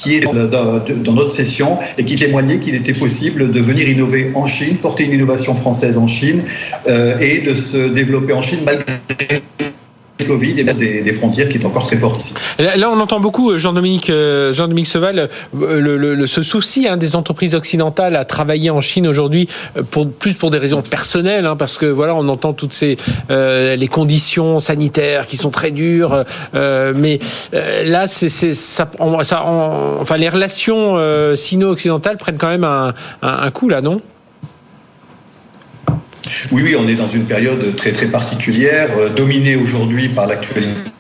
qui 0.02 0.16
est 0.16 0.20
dans, 0.22 0.34
notre 0.34 1.30
session 1.30 1.78
et 1.98 2.06
qui 2.06 2.16
témoignait 2.16 2.60
qu'il 2.60 2.76
était 2.76 2.94
possible 2.94 3.52
de 3.52 3.60
venir 3.60 3.88
innover 3.88 4.32
en 4.34 4.46
Chine, 4.46 4.78
porter 4.78 5.06
une 5.06 5.14
innovation 5.14 5.54
française 5.54 5.98
en 5.98 6.08
Chine 6.08 6.44
euh, 6.88 7.20
et 7.20 7.40
de 7.40 7.54
se 7.54 7.90
développer 7.90 8.34
en 8.34 8.42
Chine 8.42 8.60
malgré 8.66 9.42
Covid 10.26 10.60
et 10.60 10.64
des, 10.64 11.02
des, 11.02 11.14
frontières 11.14 11.50
qui 11.50 11.58
est 11.58 11.66
encore 11.66 11.84
très 11.84 11.98
forte 11.98 12.18
ici. 12.18 12.34
Là, 12.60 12.90
on 12.92 13.00
entend 13.00 13.20
beaucoup, 13.20 13.52
euh, 13.52 13.58
Jean-Dominique 13.58 14.10
euh, 14.10 14.54
Jean-Dominique 14.54 14.88
Seval, 14.88 15.30
euh, 15.60 15.80
le, 15.80 16.28
ce 16.28 16.44
souci 16.44 16.88
hein, 16.88 16.98
des 16.98 17.16
entreprises 17.16 17.56
occidentales 17.56 18.16
à 18.16 18.26
travailler 18.26 18.70
en 18.70 18.82
Chine 18.82 19.08
aujourd'hui, 19.08 19.48
pour, 19.90 20.10
plus 20.10 20.34
pour 20.34 20.50
des 20.50 20.58
raisons 20.58 20.82
personnelles, 20.82 21.46
hein, 21.46 21.56
parce 21.56 21.78
que 21.78 21.86
voilà, 21.86 22.16
on 22.16 22.28
entend 22.30 22.54
toutes 22.54 22.74
ces 22.74 22.98
les 23.30 23.88
conditions 23.88 24.60
sanitaires 24.60 25.28
qui 25.28 25.38
sont 25.38 25.50
très 25.50 25.72
dures, 25.72 26.24
mais 26.54 27.20
là, 27.54 28.08
c'est 28.08 28.30
ça, 28.54 28.90
enfin 29.00 30.18
les 30.18 30.30
relations 30.30 30.98
sino-occidentales 31.36 32.18
prennent 32.18 32.38
quand 32.38 32.50
même 32.50 32.64
un 32.64 33.52
coup 33.52 33.70
là, 33.70 33.82
non? 33.82 34.02
Oui, 36.52 36.62
oui, 36.64 36.76
on 36.78 36.88
est 36.88 36.96
dans 36.96 37.08
une 37.08 37.26
période 37.26 37.76
très 37.76 37.92
très 37.92 38.08
particulière, 38.08 38.90
euh, 38.98 39.10
dominée 39.10 39.56
aujourd'hui 39.56 40.10
par 40.10 40.28
l'actualité 40.28 40.92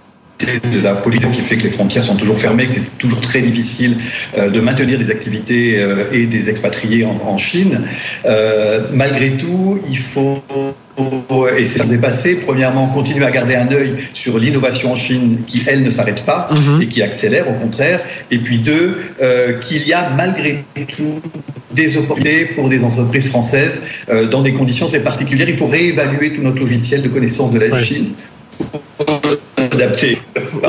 de 0.73 0.79
la 0.81 0.95
politique 0.95 1.31
qui 1.33 1.41
fait 1.41 1.57
que 1.57 1.63
les 1.63 1.69
frontières 1.69 2.03
sont 2.03 2.15
toujours 2.15 2.39
fermées, 2.39 2.65
que 2.65 2.73
c'est 2.73 2.97
toujours 2.97 3.21
très 3.21 3.41
difficile 3.41 3.97
euh, 4.37 4.49
de 4.49 4.59
maintenir 4.59 4.97
des 4.97 5.11
activités 5.11 5.79
euh, 5.79 6.05
et 6.11 6.25
des 6.25 6.49
expatriés 6.49 7.05
en, 7.05 7.37
Chine. 7.37 7.87
Malgré 8.91 9.31
tout, 9.37 9.79
il 9.89 9.97
faut 9.97 10.43
et 11.57 11.65
c'est 11.65 11.85
s'est 11.85 11.97
passé. 11.97 12.35
Premièrement, 12.35 12.87
continuer 12.87 13.25
à 13.25 13.31
garder 13.31 13.55
un 13.55 13.71
œil 13.71 13.95
sur 14.13 14.37
l'innovation 14.39 14.91
en 14.91 14.95
Chine 14.95 15.43
qui, 15.47 15.63
elle, 15.67 15.83
ne 15.83 15.89
s'arrête 15.89 16.23
pas 16.25 16.49
mhm. 16.51 16.81
et 16.81 16.87
qui 16.87 17.01
accélère 17.01 17.49
au 17.49 17.53
contraire. 17.53 17.99
Et 18.29 18.37
puis 18.37 18.59
deux, 18.59 18.97
qu'il 19.63 19.87
y 19.87 19.93
a 19.93 20.09
malgré 20.15 20.63
tout 20.95 21.21
des 21.71 21.97
opportunités 21.97 22.45
pour 22.45 22.69
des 22.69 22.83
entreprises 22.83 23.29
françaises 23.29 23.81
dans 24.29 24.41
des 24.41 24.53
conditions 24.53 24.87
très 24.87 24.99
particulières. 24.99 25.49
Il 25.49 25.57
faut 25.57 25.67
réévaluer 25.67 26.33
tout 26.33 26.41
notre 26.41 26.59
logiciel 26.59 27.01
de 27.01 27.09
connaissance 27.09 27.51
de 27.51 27.59
la 27.59 27.81
Chine 27.83 28.13
adapté. 29.71 30.17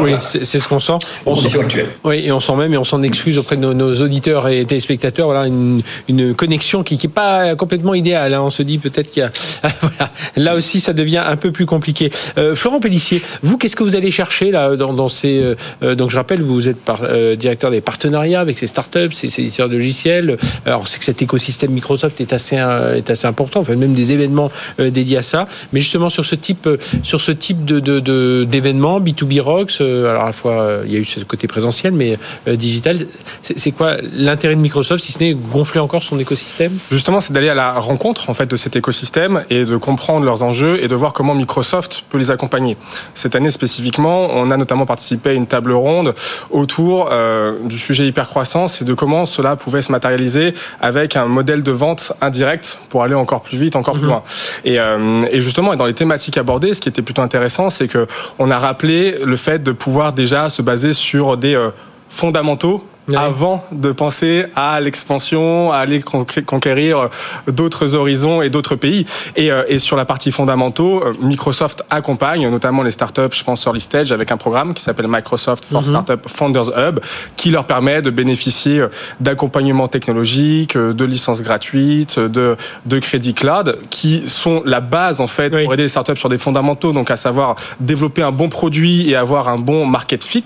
Oui, 0.00 0.12
c'est 0.20 0.44
ce 0.44 0.68
qu'on 0.68 0.80
sent. 0.80 0.98
On 1.26 1.34
sent, 1.34 1.58
Oui, 2.04 2.22
et 2.24 2.32
on 2.32 2.40
sent 2.40 2.54
même, 2.54 2.74
et 2.74 2.76
on 2.76 2.84
s'en 2.84 3.02
excuse 3.02 3.38
auprès 3.38 3.56
de 3.56 3.72
nos, 3.72 3.94
auditeurs 4.02 4.48
et 4.48 4.64
téléspectateurs, 4.64 5.26
voilà, 5.26 5.46
une, 5.46 5.82
une 6.08 6.34
connexion 6.34 6.82
qui 6.82 6.98
n'est 7.02 7.12
pas 7.12 7.54
complètement 7.56 7.94
idéale. 7.94 8.34
Hein. 8.34 8.42
On 8.42 8.50
se 8.50 8.62
dit 8.62 8.78
peut-être 8.78 9.10
qu'il 9.10 9.22
y 9.22 9.26
a. 9.26 9.32
voilà. 9.80 10.12
Là 10.36 10.54
aussi, 10.54 10.80
ça 10.80 10.92
devient 10.92 11.22
un 11.24 11.36
peu 11.36 11.52
plus 11.52 11.66
compliqué. 11.66 12.10
Euh, 12.38 12.54
Florent 12.54 12.80
Pellissier, 12.80 13.22
vous, 13.42 13.58
qu'est-ce 13.58 13.76
que 13.76 13.82
vous 13.82 13.96
allez 13.96 14.10
chercher 14.10 14.50
là 14.50 14.76
dans, 14.76 14.92
dans 14.92 15.08
ces. 15.08 15.38
Euh, 15.38 15.54
euh, 15.82 15.94
donc, 15.94 16.10
je 16.10 16.16
rappelle, 16.16 16.42
vous 16.42 16.68
êtes 16.68 16.80
par, 16.80 17.00
directeur 17.36 17.70
des 17.70 17.80
partenariats 17.80 18.40
avec 18.40 18.58
ces 18.58 18.66
startups, 18.66 19.12
ces, 19.12 19.28
ces 19.28 19.42
éditeurs 19.42 19.68
de 19.68 19.76
logiciels. 19.76 20.36
Alors, 20.66 20.88
c'est 20.88 20.98
que 20.98 21.04
cet 21.04 21.22
écosystème 21.22 21.70
Microsoft 21.72 22.20
est 22.20 22.32
assez, 22.32 22.56
est 22.56 23.10
assez 23.10 23.26
important. 23.26 23.60
Enfin, 23.60 23.74
même 23.76 23.94
des 23.94 24.12
événements 24.12 24.50
dédiés 24.78 25.18
à 25.18 25.22
ça. 25.22 25.46
Mais 25.72 25.80
justement, 25.80 26.08
sur 26.08 26.24
ce 26.24 26.34
type, 26.34 26.68
sur 27.02 27.20
ce 27.20 27.32
type 27.32 27.64
de, 27.64 28.44
d'événements, 28.44 28.91
B2B 29.00 29.40
Rocks, 29.40 29.78
euh, 29.80 30.10
alors 30.10 30.24
à 30.24 30.26
la 30.26 30.32
fois 30.32 30.52
euh, 30.52 30.82
il 30.86 30.92
y 30.92 30.96
a 30.96 30.98
eu 30.98 31.04
ce 31.04 31.20
côté 31.20 31.46
présentiel, 31.46 31.92
mais 31.92 32.18
euh, 32.48 32.56
digital, 32.56 32.96
c'est 33.42 33.70
quoi 33.72 33.96
l'intérêt 34.14 34.54
de 34.54 34.60
Microsoft 34.60 35.04
si 35.04 35.12
ce 35.12 35.18
n'est 35.20 35.34
gonfler 35.34 35.80
encore 35.80 36.02
son 36.02 36.18
écosystème? 36.18 36.72
Justement, 36.90 37.20
c'est 37.20 37.32
d'aller 37.32 37.48
à 37.48 37.54
la 37.54 37.72
rencontre 37.72 38.30
en 38.30 38.34
fait 38.34 38.46
de 38.46 38.56
cet 38.56 38.76
écosystème 38.76 39.44
et 39.50 39.64
de 39.64 39.76
comprendre 39.76 40.24
leurs 40.24 40.42
enjeux 40.42 40.82
et 40.82 40.88
de 40.88 40.94
voir 40.94 41.12
comment 41.12 41.34
Microsoft 41.34 42.04
peut 42.08 42.18
les 42.18 42.30
accompagner. 42.30 42.76
Cette 43.14 43.34
année 43.34 43.50
spécifiquement, 43.50 44.28
on 44.30 44.50
a 44.50 44.56
notamment 44.56 44.86
participé 44.86 45.30
à 45.30 45.32
une 45.32 45.46
table 45.46 45.72
ronde 45.72 46.14
autour 46.50 47.10
du 47.64 47.78
sujet 47.78 48.06
hypercroissance 48.06 48.82
et 48.82 48.84
de 48.84 48.94
comment 48.94 49.26
cela 49.26 49.56
pouvait 49.56 49.82
se 49.82 49.92
matérialiser 49.92 50.54
avec 50.80 51.16
un 51.16 51.26
modèle 51.26 51.62
de 51.62 51.72
vente 51.72 52.12
indirect 52.20 52.78
pour 52.88 53.02
aller 53.02 53.14
encore 53.14 53.42
plus 53.42 53.58
vite, 53.58 53.76
encore 53.76 53.94
plus 53.94 54.02
mhm. 54.02 54.08
loin. 54.08 54.22
Et, 54.64 54.78
et 55.30 55.40
justement, 55.40 55.74
dans 55.76 55.86
les 55.86 55.94
thématiques 55.94 56.36
abordées, 56.36 56.74
ce 56.74 56.80
qui 56.80 56.88
était 56.88 57.02
plutôt 57.02 57.22
intéressant, 57.22 57.70
c'est 57.70 57.88
que 57.88 58.06
on 58.38 58.50
a 58.50 58.58
rappelé 58.58 58.81
le 58.82 59.36
fait 59.36 59.62
de 59.62 59.72
pouvoir 59.72 60.12
déjà 60.12 60.48
se 60.48 60.62
baser 60.62 60.92
sur 60.92 61.36
des 61.36 61.54
euh, 61.54 61.70
avant 63.16 63.64
de 63.72 63.92
penser 63.92 64.46
à 64.54 64.80
l'expansion, 64.80 65.72
à 65.72 65.78
aller 65.78 66.02
conquérir 66.02 66.98
euh, 66.98 67.08
d'autres 67.50 67.94
horizons 67.94 68.42
et 68.42 68.50
d'autres 68.50 68.76
pays. 68.76 69.06
Et, 69.36 69.50
euh, 69.50 69.64
et, 69.68 69.78
sur 69.78 69.96
la 69.96 70.04
partie 70.04 70.30
fondamentaux, 70.30 71.02
Microsoft 71.20 71.82
accompagne 71.90 72.48
notamment 72.48 72.82
les 72.82 72.92
startups, 72.92 73.32
je 73.32 73.42
pense 73.42 73.66
early 73.66 73.80
stage, 73.80 74.12
avec 74.12 74.30
un 74.30 74.36
programme 74.36 74.74
qui 74.74 74.82
s'appelle 74.82 75.08
Microsoft 75.08 75.64
for 75.64 75.80
mhm. 75.80 75.86
Startup 75.88 76.28
Founders 76.28 76.70
Hub, 76.78 77.00
qui 77.36 77.50
leur 77.50 77.66
permet 77.66 78.02
de 78.02 78.10
bénéficier 78.10 78.84
d'accompagnement 79.20 79.88
technologique, 79.88 80.76
de 80.76 81.04
licences 81.04 81.42
gratuites, 81.42 82.18
de, 82.18 82.56
de 82.86 82.98
crédits 82.98 83.34
cloud, 83.34 83.78
qui 83.90 84.28
sont 84.28 84.62
la 84.64 84.80
base 84.80 85.20
en 85.20 85.26
fait 85.26 85.50
pour 85.50 85.74
aider 85.74 85.84
les 85.84 85.88
startups 85.88 86.16
sur 86.16 86.28
des 86.28 86.38
fondamentaux, 86.38 86.92
donc 86.92 87.10
à 87.10 87.16
savoir 87.16 87.56
développer 87.80 88.22
un 88.22 88.32
bon 88.32 88.48
produit 88.48 89.10
et 89.10 89.16
avoir 89.16 89.48
un 89.48 89.58
bon 89.58 89.86
market 89.86 90.22
fit. 90.22 90.44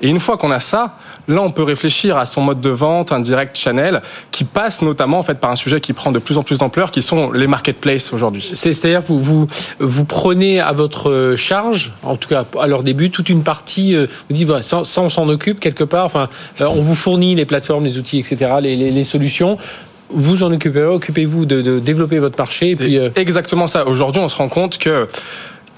Et 0.00 0.08
une 0.08 0.20
fois 0.20 0.36
qu'on 0.36 0.50
a 0.50 0.60
ça, 0.60 0.96
Là, 1.28 1.42
on 1.42 1.50
peut 1.50 1.62
réfléchir 1.62 2.16
à 2.16 2.26
son 2.26 2.40
mode 2.40 2.60
de 2.60 2.70
vente, 2.70 3.12
un 3.12 3.20
direct 3.20 3.56
channel, 3.56 4.02
qui 4.30 4.44
passe 4.44 4.82
notamment 4.82 5.18
en 5.18 5.22
fait 5.22 5.38
par 5.38 5.50
un 5.50 5.56
sujet 5.56 5.80
qui 5.80 5.92
prend 5.92 6.12
de 6.12 6.18
plus 6.18 6.38
en 6.38 6.42
plus 6.42 6.58
d'ampleur, 6.58 6.90
qui 6.90 7.02
sont 7.02 7.30
les 7.32 7.46
marketplaces 7.46 8.12
aujourd'hui. 8.12 8.50
C'est-à-dire 8.54 9.02
vous, 9.02 9.18
vous 9.18 9.46
vous 9.78 10.04
prenez 10.04 10.60
à 10.60 10.72
votre 10.72 11.34
charge, 11.36 11.94
en 12.02 12.16
tout 12.16 12.28
cas 12.28 12.44
à 12.60 12.66
leur 12.66 12.82
début, 12.82 13.10
toute 13.10 13.28
une 13.28 13.42
partie. 13.42 13.94
Euh, 13.94 14.06
vous 14.28 14.36
dites 14.36 14.50
ça, 14.62 14.82
on 15.00 15.08
s'en 15.08 15.28
occupe 15.28 15.60
quelque 15.60 15.84
part. 15.84 16.06
Enfin, 16.06 16.28
euh, 16.60 16.66
on 16.66 16.80
vous 16.80 16.94
fournit 16.94 17.34
les 17.34 17.44
plateformes, 17.44 17.84
les 17.84 17.98
outils, 17.98 18.18
etc., 18.18 18.52
les, 18.60 18.76
les, 18.76 19.04
solutions 19.04 19.58
vous 20.14 20.42
en 20.42 20.52
occupez, 20.52 20.82
occupez-vous 20.82 21.46
de, 21.46 21.78
développer 21.78 22.18
votre 22.18 22.36
marché. 22.38 22.72
Et 22.72 22.76
puis, 22.76 22.98
euh, 22.98 23.08
Exactement 23.16 23.66
ça. 23.66 23.86
Aujourd'hui, 23.86 24.20
on 24.20 24.28
se 24.28 24.36
rend 24.36 24.48
compte 24.48 24.78
que 24.78 25.08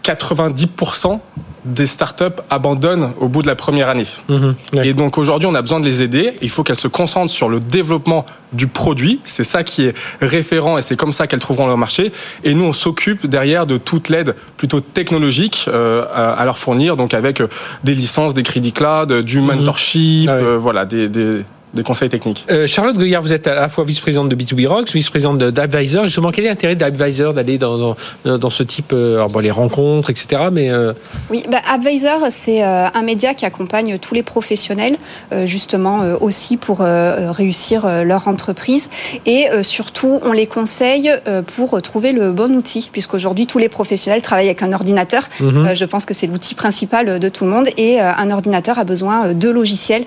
90% 0.05 1.21
des 1.65 1.87
startups 1.87 2.25
abandonnent 2.51 3.13
au 3.19 3.29
bout 3.29 3.43
de 3.43 3.47
la 3.47 3.57
première 3.57 3.89
année. 3.89 4.07
Mhm, 4.29 4.55
et 4.83 4.93
donc 4.93 5.17
aujourd'hui, 5.17 5.49
on 5.49 5.55
a 5.55 5.63
besoin 5.63 5.81
de 5.81 5.87
les 5.87 6.03
aider. 6.03 6.35
Il 6.43 6.51
faut 6.51 6.63
qu'elles 6.63 6.77
se 6.77 6.89
concentrent 6.89 7.33
sur 7.33 7.49
le 7.49 7.59
développement 7.59 8.27
du 8.53 8.67
produit. 8.67 9.21
C'est 9.25 9.45
ça 9.45 9.65
qui 9.65 9.85
est 9.85 9.95
référent 10.21 10.77
et 10.77 10.83
c'est 10.83 10.97
comme 10.97 11.13
ça 11.13 11.27
qu'elles 11.27 11.41
trouveront 11.41 11.67
leur 11.67 11.79
marché. 11.79 12.13
Et 12.45 12.55
nous, 12.55 12.65
on 12.65 12.73
s'occupe 12.75 13.27
derrière 13.27 13.67
de 13.67 13.79
toute 13.79 14.11
l'aide 14.11 14.37
plutôt 14.59 14.81
technologique 14.81 15.65
euh, 15.69 16.05
à 16.13 16.45
leur 16.45 16.59
fournir, 16.59 16.97
donc 16.97 17.15
avec 17.15 17.41
euh, 17.41 17.49
des 17.83 17.95
licences, 17.95 18.35
des 18.35 18.43
crédits 18.43 18.73
cloud, 18.73 19.21
du 19.23 19.41
mhm. 19.41 19.47
mentorship, 19.47 20.29
ah 20.29 20.35
euh, 20.35 20.59
voilà, 20.59 20.85
des, 20.85 21.09
des 21.09 21.45
conseils 21.83 22.09
techniques. 22.09 22.47
Euh, 22.51 22.66
Charlotte 22.66 22.97
Goyard, 22.97 23.22
vous 23.22 23.33
êtes 23.33 23.47
à 23.47 23.55
la 23.55 23.68
fois 23.68 23.85
vice-présidente 23.85 24.29
de 24.29 24.37
B2B 24.37 24.66
Rocks, 24.66 24.93
vice-présidente 24.93 25.39
d'Advisor. 25.39 26.05
Justement, 26.05 26.31
quel 26.31 26.47
est 26.47 26.49
l'intérêt 26.49 26.77
d'Advisor 26.77 27.35
d'aller 27.35 27.59
dans, 27.59 27.97
dans, 28.25 28.51
ce 28.51 28.62
type, 28.62 28.93
euh, 28.93 29.16
alors 29.16 29.29
bon, 29.29 29.41
les 29.41 29.51
rencontres, 29.51 30.11
etc. 30.11 30.43
Mais 30.53 30.70
euh, 30.70 30.93
Oui, 31.31 31.45
bah, 31.51 31.59
Advisor, 31.72 32.27
c'est 32.31 32.62
un 32.62 33.03
média 33.03 33.35
qui 33.35 33.45
accompagne 33.45 33.99
tous 33.99 34.14
les 34.14 34.22
professionnels, 34.22 34.97
justement 35.45 36.03
aussi 36.20 36.57
pour 36.57 36.79
réussir 36.81 37.87
leur 38.05 38.29
entreprise. 38.29 38.91
Et 39.27 39.47
surtout, 39.62 40.20
on 40.22 40.33
les 40.33 40.47
conseille 40.47 41.11
pour 41.57 41.81
trouver 41.83 42.12
le 42.12 42.33
bon 42.33 42.55
outil, 42.55 42.89
puisqu'aujourd'hui, 42.93 43.47
tous 43.47 43.59
les 43.59 43.68
professionnels 43.68 44.22
travaillent 44.22 44.47
avec 44.47 44.62
un 44.62 44.72
ordinateur. 44.72 45.29
Mhm. 45.41 45.75
je 45.75 45.85
pense 45.85 46.05
que 46.05 46.14
c'est 46.14 46.27
l'outil 46.27 46.55
principal 46.55 47.18
de 47.18 47.29
tout 47.29 47.45
le 47.45 47.51
monde. 47.51 47.68
Et 47.77 48.01
un 48.01 48.31
ordinateur 48.31 48.79
a 48.79 48.85
besoin 48.85 49.33
de 49.33 49.49
logiciels 49.49 50.05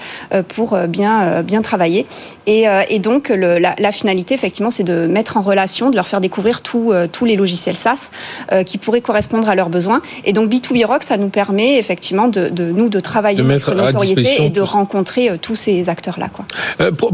pour 0.47 0.77
bien, 0.87 1.41
bien 1.43 1.56
travailler. 1.61 2.05
Et, 2.45 2.67
euh, 2.67 2.81
et 2.89 2.99
donc, 2.99 3.29
le, 3.29 3.59
la, 3.59 3.75
la, 3.77 3.91
finalité, 3.91 4.33
effectivement, 4.33 4.71
c'est 4.71 4.83
de 4.83 5.07
mettre 5.07 5.37
en 5.37 5.41
relation, 5.41 5.89
de 5.89 5.95
leur 5.95 6.07
faire 6.07 6.21
découvrir 6.21 6.61
tout, 6.61 6.91
euh, 6.91 7.07
tous 7.11 7.25
les 7.25 7.35
logiciels 7.35 7.75
SaaS 7.75 8.09
euh, 8.51 8.63
qui 8.63 8.77
pourraient 8.77 9.01
correspondre 9.01 9.49
à 9.49 9.55
leurs 9.55 9.69
besoins. 9.69 10.01
Et 10.25 10.33
donc, 10.33 10.51
B2B 10.51 10.85
Rock, 10.85 11.03
ça 11.03 11.17
nous 11.17 11.29
permet 11.29 11.77
effectivement 11.77 12.27
de, 12.27 12.49
de 12.49 12.71
nous 12.71 12.89
de 12.89 12.99
travailler 12.99 13.37
de 13.37 13.43
notre 13.43 13.73
notoriété 13.73 14.45
et 14.45 14.49
de 14.49 14.61
rencontrer 14.61 15.31
tous 15.41 15.55
ces 15.55 15.89
acteurs-là. 15.89 16.29
Quoi. 16.31 16.45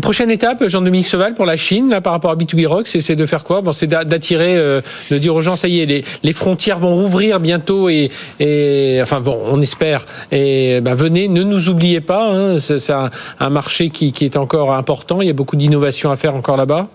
prochaine 0.02 0.32
étape, 0.32 0.68
Jean-Dominique 0.68 1.08
Seval, 1.08 1.34
pour 1.34 1.46
la 1.46 1.56
Chine, 1.56 1.90
là, 1.90 2.02
par 2.02 2.14
rapport 2.14 2.32
à 2.32 2.36
B2B 2.36 2.68
Rock, 2.68 2.88
c'est 2.88 3.16
de 3.16 3.26
faire 3.26 3.44
quoi? 3.44 3.62
Bon, 3.62 3.72
C'est 3.72 3.88
d'attirer, 3.88 4.56
de 4.56 5.18
dire 5.18 5.36
aux 5.36 5.42
gens, 5.42 5.56
ça 5.56 5.68
y 5.68 5.82
est, 5.82 5.86
les, 5.86 6.04
les 6.24 6.34
frontières 6.34 6.80
vont 6.80 6.96
rouvrir 6.96 7.40
bientôt 7.40 7.90
et, 7.90 8.12
et 8.40 9.00
enfin, 9.02 9.20
bon, 9.20 9.40
on 9.46 9.62
espère. 9.62 10.06
Et 10.32 10.82
ben, 10.82 10.96
venez, 10.96 11.28
ne 11.28 11.44
nous 11.44 11.70
oubliez 11.70 12.02
pas, 12.02 12.32
hein, 12.32 12.60
c'est 12.60 12.90
un, 12.92 13.10
un 13.40 13.50
marché 13.50 13.90
qui, 13.90 14.12
qui 14.12 14.26
est 14.26 14.33
encore 14.38 14.74
important. 14.74 15.22
Il 15.22 15.28
y 15.28 15.32
a 15.32 15.34
beaucoup 15.34 15.56
d'innovation 15.56 16.12
à 16.12 16.16
faire 16.16 16.36
encore 16.36 16.58
là-bas? 16.58 16.88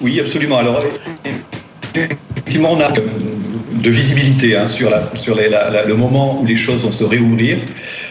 Oui, 0.00 0.20
absolument. 0.20 0.58
Alors, 0.58 0.82
effectivement, 1.94 2.72
on 2.72 2.80
a 2.80 2.90
de 2.90 3.90
visibilité 3.90 4.56
hein, 4.56 4.66
sur, 4.66 4.90
le 4.90 5.94
moment 5.94 6.40
où 6.40 6.46
les 6.46 6.56
choses 6.56 6.82
vont 6.82 6.90
se 6.90 7.04
réouvrir. 7.04 7.58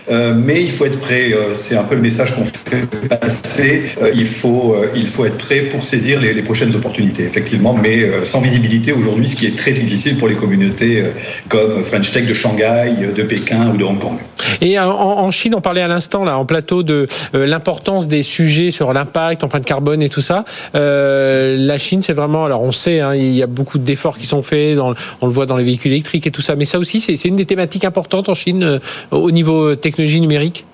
Euh, 0.09 0.33
mais 0.35 0.63
il 0.63 0.71
faut 0.71 0.85
être 0.85 0.99
prêt, 0.99 1.33
euh, 1.33 1.55
c'est 1.55 1.75
un 1.75 1.83
peu 1.83 1.95
le 1.95 2.01
message 2.01 2.35
qu'on 2.35 2.43
fait 2.43 2.85
passer, 3.09 3.83
euh, 4.01 4.11
il, 4.13 4.27
faut, 4.27 4.75
il 4.95 5.07
faut 5.07 5.25
être 5.25 5.37
prêt 5.37 5.61
pour 5.61 5.81
saisir 5.81 6.19
les, 6.19 6.43
prochaines 6.43 6.75
opportunités, 6.75 7.23
effectivement, 7.23 7.73
mais 7.73 8.07
sans 8.23 8.39
visibilité 8.39 8.91
aujourd'hui, 8.93 9.27
ce 9.27 9.35
qui 9.35 9.47
est 9.47 9.57
très 9.57 9.71
difficile 9.71 10.17
pour 10.17 10.27
les 10.27 10.35
communautés 10.35 11.03
comme 11.47 11.83
French 11.83 12.11
Tech 12.11 12.27
de 12.27 12.33
Shanghai, 12.33 12.93
de 13.15 13.23
Pékin 13.23 13.71
ou 13.73 13.77
de 13.77 13.83
Hong 13.83 13.97
Kong. 13.97 14.17
Et 14.61 14.79
en, 14.79 15.31
Chine, 15.31 15.55
on 15.55 15.61
parlait 15.61 15.81
à 15.81 15.87
l'instant, 15.87 16.23
là, 16.23 16.37
en 16.37 16.45
plateau, 16.45 16.83
de 16.83 17.07
l'importance 17.33 18.07
des 18.07 18.23
sujets 18.23 18.71
sur 18.71 18.93
l'impact, 18.93 19.43
empreinte 19.43 19.65
carbone 19.65 20.01
et 20.01 20.09
tout 20.09 20.21
ça. 20.21 20.43
la 20.73 21.77
Chine, 21.77 22.01
c'est 22.01 22.13
vraiment, 22.13 22.45
alors 22.45 22.61
on 22.61 22.71
sait, 22.71 22.99
hein, 22.99 23.15
il 23.15 23.35
y 23.35 23.43
a 23.43 23.47
beaucoup 23.47 23.77
d'efforts 23.77 24.17
qui 24.17 24.25
sont 24.25 24.43
faits, 24.43 24.77
on 24.79 25.25
le 25.25 25.31
voit 25.31 25.45
dans 25.45 25.57
les 25.57 25.63
véhicules 25.63 25.91
électriques 25.91 26.27
et 26.27 26.31
tout 26.31 26.41
ça, 26.41 26.55
mais 26.55 26.65
ça 26.65 26.79
aussi, 26.79 26.99
c'est 26.99 27.27
une 27.27 27.35
des 27.35 27.45
thématiques 27.45 27.85
importantes 27.85 28.29
en 28.29 28.35
Chine 28.35 28.79
au 29.11 29.31
niveau 29.31 29.75
technologique 29.75 30.21
numérique 30.21 30.65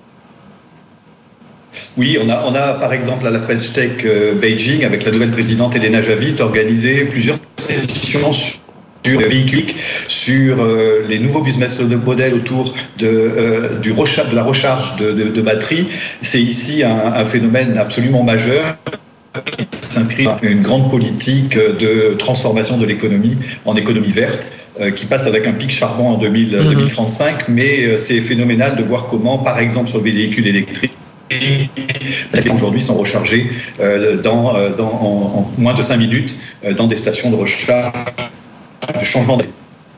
oui, 1.96 2.18
on 2.22 2.28
a, 2.28 2.44
on 2.46 2.54
a 2.54 2.74
par 2.74 2.92
exemple 2.92 3.26
à 3.26 3.30
la 3.30 3.38
French 3.38 3.72
Tech 3.72 4.04
euh, 4.04 4.34
Beijing, 4.34 4.84
avec 4.84 5.04
la 5.04 5.10
nouvelle 5.10 5.30
présidente 5.30 5.76
Elena 5.76 6.02
Javid, 6.02 6.40
organisé 6.40 7.04
plusieurs 7.04 7.38
sessions 7.56 8.30
les 9.10 9.16
véhicules, 9.16 9.74
sur 10.08 10.62
euh, 10.62 11.04
les 11.08 11.18
nouveaux 11.18 11.42
business 11.42 11.80
models 11.80 12.34
autour 12.34 12.72
de, 12.98 13.06
euh, 13.06 13.78
du 13.80 13.90
de 13.90 14.34
la 14.34 14.44
recharge 14.44 14.96
de, 14.96 15.12
de, 15.12 15.42
batteries. 15.42 15.88
C'est 16.20 16.40
ici 16.40 16.82
un, 16.82 17.12
un, 17.14 17.24
phénomène 17.24 17.76
absolument 17.76 18.22
majeur 18.22 18.76
qui 19.56 19.66
s'inscrit 19.70 20.24
dans 20.24 20.38
une 20.42 20.62
grande 20.62 20.90
politique 20.90 21.56
de 21.56 22.14
transformation 22.18 22.76
de 22.76 22.86
l'économie 22.86 23.38
en 23.64 23.76
économie 23.76 24.12
verte 24.12 24.50
qui 24.96 25.04
passe 25.04 25.26
avec 25.26 25.46
un 25.46 25.52
pic 25.52 25.70
charbon 25.70 26.10
en 26.10 26.18
2035, 26.18 27.48
mhm. 27.48 27.54
mais 27.54 27.96
c'est 27.98 28.20
phénoménal 28.20 28.76
de 28.76 28.82
voir 28.82 29.06
comment, 29.06 29.38
par 29.38 29.58
exemple, 29.58 29.88
sur 29.88 29.98
le 29.98 30.04
véhicule 30.04 30.46
électrique, 30.46 30.92
les 31.30 32.50
aujourd'hui 32.50 32.82
sont 32.82 32.94
rechargés 32.94 33.50
dans, 34.22 34.54
dans, 34.76 34.84
en, 34.84 35.52
moins 35.56 35.74
de 35.74 35.82
5 35.82 35.96
minutes 35.96 36.36
dans 36.76 36.86
des 36.86 36.96
stations 36.96 37.30
de 37.30 37.36
recharge 37.36 37.92
de 38.98 39.04
changement 39.04 39.38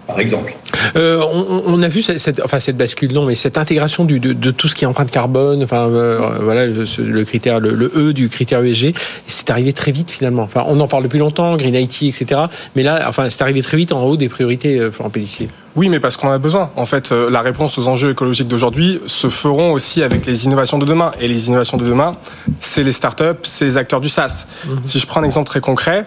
par 0.06 0.20
exemple. 0.20 0.54
Euh, 0.96 1.22
on, 1.66 1.82
a 1.82 1.88
vu 1.88 2.02
cette, 2.02 2.40
enfin 2.44 2.60
cette 2.60 2.76
bascule, 2.76 3.12
non, 3.12 3.24
mais 3.24 3.34
cette 3.34 3.58
intégration 3.58 4.04
de, 4.04 4.50
tout 4.50 4.68
ce 4.68 4.74
qui 4.74 4.84
est 4.84 4.86
empreinte 4.86 5.10
carbone, 5.10 5.62
enfin 5.62 5.88
euh, 5.88 6.38
voilà 6.40 6.66
le, 6.66 7.24
critère, 7.24 7.60
le, 7.60 7.90
E 7.96 8.12
du 8.12 8.28
critère 8.28 8.62
ESG, 8.62 8.94
c'est 9.26 9.50
arrivé 9.50 9.72
très 9.72 9.92
vite 9.92 10.10
finalement. 10.10 10.42
Enfin, 10.42 10.64
on 10.66 10.78
en 10.80 10.88
parle 10.88 11.04
depuis 11.04 11.18
longtemps, 11.18 11.56
Green 11.56 11.74
IT, 11.74 12.02
etc. 12.02 12.42
Mais 12.76 12.82
là, 12.82 13.06
enfin, 13.08 13.28
c'est 13.28 13.42
arrivé 13.42 13.62
très 13.62 13.76
vite 13.76 13.92
en 13.92 14.02
haut 14.02 14.16
des 14.16 14.28
priorités, 14.28 14.78
euh, 14.78 14.90
Florent 14.90 15.10
Pellissier. 15.10 15.48
Oui, 15.76 15.88
mais 15.88 16.00
parce 16.00 16.16
qu'on 16.16 16.30
a 16.30 16.38
besoin. 16.38 16.70
En 16.76 16.86
fait, 16.86 17.10
la 17.10 17.40
réponse 17.40 17.78
aux 17.78 17.88
enjeux 17.88 18.10
écologiques 18.10 18.48
d'aujourd'hui 18.48 19.00
se 19.06 19.28
feront 19.28 19.72
aussi 19.72 20.02
avec 20.02 20.26
les 20.26 20.44
innovations 20.44 20.78
de 20.78 20.86
demain. 20.86 21.10
Et 21.20 21.28
les 21.28 21.48
innovations 21.48 21.76
de 21.76 21.84
demain, 21.84 22.12
c'est 22.60 22.82
les 22.82 22.92
startups, 22.92 23.42
c'est 23.42 23.64
les 23.64 23.76
acteurs 23.76 24.00
du 24.00 24.08
SaaS. 24.08 24.46
Mhm. 24.66 24.78
Si 24.82 24.98
je 24.98 25.06
prends 25.06 25.20
un 25.20 25.24
exemple 25.24 25.48
très 25.48 25.60
concret, 25.60 26.04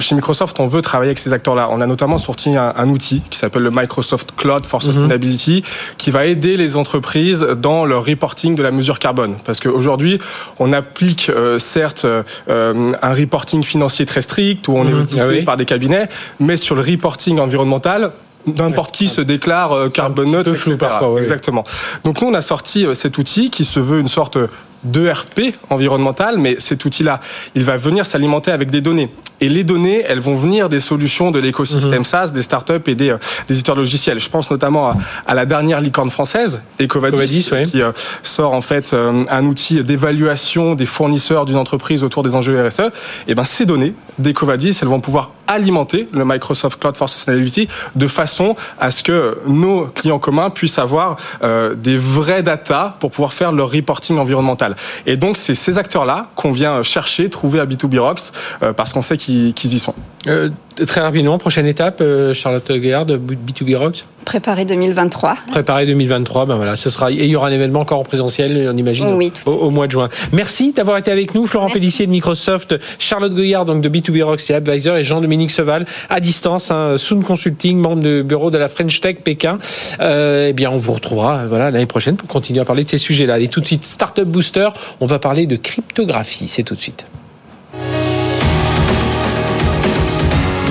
chez 0.00 0.14
Microsoft, 0.14 0.58
on 0.60 0.66
veut 0.66 0.82
travailler 0.82 1.10
avec 1.10 1.18
ces 1.18 1.32
acteurs-là. 1.32 1.68
On 1.70 1.80
a 1.80 1.86
notamment 1.86 2.18
sorti 2.18 2.56
un, 2.56 2.72
un 2.76 2.88
outil 2.88 3.22
qui 3.30 3.38
s'appelle 3.38 3.62
le 3.62 3.70
Microsoft 3.70 4.32
Cloud 4.36 4.64
for 4.64 4.80
mhm. 4.80 4.92
Sustainability, 4.92 5.62
qui 5.98 6.10
va 6.10 6.26
aider 6.26 6.56
les 6.56 6.76
entreprises 6.76 7.46
dans 7.56 7.84
leur 7.84 8.04
reporting 8.04 8.54
de 8.54 8.62
la 8.62 8.70
mesure 8.70 8.98
carbone. 8.98 9.36
Parce 9.44 9.60
qu'aujourd'hui, 9.60 10.18
on 10.58 10.72
applique 10.72 11.30
euh, 11.30 11.58
certes 11.58 12.04
euh, 12.04 12.92
un 13.02 13.14
reporting 13.14 13.62
financier 13.62 14.06
très 14.06 14.22
strict, 14.22 14.68
où 14.68 14.76
on 14.76 14.86
est 14.86 14.92
mhm. 14.92 15.00
audité 15.00 15.20
ah 15.20 15.44
par 15.44 15.56
des 15.56 15.64
cabinets, 15.64 16.08
mais 16.38 16.56
sur 16.56 16.74
le 16.74 16.82
reporting 16.82 17.38
environnemental, 17.38 18.12
n'importe 18.46 18.92
qui 18.92 19.08
se 19.08 19.20
déclare 19.20 19.72
euh, 19.72 19.88
carbone 19.88 20.30
neutre, 20.30 20.50
etc. 20.54 20.76
Parfois, 20.78 21.20
Exactement. 21.20 21.64
Donc 22.04 22.20
nous, 22.20 22.28
on 22.28 22.34
a 22.34 22.42
sorti 22.42 22.86
cet 22.94 23.18
outil 23.18 23.50
qui 23.50 23.64
se 23.64 23.80
veut 23.80 24.00
une 24.00 24.08
sorte 24.08 24.38
d'ERP 24.84 25.54
environnemental, 25.68 26.38
mais 26.38 26.56
cet 26.58 26.84
outil-là, 26.84 27.20
il 27.54 27.64
va 27.64 27.76
venir 27.76 28.06
s'alimenter 28.06 28.50
avec 28.50 28.70
des 28.70 28.80
données. 28.80 29.10
Et 29.40 29.48
les 29.48 29.64
données, 29.64 30.04
elles 30.06 30.20
vont 30.20 30.34
venir 30.34 30.68
des 30.68 30.80
solutions 30.80 31.30
de 31.30 31.38
l'écosystème 31.38 31.98
mhm. 31.98 32.04
SaaS, 32.04 32.32
des 32.32 32.42
startups 32.42 32.72
et 32.86 32.94
des, 32.94 33.10
euh, 33.10 33.18
des, 33.48 33.54
éditeurs 33.54 33.76
logiciels. 33.76 34.20
Je 34.20 34.28
pense 34.28 34.50
notamment 34.50 34.94
à, 35.26 35.34
la 35.34 35.46
dernière 35.46 35.80
licorne 35.80 36.10
française, 36.10 36.60
Ecovadis, 36.80 37.50
qui 37.70 37.82
euh, 37.82 37.92
sort 38.22 38.52
en 38.52 38.60
fait 38.60 38.92
euh, 38.92 39.24
un 39.30 39.44
outil 39.44 39.82
d'évaluation 39.82 40.74
des 40.74 40.86
fournisseurs 40.86 41.46
d'une 41.46 41.56
entreprise 41.56 42.04
autour 42.04 42.22
des 42.22 42.34
enjeux 42.34 42.66
RSE. 42.66 42.90
Et 43.28 43.34
ben 43.34 43.44
ces 43.44 43.64
données 43.64 43.94
d'Ecovadis, 44.18 44.78
elles 44.82 44.88
vont 44.88 45.00
pouvoir 45.00 45.30
alimenter 45.46 46.06
le 46.12 46.24
Microsoft 46.24 46.78
Cloud 46.78 46.96
for 46.96 47.08
Sustainability 47.08 47.66
de 47.96 48.06
façon 48.06 48.54
à 48.78 48.90
ce 48.92 49.02
que 49.02 49.38
nos 49.46 49.86
clients 49.86 50.20
communs 50.20 50.50
puissent 50.50 50.78
avoir 50.78 51.16
des 51.42 51.96
vrais 51.96 52.44
data 52.44 52.96
pour 53.00 53.10
pouvoir 53.10 53.32
faire 53.32 53.50
leur 53.50 53.72
reporting 53.72 54.18
environnemental. 54.18 54.76
Et 55.06 55.16
donc 55.16 55.36
c'est 55.36 55.56
ces 55.56 55.76
acteurs-là 55.76 56.30
qu'on 56.36 56.52
vient 56.52 56.84
chercher, 56.84 57.30
trouver 57.30 57.58
à 57.58 57.66
B2B 57.66 57.98
Rocks, 57.98 58.30
parce 58.76 58.92
qu'on 58.92 59.02
sait 59.02 59.16
qu'ils 59.16 59.29
qu'ils 59.54 59.74
y 59.74 59.78
sont. 59.78 59.94
Euh, 60.26 60.50
très 60.86 61.00
rapidement, 61.00 61.38
prochaine 61.38 61.66
étape, 61.66 62.00
euh, 62.02 62.34
Charlotte 62.34 62.70
de 62.70 63.16
B2B 63.16 63.76
Rocks 63.76 64.04
Préparer 64.26 64.66
2023. 64.66 65.36
Préparer 65.50 65.86
2023, 65.86 66.44
ben 66.44 66.56
voilà, 66.56 66.76
ce 66.76 66.90
sera, 66.90 67.10
et 67.10 67.14
il 67.14 67.30
y 67.30 67.36
aura 67.36 67.48
un 67.48 67.52
événement 67.52 67.80
encore 67.80 68.00
en 68.00 68.04
présentiel, 68.04 68.68
on 68.70 68.76
imagine, 68.76 69.06
au, 69.46 69.70
mois 69.70 69.86
de 69.86 69.92
juin. 69.92 70.10
Merci 70.32 70.72
d'avoir 70.72 70.98
été 70.98 71.10
avec 71.10 71.34
nous, 71.34 71.46
Florent 71.46 71.70
Pellissier 71.70 72.04
de 72.04 72.10
Microsoft, 72.10 72.74
Charlotte 72.98 73.34
Goyard 73.34 73.64
donc 73.64 73.80
de 73.80 73.88
B2B 73.88 74.22
Rocks 74.22 74.50
et 74.50 74.54
Advisor, 74.54 74.96
et 74.98 75.04
Jean-Dominique 75.04 75.50
Seval, 75.50 75.86
à 76.10 76.20
distance, 76.20 76.70
hein, 76.70 76.94
Soon 76.98 77.22
Consulting, 77.22 77.78
membre 77.78 78.02
du 78.02 78.22
bureau 78.22 78.50
de 78.50 78.58
la 78.58 78.68
French 78.68 79.00
Tech 79.00 79.16
Pékin. 79.24 79.58
Euh, 80.00 80.48
eh 80.50 80.52
bien, 80.52 80.70
on 80.70 80.76
vous 80.76 80.92
retrouvera 80.92 81.46
voilà, 81.46 81.70
l'année 81.70 81.86
prochaine 81.86 82.16
pour 82.16 82.28
continuer 82.28 82.60
à 82.60 82.64
parler 82.66 82.84
de 82.84 82.90
ces 82.90 82.98
sujets-là. 82.98 83.34
Allez, 83.34 83.48
tout 83.48 83.60
de 83.60 83.66
suite, 83.66 83.86
Startup 83.86 84.28
Booster, 84.28 84.68
on 85.00 85.06
va 85.06 85.18
parler 85.18 85.46
de 85.46 85.56
cryptographie, 85.56 86.46
c'est 86.46 86.62
tout 86.62 86.74
de 86.74 86.80
suite. 86.80 87.06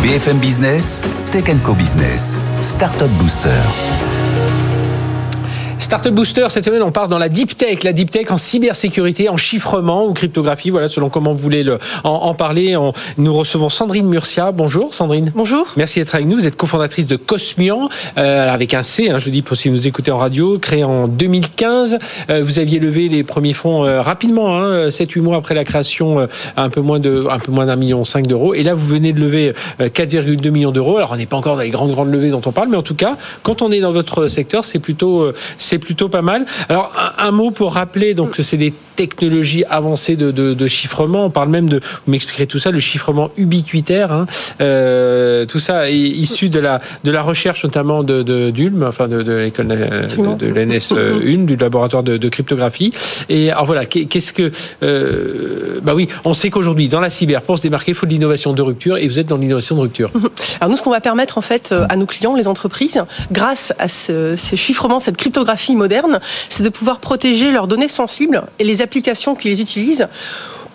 BFM 0.09 0.39
Business, 0.39 1.03
Tech 1.31 1.45
Co 1.61 1.75
Business, 1.75 2.35
Startup 2.63 3.11
Booster. 3.21 4.18
Startup 5.79 6.13
Booster, 6.13 6.45
cette 6.49 6.65
semaine, 6.65 6.83
on 6.83 6.91
part 6.91 7.07
dans 7.07 7.17
la 7.17 7.29
deep 7.29 7.57
tech, 7.57 7.83
la 7.83 7.93
deep 7.93 8.11
tech 8.11 8.31
en 8.31 8.37
cybersécurité, 8.37 9.29
en 9.29 9.37
chiffrement 9.37 10.05
ou 10.05 10.13
cryptographie, 10.13 10.71
voilà, 10.71 10.89
selon 10.89 11.09
comment 11.09 11.31
vous 11.31 11.39
voulez 11.39 11.63
le, 11.63 11.79
en, 12.03 12.33
parler. 12.33 12.77
nous 13.17 13.33
recevons 13.33 13.69
Sandrine 13.69 14.05
Murcia. 14.05 14.51
Bonjour, 14.51 14.93
Sandrine. 14.93 15.31
Bonjour. 15.33 15.65
Merci 15.77 15.99
d'être 15.99 16.13
avec 16.15 16.27
nous. 16.27 16.35
Vous 16.35 16.45
êtes 16.45 16.57
cofondatrice 16.57 17.07
de 17.07 17.15
Cosmian, 17.15 17.87
euh, 18.17 18.53
avec 18.53 18.73
un 18.73 18.83
C, 18.83 19.09
hein, 19.09 19.19
je 19.19 19.25
le 19.27 19.31
dis 19.31 19.41
pour 19.41 19.55
si 19.55 19.69
vous 19.69 19.75
nous 19.75 19.87
écoutez 19.87 20.11
en 20.11 20.17
radio, 20.17 20.59
créé 20.59 20.83
en 20.83 21.07
2015. 21.07 21.97
Euh, 22.29 22.43
vous 22.43 22.59
aviez 22.59 22.79
levé 22.79 23.07
les 23.07 23.23
premiers 23.23 23.53
fonds 23.53 23.85
euh, 23.85 24.01
rapidement, 24.01 24.59
hein, 24.59 24.89
7-8 24.89 25.21
mois 25.21 25.37
après 25.37 25.55
la 25.55 25.63
création, 25.63 26.27
un 26.57 26.69
peu 26.69 26.81
moins 26.81 26.99
de, 26.99 27.25
un 27.29 27.39
peu 27.39 27.53
moins 27.53 27.65
d'un 27.65 27.77
million 27.77 28.03
cinq 28.03 28.27
d'euros. 28.27 28.53
Et 28.53 28.63
là, 28.63 28.73
vous 28.73 28.85
venez 28.85 29.13
de 29.13 29.21
lever 29.21 29.53
4,2 29.79 30.51
millions 30.51 30.71
d'euros. 30.71 30.97
Alors, 30.97 31.13
on 31.13 31.17
n'est 31.17 31.25
pas 31.25 31.37
encore 31.37 31.55
dans 31.55 31.61
les 31.61 31.69
grandes, 31.69 31.91
grandes 31.91 32.11
levées 32.11 32.31
dont 32.31 32.41
on 32.45 32.51
parle, 32.51 32.67
mais 32.67 32.77
en 32.77 32.83
tout 32.83 32.95
cas, 32.95 33.15
quand 33.43 33.61
on 33.61 33.71
est 33.71 33.79
dans 33.79 33.93
votre 33.93 34.27
secteur, 34.27 34.65
c'est 34.65 34.79
plutôt, 34.79 35.31
c'est 35.69 35.77
plutôt 35.77 36.09
pas 36.09 36.23
mal. 36.23 36.45
Alors 36.67 36.91
un, 37.17 37.31
mot 37.31 37.51
pour 37.51 37.73
rappeler 37.73 38.15
donc 38.15 38.31
que 38.31 38.41
c'est 38.41 38.57
des 38.57 38.73
technologies 38.95 39.63
avancées 39.69 40.15
de, 40.15 40.67
chiffrement. 40.67 41.25
On 41.25 41.29
parle 41.29 41.49
même 41.49 41.69
de, 41.69 41.77
vous 41.77 42.11
m'expliquerez 42.11 42.47
tout 42.47 42.59
ça, 42.59 42.71
le 42.71 42.79
chiffrement 42.79 43.29
ubiquitaire. 43.37 44.11
Hein. 44.11 44.25
Euh, 44.61 45.45
tout 45.45 45.59
ça 45.59 45.89
est 45.89 45.95
issu 45.95 46.49
de 46.49 46.59
la 46.59 46.81
de 47.03 47.11
la 47.11 47.21
recherche 47.21 47.63
notamment 47.63 48.03
de 48.03 48.49
d'Ulm, 48.49 48.83
enfin 48.83 49.07
de, 49.07 49.17
l'école 49.17 49.67
de, 49.67 50.47
l'NS 50.47 50.91
1, 50.91 51.45
du 51.45 51.55
laboratoire 51.55 52.01
de, 52.03 52.29
cryptographie. 52.29 52.91
Et 53.29 53.51
alors 53.51 53.65
voilà, 53.65 53.85
qu'est-ce 53.85 54.33
que 54.33 54.51
euh, 54.81 55.79
bah 55.83 55.93
oui, 55.95 56.07
on 56.25 56.33
sait 56.33 56.49
qu'aujourd'hui 56.49 56.87
dans 56.87 56.99
la 56.99 57.11
cyber, 57.11 57.43
pour 57.43 57.57
se 57.57 57.63
démarquer, 57.63 57.91
il 57.91 57.95
faut 57.95 58.07
de 58.07 58.11
l'innovation 58.11 58.53
de 58.53 58.61
rupture, 58.61 58.97
et 58.97 59.07
vous 59.07 59.19
êtes 59.19 59.27
dans 59.27 59.37
l'innovation 59.37 59.75
de 59.75 59.81
rupture. 59.81 60.11
Alors 60.59 60.71
nous, 60.71 60.77
ce 60.77 60.81
qu'on 60.81 60.89
va 60.89 61.01
permettre 61.01 61.37
en 61.37 61.41
fait 61.41 61.73
à 61.89 61.95
nos 61.95 62.07
clients, 62.07 62.35
les 62.35 62.47
entreprises, 62.47 63.03
grâce 63.31 63.73
à 63.77 63.87
ce, 63.87 64.35
ce 64.35 64.55
chiffrement, 64.55 64.99
cette 64.99 65.17
cryptographie 65.17 65.58
moderne 65.75 66.19
c'est 66.49 66.63
de 66.63 66.69
pouvoir 66.69 66.99
protéger 66.99 67.51
leurs 67.51 67.67
données 67.67 67.89
sensibles 67.89 68.43
et 68.59 68.63
les 68.63 68.81
applications 68.81 69.35
qui 69.35 69.49
les 69.49 69.61
utilisent 69.61 70.07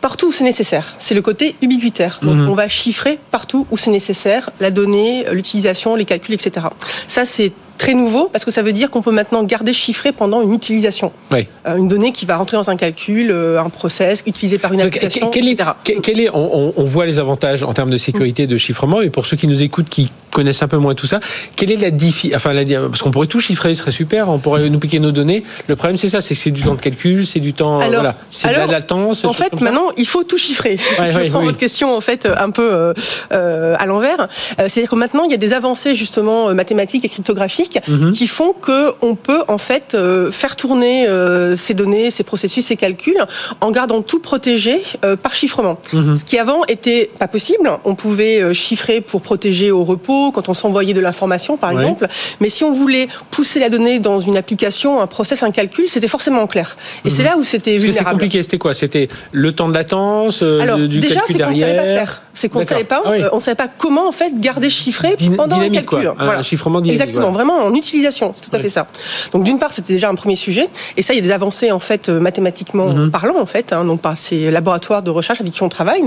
partout 0.01 0.28
où 0.28 0.32
c'est 0.32 0.45
nécessaire. 0.45 0.95
C'est 0.99 1.14
le 1.14 1.22
côté 1.22 1.57
ubiquitaire. 1.62 2.18
Donc, 2.20 2.37
mhm. 2.37 2.51
on 2.51 2.55
va 2.55 2.68
chiffrer 2.68 3.18
partout 3.30 3.66
où 3.70 3.78
c'est 3.78 3.91
nécessaire 3.91 4.51
la 4.61 4.70
donnée, 4.70 5.24
l'utilisation, 5.32 5.95
les 5.95 6.05
calculs, 6.05 6.35
etc. 6.35 6.66
Ça, 7.09 7.24
c'est 7.24 7.53
très 7.78 7.94
nouveau 7.94 8.28
parce 8.32 8.44
que 8.44 8.50
ça 8.50 8.62
veut 8.62 8.72
dire 8.72 8.90
qu'on 8.90 9.02
peut 9.02 9.12
maintenant 9.12 9.42
garder 9.42 9.72
chiffré 9.72 10.12
pendant 10.12 10.42
une 10.42 10.52
utilisation. 10.52 11.12
Euh, 11.32 11.76
une 11.76 11.88
donnée 11.88 12.12
qui 12.12 12.26
va 12.26 12.36
rentrer 12.36 12.56
dans 12.56 12.70
un 12.70 12.76
calcul, 12.76 13.30
euh, 13.30 13.60
un 13.60 13.70
process 13.70 14.22
utilisé 14.26 14.58
par 14.58 14.72
une 14.72 14.80
application, 14.80 15.30
quel 15.30 15.48
est, 15.48 15.60
Quel 16.02 16.20
est, 16.20 16.28
on, 16.32 16.84
voit 16.84 17.06
les 17.06 17.18
avantages 17.18 17.62
en 17.62 17.72
termes 17.74 17.90
de 17.90 17.96
sécurité, 17.96 18.46
de 18.46 18.58
chiffrement, 18.58 19.00
et 19.00 19.10
pour 19.10 19.26
ceux 19.26 19.36
qui 19.36 19.46
nous 19.46 19.62
écoutent, 19.62 19.88
qui 19.88 20.10
connaissent 20.30 20.62
un 20.62 20.68
peu 20.68 20.76
moins 20.76 20.94
tout 20.94 21.06
ça, 21.06 21.20
quelle 21.56 21.70
est 21.70 21.76
la 21.76 21.90
difficulté 21.90 22.36
Enfin, 22.36 22.52
parce 22.88 23.02
qu'on 23.02 23.10
pourrait 23.10 23.26
tout 23.26 23.40
chiffrer, 23.40 23.74
ce 23.74 23.80
serait 23.80 23.92
super, 23.92 24.28
on 24.28 24.38
pourrait 24.38 24.68
nous 24.68 24.78
piquer 24.78 24.98
nos 24.98 25.12
données. 25.12 25.44
Le 25.68 25.76
problème, 25.76 25.96
c'est 25.96 26.08
ça, 26.08 26.20
c'est 26.20 26.34
que 26.34 26.40
c'est 26.40 26.50
du 26.50 26.62
temps 26.62 26.74
de 26.74 26.80
calcul, 26.80 27.26
c'est 27.26 27.40
du 27.40 27.52
temps, 27.52 27.78
alors, 27.78 27.94
voilà, 27.94 28.16
c'est 28.30 28.48
de 28.48 28.54
la 28.54 28.66
latence. 28.66 29.24
En 29.24 29.32
fait, 29.32 29.60
maintenant, 29.60 29.90
il 29.96 30.06
faut 30.06 30.24
tout 30.24 30.38
chiffrer. 30.38 30.78
Je 30.98 31.30
prends 31.30 31.42
votre 31.42 31.58
question 31.58 31.96
en 31.96 32.00
fait 32.00 32.26
un 32.26 32.50
peu 32.50 32.92
euh, 33.32 33.74
à 33.78 33.86
l'envers. 33.86 34.28
C'est-à-dire 34.58 34.90
que 34.90 34.96
maintenant, 34.96 35.24
il 35.24 35.30
y 35.30 35.34
a 35.34 35.38
des 35.38 35.52
avancées 35.52 35.94
justement 35.94 36.52
mathématiques 36.54 37.04
et 37.04 37.08
cryptographiques 37.08 37.63
Mhm. 37.88 38.12
qui 38.12 38.26
font 38.26 38.52
que 38.52 38.92
on 39.02 39.14
peut 39.14 39.42
en 39.48 39.58
fait 39.58 39.94
euh, 39.94 40.30
faire 40.30 40.56
tourner 40.56 41.06
euh, 41.06 41.56
ces 41.56 41.74
données, 41.74 42.10
ces 42.10 42.24
processus, 42.24 42.66
ces 42.66 42.76
calculs 42.76 43.18
en 43.60 43.70
gardant 43.70 44.02
tout 44.02 44.20
protégé 44.20 44.82
euh, 45.04 45.16
par 45.16 45.34
chiffrement. 45.34 45.78
Mhm. 45.92 46.16
Ce 46.16 46.24
qui 46.24 46.38
avant 46.38 46.64
était 46.66 47.10
pas 47.18 47.28
possible. 47.28 47.70
On 47.84 47.94
pouvait 47.94 48.54
chiffrer 48.54 49.00
pour 49.00 49.22
protéger 49.22 49.70
au 49.70 49.84
repos 49.84 50.30
quand 50.32 50.48
on 50.48 50.54
s'envoyait 50.54 50.94
de 50.94 51.00
l'information, 51.00 51.56
par 51.56 51.70
exemple. 51.70 52.06
Mais 52.40 52.48
si 52.48 52.64
on 52.64 52.72
voulait 52.72 53.08
pousser 53.30 53.60
la 53.60 53.68
donnée 53.68 53.98
dans 53.98 54.20
une 54.20 54.36
application, 54.36 55.00
un 55.00 55.06
process, 55.06 55.42
un 55.42 55.50
calcul, 55.50 55.88
c'était 55.88 56.08
forcément 56.08 56.42
en 56.42 56.46
clair. 56.46 56.76
Et 57.04 57.10
c'est 57.10 57.22
mhm. 57.22 57.28
là 57.28 57.36
où 57.38 57.42
c'était 57.42 57.78
vulnérable. 57.78 58.06
C'est 58.06 58.12
compliqué. 58.12 58.42
C'était 58.42 58.58
quoi? 58.58 58.74
C'était 58.74 59.08
le 59.32 59.52
temps 59.52 59.68
de 59.68 59.74
latence, 59.74 60.42
Alors, 60.42 60.78
du 60.78 60.98
déjà, 60.98 61.20
calcul 61.20 61.36
derrière. 61.36 61.68
Savait 61.68 61.76
pas 61.76 61.82
faire. 61.82 62.22
C'est 62.34 62.48
qu'on 62.48 62.60
ne 62.60 62.64
savait 62.64 62.84
pas. 62.84 63.02
Ah 63.04 63.12
on 63.32 63.40
savait 63.40 63.54
pas 63.54 63.68
comment 63.68 64.08
en 64.08 64.12
fait 64.12 64.32
garder 64.38 64.70
chiffré 64.70 65.16
pendant 65.36 65.60
un 65.60 65.68
calcul. 65.70 66.12
Un 66.18 66.42
chiffrement 66.42 66.80
dynamique. 66.80 67.00
Exactement. 67.00 67.32
Vraiment 67.32 67.53
vraiment 67.55 67.66
en 67.66 67.74
utilisation. 67.74 68.32
C'est 68.34 68.48
tout 68.48 68.57
à 68.57 68.61
fait 68.61 68.68
ça. 68.68 68.86
Donc 69.32 69.44
d'une 69.44 69.59
part, 69.59 69.72
c'était 69.72 69.92
déjà 69.92 70.09
un 70.09 70.14
premier 70.14 70.36
sujet, 70.36 70.68
et 70.96 71.02
ça, 71.02 71.12
il 71.12 71.16
y 71.16 71.18
a 71.20 71.22
des 71.22 71.30
avancées 71.30 71.70
en 71.70 71.78
fait 71.78 72.09
mathématiquement 72.09 72.88
mhm. 72.88 73.11
parlant 73.11 73.38
en 73.38 73.46
fait, 73.46 73.72
hein, 73.72 73.84
par 73.96 74.16
ces 74.16 74.50
laboratoires 74.50 75.02
de 75.02 75.11
recherche 75.11 75.40
avec 75.40 75.52
qui 75.52 75.62
on 75.62 75.68
travaille. 75.68 76.02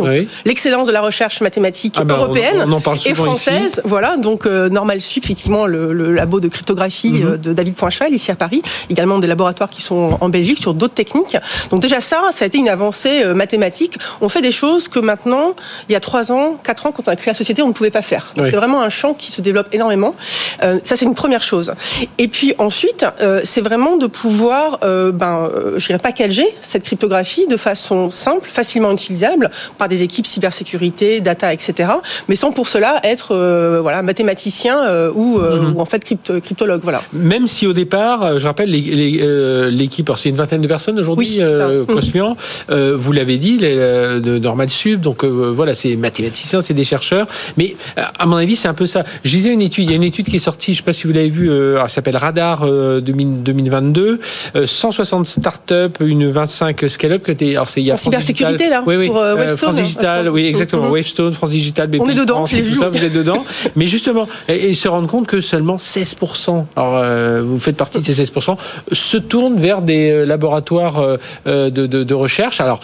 L'excellence 0.46 0.88
de 0.88 0.92
la 0.92 1.02
recherche 1.02 1.42
mathématique 1.42 1.96
ah 1.98 2.04
ben, 2.04 2.16
européenne 2.16 2.66
et 3.06 3.14
française, 3.14 3.82
voilà. 3.86 4.18
Donc 4.18 4.46
Normal 4.46 5.02
Sup, 5.02 5.24
effectivement, 5.24 5.66
le, 5.66 5.94
labo 6.14 6.40
de 6.40 6.48
cryptographie 6.48 7.24
mhm. 7.24 7.38
de 7.38 7.54
David 7.54 7.76
Poincheval 7.76 8.14
ici 8.14 8.32
à 8.32 8.36
Paris, 8.36 8.62
également 8.90 9.20
des 9.20 9.28
laboratoires 9.28 9.70
qui 9.70 9.82
sont 9.82 10.18
en 10.20 10.30
Belgique 10.30 10.60
sur 10.60 10.74
d'autres 10.74 10.94
techniques. 10.94 11.38
Donc 11.70 11.82
déjà 11.82 12.02
ça, 12.02 12.22
ça 12.32 12.46
a 12.46 12.48
été 12.48 12.58
une 12.58 12.70
avancée 12.70 13.26
mathématique. 13.34 13.98
On 14.22 14.30
fait 14.30 14.42
des 14.42 14.52
choses 14.52 14.88
que 14.88 15.00
maintenant, 15.00 15.56
il 15.90 15.94
y 15.94 15.96
a 15.96 16.00
trois 16.00 16.32
ans, 16.32 16.58
quatre 16.64 16.86
ans, 16.86 16.92
quand 16.92 17.08
on 17.08 17.12
a 17.12 17.16
créé 17.16 17.32
la 17.32 17.38
société, 17.38 17.62
on 17.62 17.68
ne 17.68 17.74
pouvait 17.74 17.92
pas 17.92 18.02
faire. 18.02 18.34
Donc 18.36 18.48
c'est 18.48 18.56
vraiment 18.56 18.82
un 18.82 18.90
champ 18.90 19.14
qui 19.14 19.32
se 19.32 19.42
développe 19.42 19.68
énormément. 19.72 20.16
Euh, 20.64 20.80
ça, 20.84 20.96
c'est 20.96 21.06
une 21.06 21.16
première 21.16 21.37
chose. 21.44 21.74
Et 22.18 22.28
puis 22.28 22.54
ensuite, 22.58 23.06
euh, 23.22 23.42
c'est 23.44 23.62
vraiment 23.62 23.98
de 23.98 24.08
pouvoir, 24.08 24.80
euh, 24.84 25.12
ben, 25.12 25.50
je 25.78 25.86
dirais 25.86 26.00
packager 26.00 26.46
cette 26.62 26.84
cryptographie 26.84 27.48
de 27.48 27.58
façon 27.58 28.10
simple, 28.10 28.50
facilement 28.50 28.92
utilisable 28.92 29.50
par 29.78 29.88
des 29.88 30.04
équipes 30.04 30.26
cybersécurité, 30.26 31.22
data, 31.22 31.54
etc. 31.54 31.90
Mais 32.28 32.36
sans 32.36 32.52
pour 32.52 32.68
cela 32.68 33.00
être, 33.04 33.36
voilà, 33.82 34.02
mathématicien 34.04 35.10
ou, 35.14 35.40
mhm. 35.40 35.76
ou, 35.76 35.80
en 35.80 35.86
fait 35.86 36.04
cryptologue. 36.04 36.82
Voilà. 36.84 37.02
Même 37.14 37.48
si 37.48 37.68
au 37.68 37.74
départ, 37.74 38.40
je 38.40 38.48
rappelle 38.48 38.70
l'équipe, 38.70 40.12
c'est 40.16 40.30
une 40.30 40.36
vingtaine 40.36 40.62
de 40.62 40.68
personnes 40.68 41.00
aujourd'hui, 41.00 41.40
oui, 41.40 41.86
Cosmian. 41.88 42.36
vous 42.70 43.12
l'avez 43.12 43.38
dit, 43.38 43.58
de 43.58 44.40
Normal 44.40 44.70
Sub, 44.70 45.02
donc 45.02 45.24
voilà, 45.24 45.76
c'est 45.76 45.96
mathématiciens, 45.96 46.62
c'est 46.62 46.74
des 46.74 46.84
chercheurs. 46.84 47.28
Mais 47.58 47.76
à 47.96 48.26
mon 48.26 48.38
avis, 48.38 48.56
c'est 48.56 48.68
un 48.68 48.74
peu 48.74 48.86
ça. 48.86 49.04
Je 49.24 49.32
disais 49.32 49.52
une 49.52 49.62
étude, 49.62 49.86
il 49.86 49.92
y 49.92 49.94
a 49.94 49.96
une 49.96 50.04
étude 50.04 50.28
qui 50.28 50.38
est 50.38 50.40
sortie, 50.40 50.74
je 50.74 50.82
ne 50.82 50.84
sais 50.84 50.86
pas 50.86 50.94
si 50.94 51.08
vous 51.08 51.14
l'avez 51.14 51.27
vue, 51.30 51.50
euh, 51.50 51.80
elle 51.82 51.90
s'appelle 51.90 52.18
Radar 52.18 52.66
2022, 52.66 54.20
160 54.66 55.26
startups, 55.26 55.74
une 56.00 56.30
25 56.32 56.88
scale-up 56.88 57.24
que 57.24 57.32
alors 57.52 57.70
c'est 57.70 57.82
il 57.82 57.88
y 57.88 57.92
a 57.92 57.96
en 57.96 57.98
cybersécurité 57.98 58.70
là, 58.70 58.84
oui, 58.86 58.96
oui. 58.96 59.08
pour 59.08 59.20
euh, 59.20 59.56
France 59.58 59.76
Digital, 59.76 60.30
oui 60.30 60.46
exactement, 60.46 60.88
mm-hmm. 60.88 60.92
Wavestone, 60.92 61.34
France 61.34 61.50
Digital, 61.50 61.88
BP, 61.88 62.02
On 62.02 62.10
est 62.10 62.14
dedans, 62.14 62.46
France, 62.46 62.52
tout 62.52 62.76
ça, 62.76 62.90
vous 62.90 63.04
êtes 63.04 63.14
dedans. 63.14 63.46
Mais 63.76 63.88
justement, 63.88 64.28
et, 64.48 64.70
ils 64.70 64.76
se 64.76 64.88
rendent 64.88 65.08
compte 65.08 65.28
que 65.28 65.42
seulement 65.42 65.76
16%, 65.76 66.66
alors 66.76 66.98
euh, 66.98 67.42
vous 67.44 67.60
faites 67.60 67.78
partie 67.78 68.00
de 68.00 68.06
ces 68.06 68.24
16%, 68.24 68.58
se 68.92 69.18
tournent 69.18 69.60
vers 69.60 69.82
des 69.82 70.26
laboratoires 70.26 71.18
de, 71.46 71.70
de, 71.70 72.04
de 72.04 72.14
recherche. 72.14 72.62
Alors 72.62 72.80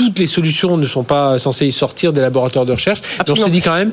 toutes 0.00 0.18
les 0.18 0.26
solutions 0.26 0.78
ne 0.78 0.86
sont 0.86 1.02
pas 1.02 1.38
censées 1.38 1.70
sortir 1.70 2.14
des 2.14 2.22
laboratoires 2.22 2.64
de 2.64 2.72
recherche. 2.72 3.02
on 3.28 3.36
se 3.36 3.48
dit 3.50 3.60
quand 3.60 3.74
même, 3.74 3.92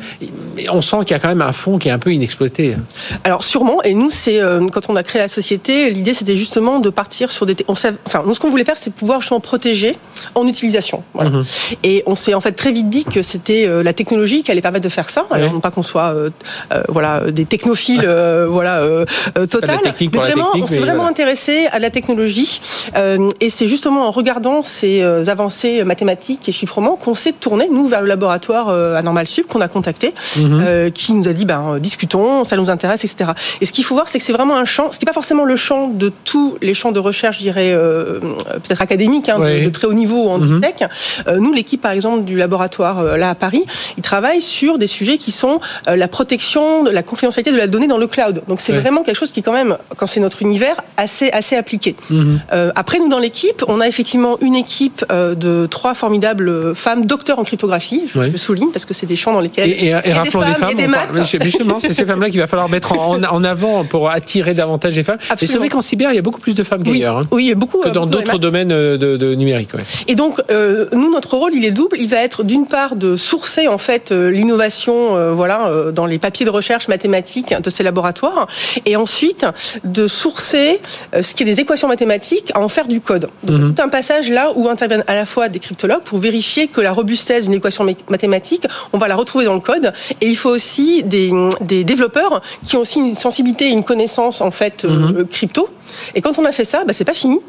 on 0.71 0.81
sent 0.81 0.99
qu'il 0.99 1.11
y 1.11 1.15
a 1.15 1.19
quand 1.19 1.27
même 1.27 1.41
un 1.41 1.51
fond 1.51 1.77
qui 1.77 1.89
est 1.89 1.91
un 1.91 1.99
peu 1.99 2.13
inexploité. 2.13 2.77
Alors 3.25 3.43
sûrement, 3.43 3.76
et 3.83 3.93
nous, 3.93 4.11
c'est 4.11 4.41
euh, 4.41 4.67
quand 4.67 4.89
on 4.89 4.95
a 4.95 5.03
créé 5.03 5.21
la 5.21 5.27
société, 5.27 5.89
l'idée 5.89 6.13
c'était 6.13 6.37
justement 6.37 6.79
de 6.79 6.89
partir 6.89 7.31
sur 7.31 7.45
des. 7.45 7.55
On 7.67 7.73
enfin, 7.73 8.23
nous, 8.25 8.33
ce 8.33 8.39
qu'on 8.39 8.49
voulait 8.49 8.65
faire, 8.65 8.77
c'est 8.77 8.93
pouvoir 8.93 9.21
justement 9.21 9.39
protéger 9.39 9.95
en 10.35 10.47
utilisation. 10.47 11.03
Mhm. 11.15 11.43
Et 11.83 12.03
on 12.05 12.15
s'est 12.15 12.33
en 12.33 12.41
fait 12.41 12.53
très 12.53 12.71
vite 12.71 12.89
dit 12.89 13.05
que 13.05 13.21
c'était 13.21 13.67
euh, 13.67 13.83
la 13.83 13.93
technologie 13.93 14.43
qui 14.43 14.51
allait 14.51 14.61
permettre 14.61 14.83
de 14.83 14.89
faire 14.89 15.09
ça. 15.09 15.25
Alors 15.31 15.53
non 15.53 15.59
pas 15.59 15.71
qu'on 15.71 15.83
soit 15.83 16.13
euh, 16.13 16.29
voilà 16.89 17.31
des 17.31 17.45
technophiles 17.45 18.07
voilà 18.49 18.81
total, 19.49 19.79
mais 19.83 20.07
vraiment, 20.07 20.49
on 20.55 20.67
s'est 20.67 20.79
vraiment 20.79 21.07
intéressé 21.07 21.67
à 21.71 21.79
la 21.79 21.89
technologie. 21.89 22.59
et 23.39 23.49
c'est 23.49 23.67
justement 23.67 24.07
en 24.07 24.11
regardant 24.11 24.63
ces 24.63 25.03
avancées 25.29 25.83
mathématiques 25.83 26.47
et 26.47 26.51
chiffrement 26.51 26.95
qu'on 26.95 27.15
s'est 27.15 27.33
tourné, 27.33 27.67
nous, 27.71 27.87
vers 27.87 28.01
le 28.01 28.07
laboratoire 28.07 28.69
euh, 28.69 28.95
à 28.95 29.01
Normal 29.01 29.27
Sup 29.27 29.47
qu'on 29.47 29.61
a 29.61 29.67
contacté, 29.67 30.13
mhm. 30.37 30.91
qui 30.91 31.13
nous 31.13 31.27
a 31.27 31.33
dit, 31.33 31.45
ben, 31.45 31.79
discutons, 31.79 32.43
ça 32.43 32.55
nous 32.57 32.69
intéresse, 32.69 33.03
etc. 33.03 33.31
Et 33.61 33.65
ce 33.67 33.71
qu'il 33.71 33.83
faut 33.83 33.95
voir, 33.95 34.09
c'est 34.09 34.17
que 34.17 34.23
c'est 34.23 34.33
vraiment 34.33 34.55
un 34.55 34.65
champ, 34.65 34.91
ce 34.91 34.97
qui 34.97 35.05
n'est 35.05 35.09
pas 35.09 35.13
forcément 35.13 35.43
le 35.43 35.55
champ 35.55 35.89
de 35.89 36.11
tous 36.23 36.57
les 36.61 36.73
champs 36.73 36.91
de 36.91 36.99
recherche, 36.99 37.37
je 37.37 37.43
dirais, 37.43 37.77
peut-être 38.21 38.81
académiques, 38.81 39.29
hein, 39.29 39.39
de, 39.39 39.69
très 39.69 39.87
haut 39.87 39.93
niveau 39.93 40.29
en 40.29 40.39
mhm. 40.39 40.61
tech. 40.61 40.89
nous, 41.37 41.53
l'équipe, 41.53 41.81
par 41.81 41.91
exemple, 41.91 42.23
du 42.23 42.37
laboratoire 42.37 43.03
là 43.17 43.29
à 43.29 43.35
Paris, 43.35 43.65
ils 43.97 44.03
travaillent 44.03 44.41
sur 44.41 44.77
des 44.77 44.87
sujets 44.87 45.17
qui 45.17 45.31
sont 45.31 45.59
la 45.85 46.07
protection 46.07 46.83
de 46.83 46.89
la 46.89 47.03
confidentialité 47.03 47.51
de 47.51 47.57
la 47.57 47.67
donnée 47.67 47.87
dans 47.87 47.97
le 47.97 48.07
cloud. 48.07 48.41
Donc 48.47 48.61
c'est 48.61 48.73
vraiment 48.73 49.03
quelque 49.03 49.17
chose 49.17 49.31
qui, 49.31 49.43
quand 49.43 49.53
même, 49.53 49.77
quand 49.97 50.07
c'est 50.07 50.19
notre 50.19 50.41
univers, 50.41 50.75
assez, 50.97 51.29
assez 51.31 51.55
appliqué. 51.55 51.95
Mhm. 52.09 52.39
après, 52.75 52.99
nous, 52.99 53.09
dans 53.09 53.19
l'équipe, 53.19 53.63
on 53.67 53.81
a 53.81 53.87
effectivement 53.87 54.37
une 54.41 54.55
équipe 54.55 55.05
de 55.09 55.65
trois 55.67 55.93
formidables 55.93 56.75
femmes 56.75 57.05
docteurs 57.05 57.39
en 57.39 57.43
cryptographie. 57.43 58.03
Je 58.07 58.19
le 58.19 58.37
souligne 58.37 58.71
parce 58.71 58.85
que 58.85 58.93
c'est 58.93 59.05
des 59.05 59.15
champs 59.15 59.33
dans 59.33 59.41
lesquels 59.41 59.69
et, 59.69 59.87
et, 59.87 59.89
et, 59.89 59.91
des 59.91 60.31
femmes, 60.31 60.43
des 60.43 60.53
femmes, 60.53 60.71
et 60.71 60.75
des 60.75 60.87
maths. 60.87 61.09
Justement, 61.41 61.79
c'est 61.79 61.93
ces 61.93 62.05
femmes-là 62.05 62.29
qu'il 62.29 62.39
va 62.39 62.47
falloir 62.47 62.69
mettre 62.69 62.97
en, 62.97 63.43
avant 63.43 63.56
pour 63.89 64.09
attirer 64.09 64.53
davantage 64.53 64.95
les 64.95 65.03
femmes. 65.03 65.17
Et 65.41 65.47
c'est 65.47 65.57
vrai 65.57 65.69
qu'en 65.69 65.81
cyber, 65.81 66.11
il 66.11 66.15
y 66.15 66.19
a 66.19 66.21
beaucoup 66.21 66.39
plus 66.39 66.55
de 66.55 66.63
femmes 66.63 66.83
qu'ailleurs. 66.83 67.21
Oui, 67.31 67.45
il 67.45 67.49
y 67.49 67.51
a 67.51 67.55
beaucoup. 67.55 67.81
Que 67.81 67.89
dans 67.89 68.05
d'autres 68.05 68.37
domaines 68.37 68.71
euh, 68.71 68.97
de, 68.97 69.35
numérique. 69.35 69.69
Et 70.07 70.15
donc, 70.15 70.41
euh, 70.51 70.87
nous, 70.93 71.11
notre 71.11 71.35
rôle, 71.37 71.53
il 71.53 71.65
est 71.65 71.71
double. 71.71 71.97
Il 71.99 72.07
va 72.07 72.17
être 72.17 72.43
d'une 72.43 72.67
part 72.67 72.95
de 72.95 73.15
sourcer 73.15 73.67
en 73.67 73.77
fait 73.77 74.11
euh, 74.11 74.29
l'innovation, 74.29 75.33
voilà, 75.33 75.71
dans 75.93 76.05
les 76.05 76.19
papiers 76.19 76.45
de 76.45 76.51
recherche 76.51 76.87
mathématiques 76.87 77.53
de 77.61 77.69
ces 77.69 77.83
laboratoires, 77.83 78.47
et 78.85 78.95
ensuite 78.95 79.45
de 79.83 80.07
sourcer 80.07 80.79
ce 81.19 81.33
qui 81.33 81.43
est 81.43 81.45
des 81.45 81.59
équations 81.59 81.87
mathématiques 81.87 82.51
à 82.53 82.59
en 82.59 82.69
faire 82.69 82.87
du 82.87 83.01
code. 83.01 83.29
Donc, 83.43 83.59
mhm. 83.59 83.73
tout 83.73 83.81
un 83.81 83.89
passage 83.89 84.29
là 84.29 84.51
où 84.55 84.67
interviennent 84.69 85.03
à 85.07 85.15
la 85.15 85.25
fois 85.25 85.49
des 85.49 85.59
cryptologues 85.59 86.03
pour 86.03 86.19
vérifier 86.19 86.67
que 86.67 86.81
la 86.81 86.91
robustesse 86.91 87.45
d'une 87.45 87.53
équation 87.53 87.85
mathématique, 88.09 88.67
on 88.93 88.97
va 88.97 89.07
la 89.07 89.15
retrouver 89.15 89.45
dans 89.45 89.53
le 89.53 89.59
code. 89.59 89.93
Et 90.21 90.27
il 90.27 90.37
faut 90.37 90.49
aussi 90.49 91.03
des, 91.03 91.31
des 91.61 91.83
développeurs 91.83 92.41
qui 92.63 92.75
ont 92.75 92.81
aussi 92.81 92.99
une 92.99 93.15
sensibilité 93.15 93.46
et 93.59 93.65
une 93.65 93.83
connaissance 93.83 94.41
en 94.41 94.51
fait 94.51 94.85
euh, 94.85 94.89
mhm. 94.89 95.27
crypto 95.27 95.69
et 96.15 96.21
quand 96.21 96.37
on 96.39 96.45
a 96.45 96.51
fait 96.51 96.65
ça, 96.65 96.83
bah, 96.85 96.93
c'est 96.93 97.05
pas 97.05 97.13
fini, 97.13 97.39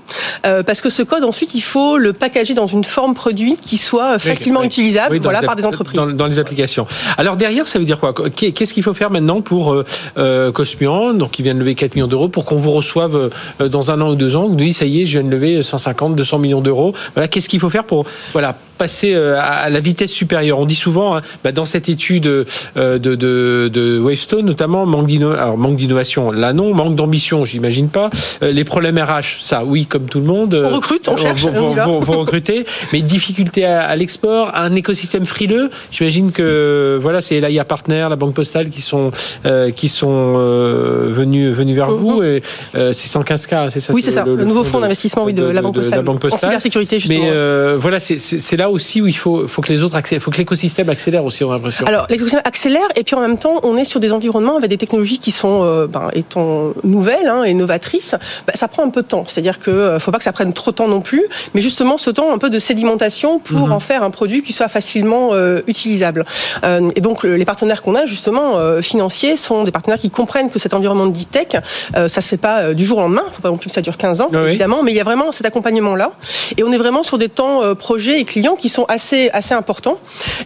euh, 0.47 0.62
parce 0.62 0.80
que 0.80 0.91
ce 0.91 1.03
code 1.03 1.24
ensuite 1.24 1.55
il 1.55 1.61
faut 1.61 1.97
le 1.99 2.12
packager 2.12 2.55
dans 2.55 2.66
une 2.66 2.84
forme 2.84 3.14
produit 3.14 3.57
qui 3.61 3.76
soit 3.76 4.18
facilement 4.18 4.62
utilisable, 4.62 5.18
voilà, 5.18 5.43
par 5.43 5.57
des 5.57 5.64
entreprises. 5.64 6.01
Dans, 6.14 6.26
les 6.26 6.39
applications. 6.39 6.86
Alors 7.16 7.36
derrière, 7.36 7.66
ça 7.66 7.78
veut 7.78 7.84
dire 7.84 7.99
quoi? 7.99 8.14
Qu'est-ce 8.34 8.74
qu'il 8.74 8.82
faut 8.82 8.95
faire 8.95 9.11
maintenant 9.11 9.41
pour 9.41 9.72
euh, 9.72 9.84
euh 10.18 10.53
Cosmian, 10.53 11.14
donc 11.14 11.32
qui 11.32 11.43
vient 11.43 11.55
de 11.55 11.61
lever 11.61 11.74
4 11.74 11.95
millions 11.95 12.07
d'euros, 12.07 12.28
pour 12.28 12.45
qu'on 12.45 12.57
vous 12.57 12.72
reçoive 12.72 13.30
euh, 13.61 13.68
dans 13.68 13.91
un 13.91 14.01
an 14.01 14.11
ou 14.11 14.14
deux 14.14 14.36
ans 14.36 14.49
Vous 14.49 14.57
dites 14.57 14.74
ça 14.74 14.84
y 14.84 15.03
est, 15.03 15.07
je 15.07 15.18
viens 15.18 15.28
de 15.28 15.34
lever 15.34 15.62
150, 15.62 16.16
200 16.16 16.39
millions 16.39 16.61
d'euros. 16.61 16.95
Voilà, 17.14 17.28
qu'est-ce 17.28 17.49
qu'il 17.49 17.61
faut 17.61 17.70
faire 17.70 17.84
pour 17.84 18.07
voilà 18.32 18.57
passer 18.76 19.14
à 19.14 19.68
la 19.70 19.80
vitesse 19.80 20.12
supérieure? 20.12 20.59
On 20.59 20.66
dit 20.66 20.74
souvent 20.74 21.16
hein, 21.16 21.22
bah, 21.43 21.53
dans 21.53 21.64
cette 21.64 21.89
étude 21.89 22.24
de, 22.24 22.47
de, 22.76 23.14
de, 23.16 23.99
Wavestone, 23.99 24.45
notamment 24.45 24.86
manque 24.86 25.07
d'innovation. 25.07 26.30
Là 26.30 26.53
non, 26.53 26.74
manque 26.74 26.95
d'ambition, 26.95 27.45
j'imagine 27.45 27.89
pas. 27.89 28.11
Euh, 28.42 28.52
les 28.52 28.64
problèmes 28.64 28.98
RH, 28.98 29.40
ça, 29.40 29.64
oui, 29.64 29.86
comme 29.86 30.06
tout 30.06 30.20
le 30.20 30.26
monde. 30.26 30.60
On 30.64 30.74
recrute, 30.74 31.08
on 31.08 31.14
euh, 31.14 31.16
cherche. 31.16 31.46
Vont, 31.46 32.00
recruter, 32.00 32.64
mais 32.92 33.00
difficulté 33.00 33.64
à, 33.64 33.94
l'export, 33.96 34.52
un 34.54 34.74
écosystème 34.74 35.24
frileux. 35.24 35.70
J'imagine 35.90 36.32
que 36.32 36.98
voilà, 37.00 37.20
c'est 37.20 37.40
l'AIA 37.40 37.64
Partner, 37.64 38.06
la 38.08 38.16
Banque 38.16 38.34
Postale 38.34 38.70
qui 38.70 38.82
sont 38.82 39.10
euh, 39.46 39.70
qui 39.70 39.88
sont 39.88 40.34
venus 40.34 41.54
venus 41.54 41.76
vers 41.76 41.90
vous. 41.90 42.22
Et 42.22 42.42
c'est 42.72 42.94
115 42.94 43.46
k, 43.46 43.54
c'est 43.70 43.80
ça 43.80 43.92
Oui, 43.92 44.02
c'est 44.02 44.10
ça. 44.10 44.24
Le, 44.24 44.44
nouveau 44.44 44.64
fonds 44.64 44.80
d'investissement, 44.80 45.24
oui, 45.24 45.34
de, 45.34 45.44
la 45.44 45.62
Banque 45.62 45.74
Postale. 45.74 46.04
En 46.32 46.36
cybersécurité, 46.36 46.98
justement. 46.98 47.24
Mais 47.24 47.76
voilà, 47.76 48.00
c'est 48.00 48.56
là 48.56 48.70
aussi 48.70 49.00
où 49.00 49.06
il 49.06 49.16
faut 49.16 49.46
faut 49.48 49.62
que 49.62 49.72
les 49.72 49.82
autres 49.82 49.96
accélèrent, 49.96 50.22
faut 50.22 50.30
que 50.30 50.38
l'écosystème 50.38 50.88
accélère 50.88 51.24
aussi, 51.24 51.44
on 51.44 51.50
a 51.50 51.54
l'impression. 51.54 51.86
Alors 51.86 52.06
l'écosystème 52.08 52.42
accélère 52.44 52.88
et 52.96 53.04
puis 53.04 53.14
en 53.14 53.20
même 53.20 53.38
temps, 53.38 53.60
on 53.62 53.76
est 53.76 53.84
sur 53.84 54.00
des 54.00 54.12
environnements 54.12 54.56
avec 54.56 54.70
des 54.70 54.76
technologies 54.76 55.18
qui 55.18 55.30
sont 55.30 55.86
ben, 55.86 56.10
étant 56.14 56.72
nouvelles 56.84 57.28
hein, 57.28 57.44
et 57.44 57.54
novatrices 57.54 58.14
bah, 58.46 58.52
ça 58.54 58.68
prend 58.68 58.84
un 58.84 58.90
peu 58.90 59.02
de 59.02 59.06
temps. 59.06 59.24
C'est-à-dire 59.26 59.58
qu'il 59.60 59.72
ne 59.72 59.78
euh, 59.78 59.98
faut 59.98 60.10
pas 60.10 60.18
que 60.18 60.24
ça 60.24 60.32
prenne 60.32 60.52
trop 60.52 60.70
de 60.70 60.76
temps 60.76 60.88
non 60.88 61.00
plus, 61.00 61.24
mais 61.54 61.60
justement 61.60 61.98
ce 61.98 62.10
temps 62.10 62.32
un 62.32 62.38
peu 62.38 62.50
de 62.50 62.58
sédimentation 62.58 63.38
pour 63.38 63.66
mhm. 63.66 63.72
en 63.72 63.80
faire 63.80 64.02
un 64.02 64.10
produit 64.10 64.42
qui 64.42 64.52
soit 64.52 64.68
facilement 64.68 65.30
euh, 65.32 65.60
utilisable. 65.66 66.24
Euh, 66.64 66.90
et 66.96 67.00
donc 67.00 67.24
les 67.24 67.44
partenaires 67.44 67.82
qu'on 67.82 67.94
a 67.94 68.06
justement 68.06 68.56
financiers 68.80 69.36
sont 69.36 69.64
des 69.64 69.70
partenaires 69.70 69.98
qui 69.98 70.10
comprennent 70.10 70.50
que 70.50 70.58
cet 70.58 70.74
environnement 70.74 71.06
de 71.06 71.12
deep 71.12 71.30
tech, 71.30 71.48
ça 71.94 72.08
se 72.08 72.28
fait 72.28 72.36
pas 72.36 72.74
du 72.74 72.84
jour 72.84 72.98
au 72.98 73.02
lendemain. 73.02 73.22
Il 73.26 73.30
ne 73.30 73.34
faut 73.34 73.42
pas 73.42 73.50
non 73.50 73.56
plus 73.56 73.68
que 73.68 73.74
ça 73.74 73.80
dure 73.80 73.96
15 73.96 74.20
ans, 74.20 74.30
évidemment, 74.46 74.82
mais 74.82 74.92
il 74.92 74.96
y 74.96 75.00
a 75.00 75.04
vraiment 75.04 75.32
cet 75.32 75.46
accompagnement-là. 75.46 76.12
Et 76.56 76.64
on 76.64 76.72
est 76.72 76.78
vraiment 76.78 77.02
sur 77.02 77.18
des 77.18 77.28
temps 77.28 77.74
projets 77.74 78.20
et 78.20 78.24
clients 78.24 78.56
qui 78.56 78.68
sont 78.68 78.84
assez, 78.88 79.30
assez 79.32 79.54
importants. 79.54 79.98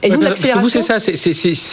Et 0.03 0.11
nous, 0.11 0.21
l'accélération... 0.21 0.63
Vous, 0.63 0.69
c'est 0.69 0.83
ça, 0.83 0.99
c'est 0.99 1.17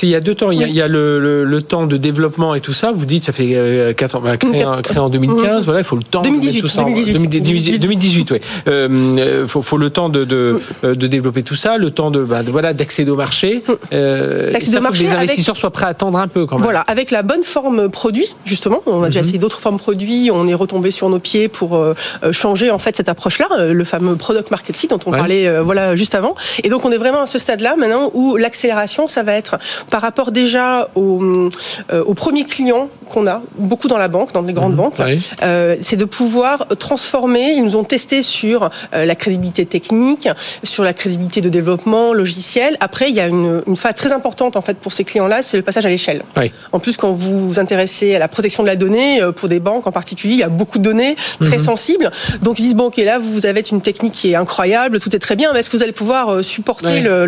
il 0.04 0.10
y 0.10 0.16
a 0.16 0.20
deux 0.20 0.36
temps. 0.36 0.52
Il 0.52 0.60
y 0.60 0.82
a, 0.82 0.88
le, 0.88 1.44
le, 1.44 1.62
temps 1.62 1.86
de 1.86 1.98
développement 1.98 2.56
et 2.56 2.62
tout 2.62 2.74
ça. 2.74 2.92
Vous 2.92 3.06
dites, 3.06 3.24
ça 3.24 3.32
fait 3.32 3.94
4 3.96 4.16
ans, 4.16 4.22
bah, 4.22 4.38
créé, 4.38 4.66
en 4.66 5.10
2015. 5.10 5.66
Voilà, 5.66 5.80
faut 5.90 5.96
le 5.96 6.04
temps 6.04 6.22
2018, 6.22 6.62
tout 6.62 6.68
ça 6.68 6.84
2018, 6.84 7.80
2018, 7.80 8.32
oui. 8.32 8.40
Euh, 8.68 9.48
faut, 9.48 9.64
faut 9.64 9.78
le 9.78 9.90
temps 9.90 10.10
de, 10.10 10.24
de, 10.24 10.60
euh, 10.84 10.94
de, 10.94 11.08
développer 11.08 11.42
tout 11.42 11.56
ça, 11.56 11.78
le 11.78 11.90
temps 11.90 12.12
de, 12.12 12.24
bah, 12.24 12.42
voilà 12.48 12.74
d'accéder 12.74 13.10
au 13.10 13.16
marché. 13.16 13.64
Euh, 13.92 14.52
d'accéder 14.54 14.78
au 14.78 14.82
marché. 14.82 15.06
Que 15.06 15.10
les 15.10 15.16
investisseurs 15.16 15.58
soient 15.58 15.72
prêts 15.72 15.86
à 15.86 15.90
attendre 15.90 16.20
un 16.20 16.28
peu 16.28 16.46
quand 16.46 16.58
même. 16.58 16.64
Voilà, 16.64 16.82
avec 16.82 17.10
la 17.10 17.24
bonne 17.24 17.44
forme 17.44 17.90
produit 17.90 18.36
justement. 18.46 18.82
On 18.86 19.02
a 19.02 19.08
déjà 19.08 19.22
mhm. 19.22 19.26
essayé 19.26 19.40
d'autres 19.40 19.60
formes 19.60 19.80
produits. 19.80 20.30
On 20.32 20.48
est 20.48 20.54
retombé 20.54 20.92
sur 20.92 21.10
nos 21.10 21.20
pieds 21.20 21.48
pour 21.48 21.76
euh, 21.76 21.96
changer 22.32 22.70
en 22.70 22.78
fait 22.78 22.96
cette 22.96 23.10
approche-là, 23.10 23.48
le 23.72 23.84
fameux 23.84 24.16
product 24.16 24.52
market 24.52 24.78
fit 24.78 24.88
dont 24.88 25.00
on 25.08 25.12
parlait 25.12 25.62
voilà 25.62 25.96
juste 25.96 26.14
avant. 26.14 26.36
Et 26.64 26.70
donc 26.70 26.86
on 26.86 26.92
est 26.92 26.98
vraiment 26.98 27.24
à 27.24 27.28
ce 27.28 27.40
stade-là 27.40 27.76
maintenant 27.78 28.12
où 28.14 28.36
l'accélération, 28.38 29.08
ça 29.08 29.24
va 29.24 29.34
être 29.34 29.58
par 29.90 30.02
rapport 30.02 30.32
déjà 30.32 30.90
aux, 30.94 31.50
aux 31.92 32.14
premiers 32.14 32.46
clients 32.46 32.90
qu'on 33.10 33.28
a 33.28 33.42
beaucoup 33.58 33.88
dans 33.88 33.98
la 33.98 34.08
banque, 34.08 34.32
dans 34.32 34.42
les 34.42 34.54
grandes 34.54 34.72
Mhm. 34.74 34.78
banques, 34.78 34.94
Oui. 35.00 35.20
euh, 35.44 35.76
c'est 35.82 35.96
de 35.98 36.06
pouvoir 36.06 36.66
transformer. 36.80 37.54
Ils 37.56 37.64
nous 37.64 37.76
ont 37.76 37.84
testé 37.84 38.22
sur 38.24 38.70
euh, 38.94 39.06
la 39.06 39.16
crédibilité 39.16 39.66
technique, 39.66 40.28
sur 40.64 40.84
la 40.84 40.94
crédibilité 40.94 41.42
de 41.42 41.50
développement 41.50 42.14
logiciel. 42.14 42.78
Après, 42.80 43.10
il 43.10 43.16
y 43.16 43.20
a 43.20 43.28
une, 43.28 43.62
une 43.68 43.76
phase 43.76 43.96
très 43.96 44.12
importante 44.14 44.56
en 44.56 44.62
fait 44.62 44.78
pour 44.78 44.94
ces 44.94 45.04
clients-là, 45.04 45.42
c'est 45.42 45.58
le 45.58 45.64
passage 45.64 45.86
à 45.86 45.90
l'échelle. 45.90 46.24
Oui. 46.38 46.52
En 46.72 46.80
plus, 46.80 46.96
quand 46.98 47.12
vous 47.12 47.48
vous 47.50 47.60
intéressez 47.60 48.16
à 48.16 48.20
la 48.20 48.28
protection 48.28 48.64
de 48.64 48.68
la 48.70 48.76
donnée, 48.76 49.22
euh, 49.22 49.32
pour 49.32 49.50
des 49.50 49.60
banques 49.60 49.88
en 49.88 49.92
particulier, 49.92 50.34
il 50.36 50.40
y 50.40 50.44
a 50.44 50.50
beaucoup 50.50 50.78
de 50.78 50.84
données 50.84 51.16
très 51.42 51.58
Mhm. 51.58 51.60
sensibles. 51.60 52.12
Donc 52.42 52.60
ils 52.60 52.64
disent 52.64 52.76
bon, 52.76 52.86
ok, 52.86 52.98
là 52.98 53.18
vous 53.20 53.46
avez 53.46 53.64
une 53.72 53.82
technique 53.82 54.14
qui 54.14 54.32
est 54.32 54.36
incroyable, 54.36 55.00
tout 55.00 55.16
est 55.16 55.20
très 55.20 55.36
bien, 55.36 55.52
mais 55.54 55.60
est-ce 55.60 55.70
que 55.70 55.78
vous 55.78 55.84
allez 55.84 55.92
pouvoir 55.92 56.30
euh, 56.30 56.44
supporter 56.44 57.02
le, 57.02 57.26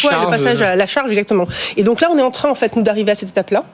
poids 0.00 0.12
et 0.12 0.24
le 0.24 0.30
passage 0.30 0.62
à 0.62 0.74
la 0.76 0.86
charge 0.86 1.10
exactement 1.10 1.46
Et 1.76 1.82
donc 1.82 2.00
là, 2.00 2.08
on 2.12 2.18
est 2.18 2.22
en 2.22 2.30
train 2.30 2.50
en 2.50 2.54
fait 2.54 2.76
nous 2.76 2.82
d'arriver 2.82 3.12
à 3.12 3.14
cette 3.14 3.28
étape-là, 3.30 3.64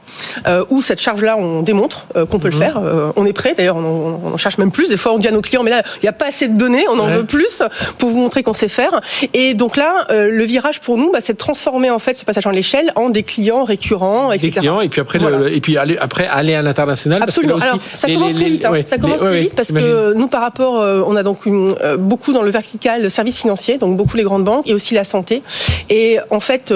euh, 0.46 0.64
où 0.70 0.82
cette 0.82 1.00
charge-là, 1.00 1.36
on 1.44 1.62
démontre 1.62 2.06
euh, 2.16 2.26
qu'on 2.26 2.38
peut 2.38 2.48
Mhm. 2.48 2.54
le 2.54 2.58
faire. 2.60 2.78
Euh, 2.82 3.12
on 3.16 3.24
est 3.26 3.32
prêt. 3.32 3.54
D'ailleurs, 3.56 3.76
on, 3.76 4.36
cherche 4.36 4.58
même 4.58 4.70
plus. 4.72 4.88
Des 4.88 4.96
fois, 4.96 5.12
on 5.14 5.18
dit 5.18 5.28
à 5.28 5.30
nos 5.30 5.40
clients, 5.40 5.62
mais 5.62 5.70
là, 5.70 5.82
il 5.96 6.04
n'y 6.04 6.08
a 6.08 6.12
pas 6.12 6.26
assez 6.26 6.48
de 6.48 6.56
données, 6.56 6.84
on 6.90 6.98
en 6.98 7.06
Ouais. 7.06 7.16
veut 7.18 7.24
plus 7.24 7.62
pour 7.98 8.10
vous 8.10 8.18
montrer 8.18 8.42
qu'on 8.42 8.52
sait 8.54 8.68
faire. 8.68 9.00
Et 9.32 9.54
donc 9.54 9.76
là, 9.76 10.06
euh, 10.10 10.28
le 10.30 10.44
virage 10.44 10.80
pour 10.80 10.96
nous, 10.96 11.12
bah, 11.12 11.18
c'est 11.20 11.34
de 11.34 11.38
transformer 11.38 11.90
en 11.90 11.98
fait 11.98 12.14
ce 12.16 12.24
passage 12.24 12.46
en 12.46 12.50
l'échelle 12.50 12.90
en 12.96 13.10
des 13.10 13.22
clients 13.22 13.64
récurrents, 13.64 14.30
Des 14.30 14.36
etc. 14.36 14.52
clients 14.60 14.80
et 14.80 14.88
puis 14.88 15.00
après 15.00 15.18
Voilà. 15.18 15.38
le- 15.38 15.52
et 15.54 15.60
puis 15.60 15.76
aller 15.76 15.96
après 15.98 16.26
aller 16.26 16.54
à 16.54 16.62
l'international 16.62 17.20
parce 17.20 17.36
que 17.36 17.40
Absolument. 17.46 17.58
là 17.58 17.64
aussi 17.64 17.68
Alors, 17.68 17.80
ça 17.94 18.06
les- 18.08 18.14
commence 18.14 18.32
les- 18.32 18.40
très 18.40 18.50
vite. 18.50 18.64
hein. 18.64 18.70
ouais, 18.72 18.82
ça 18.82 18.98
commence 18.98 19.20
très 19.20 19.28
ouais, 19.30 19.40
vite 19.42 19.54
parce 19.54 19.72
que 19.72 20.14
nous, 20.14 20.26
par 20.26 20.40
rapport, 20.40 20.74
on 21.06 21.16
a 21.16 21.22
donc 21.22 21.46
une, 21.46 21.74
beaucoup 21.98 22.32
dans 22.32 22.42
le 22.42 22.50
vertical 22.50 23.10
services 23.10 23.38
financiers, 23.40 23.78
donc 23.78 23.96
beaucoup 23.96 24.16
les 24.16 24.22
grandes 24.24 24.44
banques 24.44 24.66
et 24.68 24.74
aussi 24.74 24.94
la 24.94 25.04
santé. 25.04 25.42
Et 25.90 26.18
en 26.30 26.40
fait, 26.40 26.72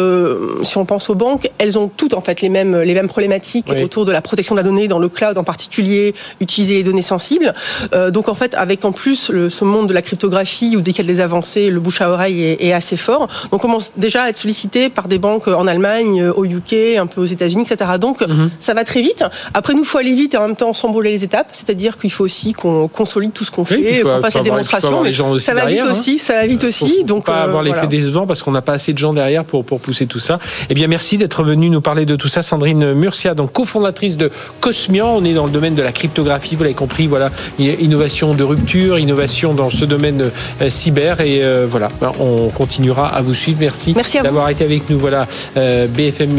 si 0.63 0.77
on 0.79 0.85
pense 0.85 1.11
aux 1.11 1.15
banques, 1.15 1.49
elles 1.59 1.79
ont 1.79 1.89
toutes 1.89 2.15
en 2.15 2.21
fait 2.21 2.41
les 2.41 2.49
mêmes 2.49 2.77
les 2.81 2.95
mêmes 2.95 3.09
problématiques 3.09 3.71
autour 3.83 4.05
de 4.05 4.13
la 4.13 4.21
protection 4.21 4.55
la 4.59 4.63
donnée 4.63 4.89
dans 4.89 4.99
le 4.99 5.09
cloud 5.09 5.39
en 5.39 5.45
particulier, 5.45 6.15
utiliser 6.41 6.75
les 6.75 6.83
données 6.83 7.03
sensibles. 7.03 7.55
Euh, 7.95 8.11
donc 8.11 8.29
en 8.29 8.35
fait, 8.35 8.55
avec 8.55 8.85
en 8.85 8.93
plus 8.93 9.31
le, 9.31 9.51
ce 9.51 9.65
monde 9.65 9.87
de 9.89 9.95
la 9.95 10.03
cryptographie 10.03 10.77
où 10.77 10.81
dès 10.81 10.93
qu'il 10.93 11.05
y 11.07 11.11
a 11.11 11.13
des 11.13 11.21
avancées, 11.21 11.71
le 11.71 11.81
bouche 11.81 12.01
à 12.01 12.11
oreille 12.11 12.43
est, 12.43 12.65
est 12.65 12.73
assez 12.73 12.97
fort. 12.97 13.27
Donc 13.51 13.55
on 13.55 13.59
commence 13.59 13.93
déjà 13.97 14.25
à 14.25 14.29
être 14.31 14.37
sollicité 14.37 14.89
par 14.91 15.09
des 15.09 15.19
banques 15.19 15.49
en 15.49 15.67
Allemagne, 15.67 16.25
au 16.37 16.45
UK, 16.45 16.97
un 16.99 17.07
peu 17.07 17.21
aux 17.21 17.25
États-Unis, 17.27 17.63
etc. 17.69 17.93
Donc 18.01 18.21
Mhm. 18.27 18.51
ça 18.61 18.75
va 18.75 18.85
très 18.85 19.01
vite. 19.01 19.25
Après, 19.55 19.75
nous, 19.75 19.85
faut 19.85 19.99
aller 19.99 20.15
vite 20.15 20.35
et 20.35 20.37
en 20.37 20.47
même 20.47 20.57
temps 20.57 20.73
s'embrouler 20.73 21.11
les 21.11 21.25
étapes. 21.25 21.49
C'est-à-dire 21.53 21.97
qu'il 21.99 22.11
faut 22.11 22.25
aussi 22.25 22.53
qu'on 22.53 22.89
consolide 22.89 23.33
tout 23.33 23.45
ce 23.45 23.51
qu'on 23.51 23.63
Oui, 23.63 23.85
fait, 23.85 24.03
qu'on 24.03 24.21
fasse 24.21 24.35
la 24.35 24.41
démonstration. 24.43 24.89
avoir 24.89 25.03
les 25.05 25.11
mais 25.11 25.13
gens 25.15 25.31
aussi 25.31 25.47
ça 25.47 25.55
va 25.55 25.61
derrière, 25.63 25.85
vite 25.85 25.93
hein. 25.95 25.99
aussi, 25.99 26.19
ça 26.19 26.35
va 26.35 26.47
vite 26.47 26.63
Faut- 26.63 26.69
aussi. 26.69 26.97
faut 26.99 27.05
donc 27.05 27.25
pas 27.27 27.41
euh, 27.41 27.45
avoir 27.45 27.63
l'effet 27.63 27.75
voilà. 27.81 27.89
décevant 27.89 28.27
parce 28.27 28.43
qu'on 28.43 28.51
n'a 28.51 28.63
pas 28.63 28.73
assez 28.73 28.93
de 28.93 28.99
gens 28.99 29.13
derrière 29.13 29.45
pour, 29.45 29.65
pour 29.65 29.81
pousser 29.81 30.07
tout 30.07 30.19
ça. 30.19 30.39
Eh 30.71 30.75
bien, 30.75 30.87
merci 30.89 31.17
d'être 31.19 31.43
venu 31.43 31.71
nous 31.71 31.81
parler 31.81 32.05
de 32.07 32.17
tout 32.17 32.29
ça. 32.29 32.43
Sandrine 32.43 32.93
Murcia, 32.95 33.35
donc 33.35 33.53
cofondatrice 33.53 34.17
de 34.17 34.31
Cosmian. 34.61 35.17
On 35.17 35.25
est 35.25 35.35
dans 35.35 35.45
le 35.47 35.51
domaine 35.51 35.75
de 35.75 35.83
la 35.83 35.93
cryptographie, 35.93 36.57
vous 36.57 36.63
l'avez 36.63 36.75
compris. 36.75 37.07
Voilà, 37.07 37.31
innovation 37.59 38.35
de 38.35 38.43
rupture, 38.45 38.99
innovation 38.99 39.55
dans 39.55 39.71
ce 39.71 39.85
domaine 39.85 40.31
euh, 40.63 40.71
cyber. 40.71 41.21
Et 41.21 41.43
euh, 41.43 41.67
voilà, 41.69 41.89
Ben, 42.01 42.13
on 42.21 42.49
continuera 42.49 43.09
à 43.09 43.23
vous 43.23 43.35
suivre. 43.35 43.59
Merci, 43.61 43.95
d'avoir 44.23 44.49
été 44.51 44.65
avec 44.65 44.89
nous. 44.91 44.99
Voilà, 44.99 45.27
euh, 45.57 45.87
BFM 45.87 46.37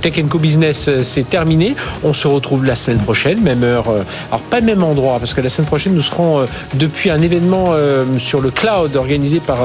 Tech 0.00 0.14
Co 0.28 0.38
Business, 0.38 0.90
c'est 1.02 1.28
terminé. 1.28 1.74
On 2.04 2.12
se 2.12 2.28
retrouve 2.28 2.64
la 2.64 2.76
semaine 2.76 2.98
prochaine, 2.98 3.40
même 3.40 3.62
heure. 3.64 3.86
alors, 4.30 4.40
pas 4.50 4.60
même 4.60 4.82
endroit, 4.82 5.18
parce 5.18 5.34
que 5.34 5.40
la 5.40 5.48
semaine 5.48 5.66
prochaine, 5.68 5.94
nous 5.94 6.02
serons 6.02 6.44
depuis 6.74 7.10
un 7.10 7.20
événement 7.20 7.74
sur 8.18 8.40
le 8.40 8.50
cloud 8.50 8.94
organisé 8.96 9.40
par, 9.40 9.58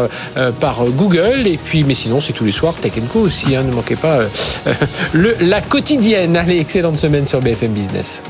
par 0.60 0.84
Google. 0.86 1.45
Et 1.48 1.58
puis, 1.58 1.84
mais 1.84 1.93
sinon, 1.95 2.22
c'est 2.22 2.34
tous 2.34 2.45
les 2.45 2.52
soirs, 2.52 2.74
Tech 2.74 2.93
Co 3.12 3.20
aussi. 3.20 3.56
hein, 3.56 3.64
ne 3.64 3.74
manquez 3.74 3.95
pas 3.95 4.18
euh, 4.20 4.28
le, 5.14 5.36
la 5.41 5.62
quotidienne. 5.62 6.36
Allez, 6.36 6.60
excellente 6.60 6.98
semaine 6.98 7.28
sur 7.28 7.39
BFM 7.39 7.74
Business. 7.88 8.22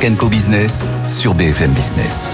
Tech 0.00 0.16
Co 0.18 0.28
Business 0.28 0.84
sur 1.08 1.34
BFM 1.34 1.72
Business. 1.72 2.30